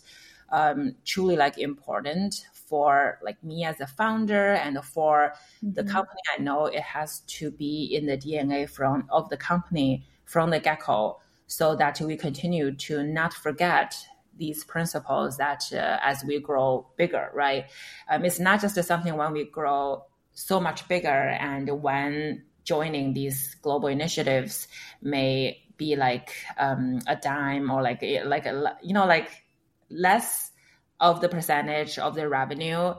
um, 0.50 0.94
truly 1.04 1.36
like 1.36 1.58
important 1.58 2.46
for 2.52 3.18
like 3.22 3.42
me 3.44 3.64
as 3.64 3.80
a 3.80 3.86
founder 3.86 4.54
and 4.54 4.82
for 4.84 5.32
mm-hmm. 5.64 5.74
the 5.74 5.84
company. 5.84 6.20
I 6.36 6.42
know 6.42 6.66
it 6.66 6.82
has 6.82 7.20
to 7.20 7.50
be 7.50 7.84
in 7.94 8.06
the 8.06 8.16
DNA 8.16 8.68
from 8.68 9.06
of 9.10 9.28
the 9.28 9.36
company 9.36 10.04
from 10.26 10.50
the 10.50 10.60
get-go 10.60 11.18
so 11.46 11.74
that 11.76 12.00
we 12.00 12.16
continue 12.16 12.72
to 12.72 13.02
not 13.02 13.32
forget 13.32 13.96
these 14.36 14.64
principles 14.64 15.38
that 15.38 15.64
uh, 15.72 15.98
as 16.02 16.22
we 16.24 16.38
grow 16.38 16.86
bigger, 16.96 17.30
right? 17.32 17.66
Um, 18.10 18.24
it's 18.24 18.38
not 18.38 18.60
just 18.60 18.82
something 18.84 19.16
when 19.16 19.32
we 19.32 19.44
grow 19.44 20.04
so 20.32 20.60
much 20.60 20.86
bigger 20.88 21.08
and 21.08 21.82
when 21.82 22.44
joining 22.64 23.14
these 23.14 23.54
global 23.62 23.88
initiatives 23.88 24.68
may 25.00 25.62
be 25.78 25.96
like 25.96 26.34
um, 26.58 26.98
a 27.06 27.16
dime 27.16 27.70
or 27.70 27.80
like 27.80 28.04
like 28.24 28.44
a, 28.44 28.76
you 28.82 28.92
know 28.92 29.06
like 29.06 29.30
less 29.88 30.50
of 31.00 31.20
the 31.20 31.28
percentage 31.28 31.98
of 31.98 32.14
the 32.14 32.28
revenue 32.28 32.94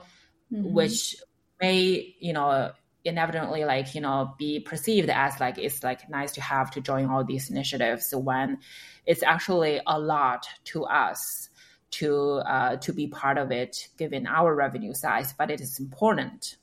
mm-hmm. 0.51 0.73
which 0.73 1.15
may 1.59 2.15
you 2.19 2.33
know 2.33 2.71
inevitably 3.07 3.65
like 3.65 3.95
you 3.95 4.01
know 4.01 4.33
be 4.37 4.59
perceived 4.59 5.09
as 5.09 5.39
like 5.39 5.57
it's 5.57 5.83
like 5.83 6.09
nice 6.09 6.31
to 6.33 6.41
have 6.41 6.69
to 6.71 6.81
join 6.81 7.09
all 7.09 7.23
these 7.23 7.49
initiatives 7.49 8.13
when 8.13 8.57
it's 9.05 9.23
actually 9.23 9.79
a 9.87 9.99
lot 9.99 10.47
to 10.65 10.83
us 10.85 11.49
to 11.89 12.41
uh, 12.45 12.75
to 12.77 12.93
be 12.93 13.07
part 13.07 13.37
of 13.37 13.51
it 13.51 13.87
given 13.97 14.27
our 14.27 14.53
revenue 14.53 14.93
size 14.93 15.33
but 15.37 15.49
it 15.49 15.61
is 15.61 15.79
important. 15.79 16.57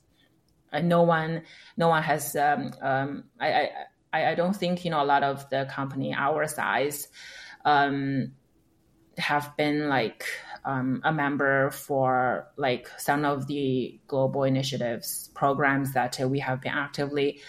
And 0.71 0.89
no 0.89 1.03
one 1.03 1.43
no 1.77 1.87
one 1.87 2.03
has 2.03 2.35
um, 2.35 2.73
um, 2.81 3.23
I, 3.39 3.69
I 4.13 4.31
I 4.31 4.35
don't 4.35 4.55
think 4.55 4.85
you 4.85 4.91
know 4.91 5.01
a 5.01 5.05
lot 5.05 5.23
of 5.23 5.49
the 5.49 5.67
company 5.71 6.13
our 6.13 6.47
size 6.47 7.07
um, 7.63 8.33
have 9.17 9.55
been 9.57 9.89
like 9.89 10.25
um, 10.65 11.01
a 11.03 11.13
member 11.13 11.69
for 11.71 12.47
like 12.57 12.89
some 12.97 13.23
of 13.23 13.47
the 13.47 13.99
global 14.07 14.43
initiatives 14.43 15.29
programs 15.33 15.93
that 15.93 16.19
we 16.19 16.39
have 16.39 16.61
been 16.61 16.73
actively 16.73 17.39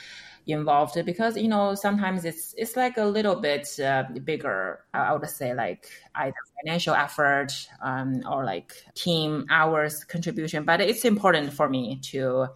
involved 0.47 1.05
because 1.05 1.37
you 1.37 1.49
know 1.49 1.75
sometimes 1.75 2.25
it's 2.25 2.55
it's 2.57 2.77
like 2.77 2.97
a 2.97 3.05
little 3.05 3.35
bit 3.35 3.69
uh, 3.81 4.05
bigger 4.23 4.85
i 4.95 5.13
would 5.13 5.29
say 5.29 5.53
like 5.55 5.91
either 6.15 6.37
financial 6.63 6.95
effort 6.95 7.53
um, 7.83 8.23
or 8.31 8.45
like 8.45 8.73
team 8.95 9.45
hours 9.51 10.05
contribution 10.05 10.65
but 10.65 10.81
it's 10.81 11.05
important 11.05 11.53
for 11.53 11.69
me 11.69 11.99
to 12.01 12.47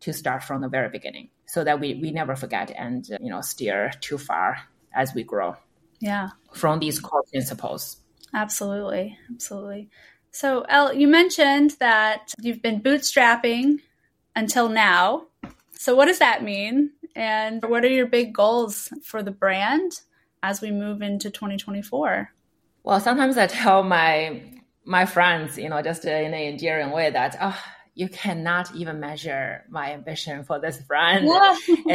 to 0.00 0.12
start 0.12 0.42
from 0.44 0.60
the 0.60 0.68
very 0.68 0.90
beginning 0.90 1.30
so 1.46 1.64
that 1.64 1.80
we, 1.80 1.94
we 1.94 2.10
never 2.10 2.36
forget 2.36 2.70
and 2.76 3.10
uh, 3.10 3.16
you 3.20 3.30
know 3.30 3.40
steer 3.40 3.92
too 4.00 4.18
far 4.18 4.58
as 4.94 5.14
we 5.14 5.22
grow 5.22 5.56
yeah. 6.00 6.28
from 6.52 6.78
these 6.80 7.00
core 7.00 7.24
principles 7.32 7.96
absolutely 8.34 9.18
absolutely. 9.32 9.88
So 10.30 10.62
Elle, 10.68 10.94
you 10.94 11.08
mentioned 11.08 11.76
that 11.80 12.32
you've 12.40 12.62
been 12.62 12.80
bootstrapping 12.80 13.80
until 14.36 14.68
now. 14.68 15.26
So 15.72 15.94
what 15.94 16.06
does 16.06 16.18
that 16.18 16.44
mean? 16.44 16.90
And 17.16 17.64
what 17.64 17.84
are 17.84 17.88
your 17.88 18.06
big 18.06 18.34
goals 18.34 18.92
for 19.02 19.22
the 19.22 19.30
brand 19.30 20.00
as 20.42 20.60
we 20.60 20.70
move 20.70 21.02
into 21.02 21.30
2024 21.30 22.32
well 22.84 23.00
sometimes 23.00 23.36
i 23.36 23.48
tell 23.48 23.82
my 23.82 24.40
my 24.84 25.04
friends 25.04 25.58
you 25.58 25.68
know 25.68 25.82
just 25.82 26.04
in 26.04 26.32
an 26.32 26.32
endearing 26.32 26.92
way 26.92 27.10
that 27.10 27.36
oh 27.40 27.60
you 27.98 28.08
cannot 28.08 28.72
even 28.76 29.00
measure 29.00 29.64
my 29.68 29.92
ambition 29.92 30.44
for 30.44 30.60
this 30.60 30.80
brand. 30.82 31.26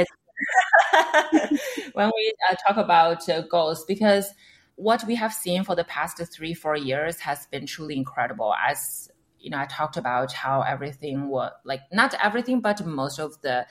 when 1.93 2.11
we 2.13 2.33
uh, 2.51 2.55
talk 2.67 2.75
about 2.75 3.29
uh, 3.29 3.39
goals, 3.43 3.85
because 3.85 4.29
what 4.75 5.05
we 5.05 5.15
have 5.15 5.33
seen 5.33 5.63
for 5.63 5.75
the 5.75 5.83
past 5.83 6.21
three, 6.31 6.53
four 6.53 6.75
years 6.75 7.19
has 7.19 7.45
been 7.47 7.65
truly 7.65 7.95
incredible. 7.95 8.53
As 8.53 9.09
you 9.39 9.49
know, 9.49 9.59
I 9.59 9.65
talked 9.65 9.97
about 9.97 10.31
how 10.31 10.61
everything 10.61 11.27
was 11.27 11.51
like 11.65 11.81
not 11.91 12.13
everything, 12.21 12.61
but 12.61 12.85
most 12.85 13.19
of 13.19 13.39
the 13.41 13.65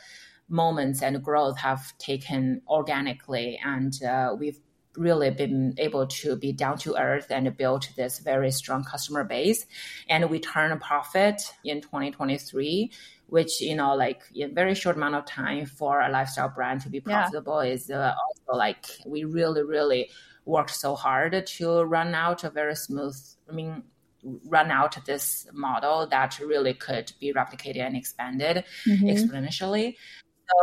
moments 0.49 1.03
and 1.03 1.23
growth 1.23 1.59
have 1.59 1.97
taken 1.99 2.63
organically, 2.69 3.59
and 3.65 3.93
uh, 4.03 4.37
we've 4.39 4.61
really 4.97 5.31
been 5.31 5.75
able 5.79 6.07
to 6.07 6.37
be 6.37 6.53
down 6.53 6.77
to 6.79 6.97
earth 6.97 7.27
and 7.31 7.57
build 7.57 7.89
this 7.97 8.19
very 8.19 8.51
strong 8.51 8.85
customer 8.85 9.25
base. 9.25 9.65
And 10.09 10.29
we 10.31 10.39
turn 10.39 10.73
a 10.73 10.77
profit 10.77 11.43
in 11.65 11.81
2023, 11.81 12.91
which, 13.27 13.61
you 13.61 13.75
know, 13.75 13.95
like 13.95 14.23
in 14.35 14.55
very 14.55 14.75
short 14.75 14.97
amount 14.97 15.15
of 15.15 15.25
time 15.25 15.67
for 15.67 16.01
a 16.01 16.11
lifestyle 16.11 16.51
brand 16.51 16.83
to 16.83 16.91
be 16.91 17.01
profitable 17.01 17.65
yeah. 17.65 17.73
is 17.73 17.91
uh, 17.91 18.15
also 18.15 18.59
like 18.59 18.85
we 19.07 19.25
really, 19.25 19.63
really 19.63 20.11
worked 20.45 20.75
so 20.75 20.95
hard 20.95 21.47
to 21.47 21.83
run 21.83 22.15
out 22.15 22.45
a 22.45 22.51
very 22.51 22.75
smooth, 22.75 23.17
I 23.49 23.53
mean, 23.53 23.85
run 24.25 24.71
out 24.71 25.05
this 25.05 25.47
model 25.53 26.07
that 26.09 26.39
really 26.39 26.75
could 26.75 27.13
be 27.21 27.33
replicated 27.33 27.81
and 27.81 27.97
expanded 27.97 28.65
mm-hmm. 28.87 29.07
exponentially. 29.07 29.97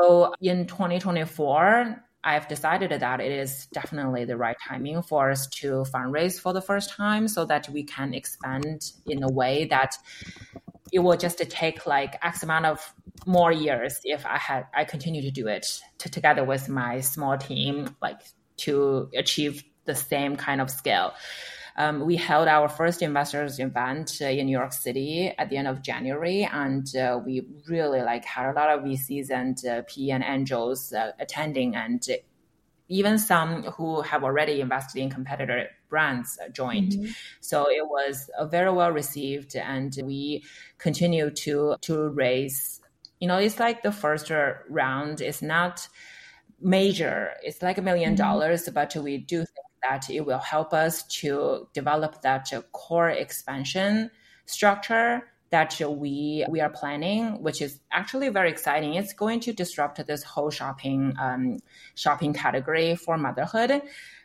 So 0.01 0.33
in 0.41 0.65
2024, 0.67 2.03
I've 2.23 2.47
decided 2.47 2.91
that 2.91 3.21
it 3.21 3.31
is 3.31 3.67
definitely 3.67 4.25
the 4.25 4.37
right 4.37 4.57
timing 4.67 5.01
for 5.01 5.31
us 5.31 5.47
to 5.47 5.85
fundraise 5.93 6.39
for 6.39 6.51
the 6.51 6.61
first 6.61 6.89
time 6.89 7.27
so 7.27 7.45
that 7.45 7.69
we 7.69 7.83
can 7.83 8.13
expand 8.13 8.91
in 9.05 9.23
a 9.23 9.29
way 9.29 9.65
that 9.65 9.95
it 10.91 10.99
will 10.99 11.17
just 11.17 11.37
take 11.37 11.85
like 11.85 12.17
X 12.21 12.43
amount 12.43 12.65
of 12.65 12.93
more 13.25 13.51
years 13.51 13.99
if 14.03 14.25
I 14.25 14.37
had 14.37 14.65
I 14.75 14.85
continue 14.85 15.21
to 15.21 15.31
do 15.31 15.47
it 15.47 15.81
to, 15.99 16.09
together 16.09 16.43
with 16.43 16.67
my 16.67 16.99
small 17.01 17.37
team, 17.37 17.95
like 18.01 18.19
to 18.59 19.09
achieve 19.15 19.63
the 19.85 19.95
same 19.95 20.35
kind 20.35 20.61
of 20.61 20.69
scale. 20.69 21.13
Um, 21.79 22.05
we 22.05 22.17
held 22.17 22.49
our 22.49 22.67
first 22.67 23.01
investors 23.01 23.57
event 23.57 24.17
uh, 24.21 24.25
in 24.25 24.47
New 24.47 24.57
York 24.57 24.73
City 24.73 25.33
at 25.37 25.49
the 25.49 25.55
end 25.55 25.67
of 25.67 25.81
January, 25.81 26.43
and 26.43 26.85
uh, 26.93 27.19
we 27.25 27.47
really 27.69 28.01
like 28.01 28.25
had 28.25 28.49
a 28.49 28.53
lot 28.53 28.69
of 28.69 28.83
VCs 28.83 29.29
and 29.31 29.57
uh, 29.65 29.81
PE 29.87 30.09
and 30.09 30.23
angels 30.23 30.91
uh, 30.91 31.11
attending, 31.19 31.75
and 31.75 32.05
even 32.89 33.17
some 33.17 33.63
who 33.63 34.01
have 34.01 34.25
already 34.25 34.59
invested 34.59 35.01
in 35.01 35.09
competitor 35.09 35.69
brands 35.89 36.37
joined. 36.51 36.91
Mm-hmm. 36.91 37.11
So 37.39 37.69
it 37.69 37.87
was 37.87 38.29
a 38.37 38.45
very 38.45 38.73
well 38.73 38.91
received, 38.91 39.55
and 39.55 39.97
we 40.03 40.43
continue 40.79 41.29
to 41.29 41.77
to 41.81 42.09
raise. 42.09 42.81
You 43.21 43.29
know, 43.29 43.37
it's 43.37 43.59
like 43.59 43.83
the 43.83 43.93
first 43.93 44.29
round 44.69 45.21
is 45.21 45.41
not 45.41 45.87
major. 46.61 47.31
It's 47.43 47.61
like 47.61 47.77
a 47.77 47.81
1000000 47.81 48.03
mm-hmm. 48.03 48.15
dollars, 48.15 48.69
but 48.73 48.95
we 48.95 49.17
do 49.17 49.37
think 49.39 49.67
that 49.83 50.09
it 50.09 50.25
will 50.25 50.39
help 50.39 50.73
us 50.73 51.03
to 51.21 51.67
develop 51.73 52.21
that 52.21 52.51
core 52.71 53.09
expansion 53.09 54.11
structure 54.45 55.23
that 55.51 55.79
we 55.79 56.45
we 56.49 56.61
are 56.61 56.69
planning, 56.69 57.41
which 57.41 57.61
is 57.61 57.79
actually 57.91 58.29
very 58.29 58.51
exciting. 58.51 58.93
It's 58.93 59.13
going 59.13 59.39
to 59.41 59.53
disrupt 59.53 60.05
this 60.05 60.23
whole 60.23 60.51
shopping 60.51 61.15
um, 61.19 61.57
shopping 61.95 62.33
category 62.33 62.95
for 62.95 63.17
motherhood. 63.17 63.81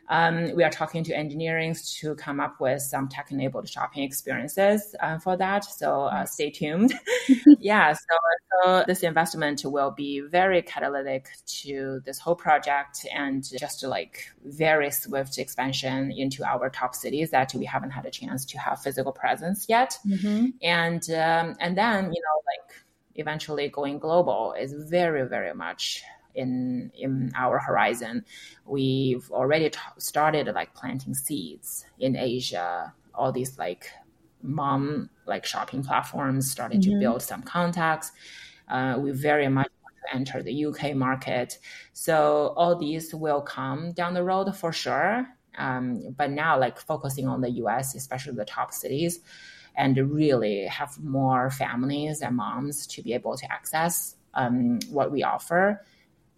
Um, 0.09 0.55
we 0.55 0.63
are 0.63 0.69
talking 0.69 1.03
to 1.05 1.15
engineering 1.15 1.75
to 1.99 2.15
come 2.15 2.39
up 2.39 2.59
with 2.59 2.81
some 2.81 3.07
tech-enabled 3.09 3.67
shopping 3.67 4.03
experiences 4.03 4.95
uh, 4.99 5.17
for 5.17 5.35
that. 5.37 5.65
So 5.65 6.03
uh, 6.03 6.25
stay 6.25 6.51
tuned. 6.51 6.93
yeah, 7.59 7.93
so, 7.93 8.15
so, 8.63 8.83
this 8.87 9.03
investment 9.03 9.63
will 9.65 9.91
be 9.91 10.19
very 10.21 10.61
catalytic 10.61 11.29
to 11.63 12.01
this 12.05 12.19
whole 12.19 12.35
project 12.35 13.05
and 13.13 13.43
just 13.57 13.83
like 13.83 14.31
very 14.43 14.91
swift 14.91 15.37
expansion 15.37 16.11
into 16.11 16.43
our 16.43 16.69
top 16.69 16.93
cities 16.93 17.31
that 17.31 17.53
we 17.55 17.65
haven't 17.65 17.91
had 17.91 18.05
a 18.05 18.11
chance 18.11 18.45
to 18.45 18.59
have 18.59 18.81
physical 18.81 19.11
presence 19.11 19.65
yet. 19.67 19.97
Mm-hmm. 20.05 20.47
And 20.61 21.09
um, 21.09 21.55
and 21.59 21.77
then 21.77 22.05
you 22.13 22.21
know 22.21 22.41
like 22.45 22.85
eventually 23.15 23.69
going 23.69 23.97
global 23.97 24.53
is 24.57 24.73
very 24.73 25.27
very 25.27 25.53
much 25.53 26.03
in 26.35 26.91
in 26.95 27.31
our 27.35 27.59
horizon. 27.59 28.25
We've 28.65 29.29
already 29.31 29.69
t- 29.69 29.79
started 29.97 30.47
like 30.53 30.73
planting 30.73 31.13
seeds 31.13 31.85
in 31.99 32.15
Asia. 32.15 32.93
All 33.13 33.31
these 33.31 33.57
like 33.57 33.89
mom 34.41 35.09
like 35.25 35.45
shopping 35.45 35.83
platforms 35.83 36.51
started 36.51 36.81
mm-hmm. 36.81 36.91
to 36.91 36.99
build 36.99 37.21
some 37.21 37.41
contacts. 37.41 38.11
Uh, 38.67 38.97
we 38.99 39.11
very 39.11 39.47
much 39.47 39.69
want 39.83 39.95
to 40.05 40.15
enter 40.15 40.43
the 40.43 40.65
UK 40.65 40.95
market. 40.95 41.59
So 41.93 42.53
all 42.55 42.75
these 42.75 43.13
will 43.13 43.41
come 43.41 43.91
down 43.93 44.13
the 44.13 44.23
road 44.23 44.55
for 44.55 44.71
sure. 44.71 45.27
Um, 45.57 46.13
but 46.17 46.31
now 46.31 46.59
like 46.59 46.79
focusing 46.79 47.27
on 47.27 47.41
the 47.41 47.49
US, 47.61 47.95
especially 47.95 48.35
the 48.35 48.45
top 48.45 48.73
cities, 48.73 49.19
and 49.77 49.97
really 50.11 50.65
have 50.65 51.01
more 51.01 51.49
families 51.49 52.21
and 52.21 52.35
moms 52.35 52.87
to 52.87 53.01
be 53.01 53.13
able 53.13 53.37
to 53.37 53.51
access 53.51 54.15
um, 54.33 54.79
what 54.89 55.11
we 55.11 55.23
offer 55.23 55.81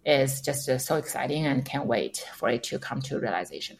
is 0.08 0.40
just 0.40 0.68
uh, 0.68 0.78
so 0.78 0.96
exciting 0.96 1.46
and 1.46 1.64
can't 1.64 1.86
wait 1.86 2.24
for 2.34 2.48
it 2.48 2.62
to 2.64 2.78
come 2.78 3.02
to 3.02 3.20
realization. 3.20 3.76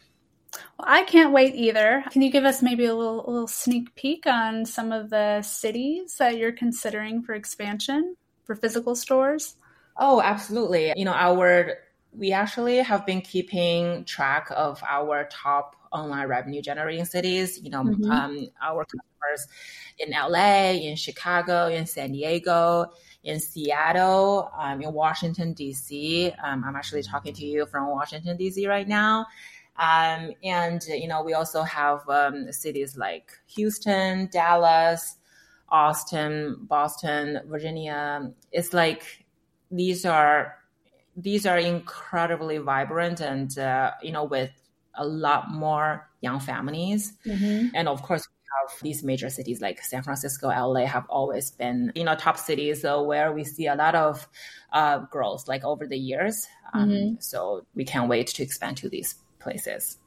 Well, 0.77 0.87
I 0.87 1.03
can't 1.03 1.33
wait 1.33 1.55
either. 1.55 2.03
Can 2.11 2.21
you 2.21 2.31
give 2.31 2.45
us 2.45 2.61
maybe 2.61 2.85
a 2.85 2.95
little, 2.95 3.27
a 3.27 3.29
little 3.29 3.47
sneak 3.47 3.95
peek 3.95 4.27
on 4.27 4.65
some 4.65 4.91
of 4.91 5.09
the 5.09 5.41
cities 5.41 6.15
that 6.17 6.37
you're 6.37 6.51
considering 6.51 7.23
for 7.23 7.33
expansion 7.33 8.15
for 8.45 8.55
physical 8.55 8.95
stores? 8.95 9.55
Oh, 9.97 10.21
absolutely. 10.21 10.93
You 10.95 11.05
know, 11.05 11.13
our 11.13 11.79
we 12.11 12.31
actually 12.31 12.77
have 12.77 13.05
been 13.05 13.21
keeping 13.21 14.03
track 14.05 14.47
of 14.55 14.81
our 14.83 15.27
top 15.31 15.75
online 15.91 16.27
revenue 16.27 16.61
generating 16.61 17.05
cities. 17.05 17.59
You 17.61 17.69
know, 17.69 17.83
mm-hmm. 17.83 18.09
um, 18.09 18.47
our 18.61 18.85
customers 18.85 19.47
in 19.97 20.11
LA, 20.11 20.71
in 20.71 20.95
Chicago, 20.95 21.67
in 21.67 21.85
San 21.85 22.11
Diego, 22.11 22.91
in 23.23 23.39
Seattle, 23.39 24.51
um, 24.57 24.81
in 24.81 24.93
Washington, 24.93 25.53
D.C. 25.53 26.31
Um, 26.43 26.63
I'm 26.63 26.75
actually 26.75 27.03
talking 27.03 27.33
to 27.33 27.45
you 27.45 27.65
from 27.65 27.87
Washington, 27.89 28.37
D.C. 28.37 28.67
right 28.67 28.87
now. 28.87 29.27
Um, 29.77 30.31
and, 30.43 30.83
you 30.87 31.07
know, 31.07 31.23
we 31.23 31.33
also 31.33 31.63
have 31.63 32.07
um, 32.09 32.51
cities 32.51 32.97
like 32.97 33.31
Houston, 33.55 34.29
Dallas, 34.31 35.17
Austin, 35.69 36.57
Boston, 36.61 37.41
Virginia. 37.47 38.31
It's 38.51 38.73
like 38.73 39.25
these 39.71 40.05
are 40.05 40.55
these 41.15 41.45
are 41.45 41.57
incredibly 41.57 42.57
vibrant 42.57 43.19
and 43.19 43.57
uh, 43.57 43.91
you 44.01 44.11
know 44.11 44.23
with 44.23 44.51
a 44.95 45.05
lot 45.05 45.51
more 45.51 46.09
young 46.21 46.39
families 46.39 47.13
mm-hmm. 47.25 47.67
and 47.75 47.87
of 47.87 48.01
course 48.01 48.27
have 48.61 48.81
these 48.81 49.03
major 49.03 49.29
cities 49.29 49.61
like 49.61 49.81
San 49.81 50.03
Francisco, 50.03 50.47
LA 50.49 50.85
have 50.85 51.05
always 51.09 51.51
been, 51.51 51.91
you 51.95 52.03
know, 52.03 52.15
top 52.15 52.37
cities 52.37 52.83
uh, 52.83 53.01
where 53.01 53.31
we 53.31 53.43
see 53.43 53.67
a 53.67 53.75
lot 53.75 53.95
of 53.95 54.27
uh, 54.73 54.99
growth 54.99 55.47
like 55.47 55.63
over 55.63 55.87
the 55.87 55.97
years. 55.97 56.47
Um, 56.73 56.89
mm-hmm. 56.89 57.15
So 57.19 57.65
we 57.75 57.85
can't 57.85 58.09
wait 58.09 58.27
to 58.27 58.43
expand 58.43 58.77
to 58.77 58.89
these 58.89 59.15
places. 59.39 59.97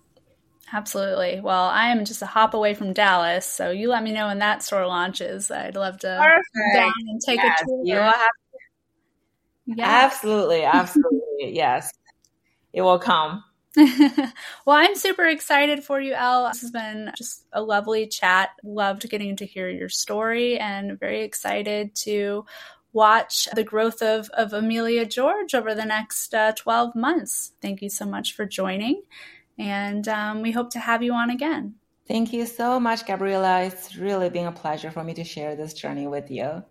Absolutely. 0.73 1.41
Well, 1.41 1.65
I 1.65 1.89
am 1.89 2.05
just 2.05 2.23
a 2.23 2.27
hop 2.27 2.55
away 2.55 2.73
from 2.73 2.95
Dallas, 2.95 3.45
so 3.45 3.71
you 3.71 3.89
let 3.89 4.03
me 4.03 4.13
know 4.13 4.29
when 4.29 4.39
that 4.39 4.63
store 4.63 4.87
launches. 4.87 5.51
I'd 5.51 5.77
love 5.77 5.99
to 6.01 6.19
Perfect. 6.19 6.75
down 6.75 6.93
and 7.09 7.21
take 7.21 7.41
yes, 7.43 7.61
a 7.61 7.65
tour. 7.67 7.83
You 7.85 7.95
will 7.97 8.03
have 8.05 8.31
yes. 9.67 10.13
Absolutely, 10.13 10.65
absolutely. 10.65 11.55
yes. 11.55 11.93
It 12.73 12.81
will 12.81 12.99
come. 12.99 13.45
well, 13.77 14.77
I'm 14.77 14.95
super 14.95 15.27
excited 15.27 15.83
for 15.83 16.01
you, 16.01 16.13
Elle. 16.13 16.49
This 16.49 16.61
has 16.61 16.71
been 16.71 17.11
just 17.17 17.47
a 17.53 17.63
lovely 17.63 18.07
chat. 18.07 18.51
Loved 18.63 19.09
getting 19.09 19.37
to 19.37 19.47
hear 19.47 19.69
your 19.69 19.89
story 19.89 20.59
and 20.59 20.99
very 20.99 21.23
excited 21.23 21.95
to 21.97 22.45
watch 22.93 23.49
the 23.55 23.65
growth 23.65 24.03
of, 24.03 24.29
of 24.31 24.53
Emilia 24.53 25.07
George 25.07 25.55
over 25.55 25.75
the 25.75 25.87
next 25.87 26.35
uh, 26.35 26.53
12 26.53 26.95
months. 26.95 27.53
Thank 27.63 27.81
you 27.81 27.89
so 27.89 28.05
much 28.05 28.35
for 28.35 28.45
joining. 28.45 29.03
And 29.59 30.07
um, 30.09 30.43
we 30.43 30.51
hope 30.51 30.71
to 30.71 30.79
have 30.79 31.03
you 31.03 31.15
on 31.15 31.31
again. 31.31 31.75
Thank 32.07 32.33
you 32.33 32.47
so 32.47 32.79
much, 32.79 33.07
Gabriella. 33.07 33.63
It's 33.63 33.97
really 33.97 34.29
been 34.29 34.47
a 34.47 34.53
pleasure 34.53 34.91
for 34.91 35.05
me 35.05 35.15
to 35.15 35.25
share 35.25 35.57
this 35.57 35.73
journey 35.73 36.07
with 36.07 36.31
you. 36.31 36.63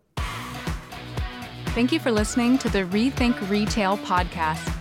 Thank 1.67 1.91
you 1.91 1.99
for 1.99 2.11
listening 2.11 2.57
to 2.59 2.69
the 2.69 2.83
Rethink 2.83 3.49
Retail 3.49 3.97
podcast. 3.99 4.80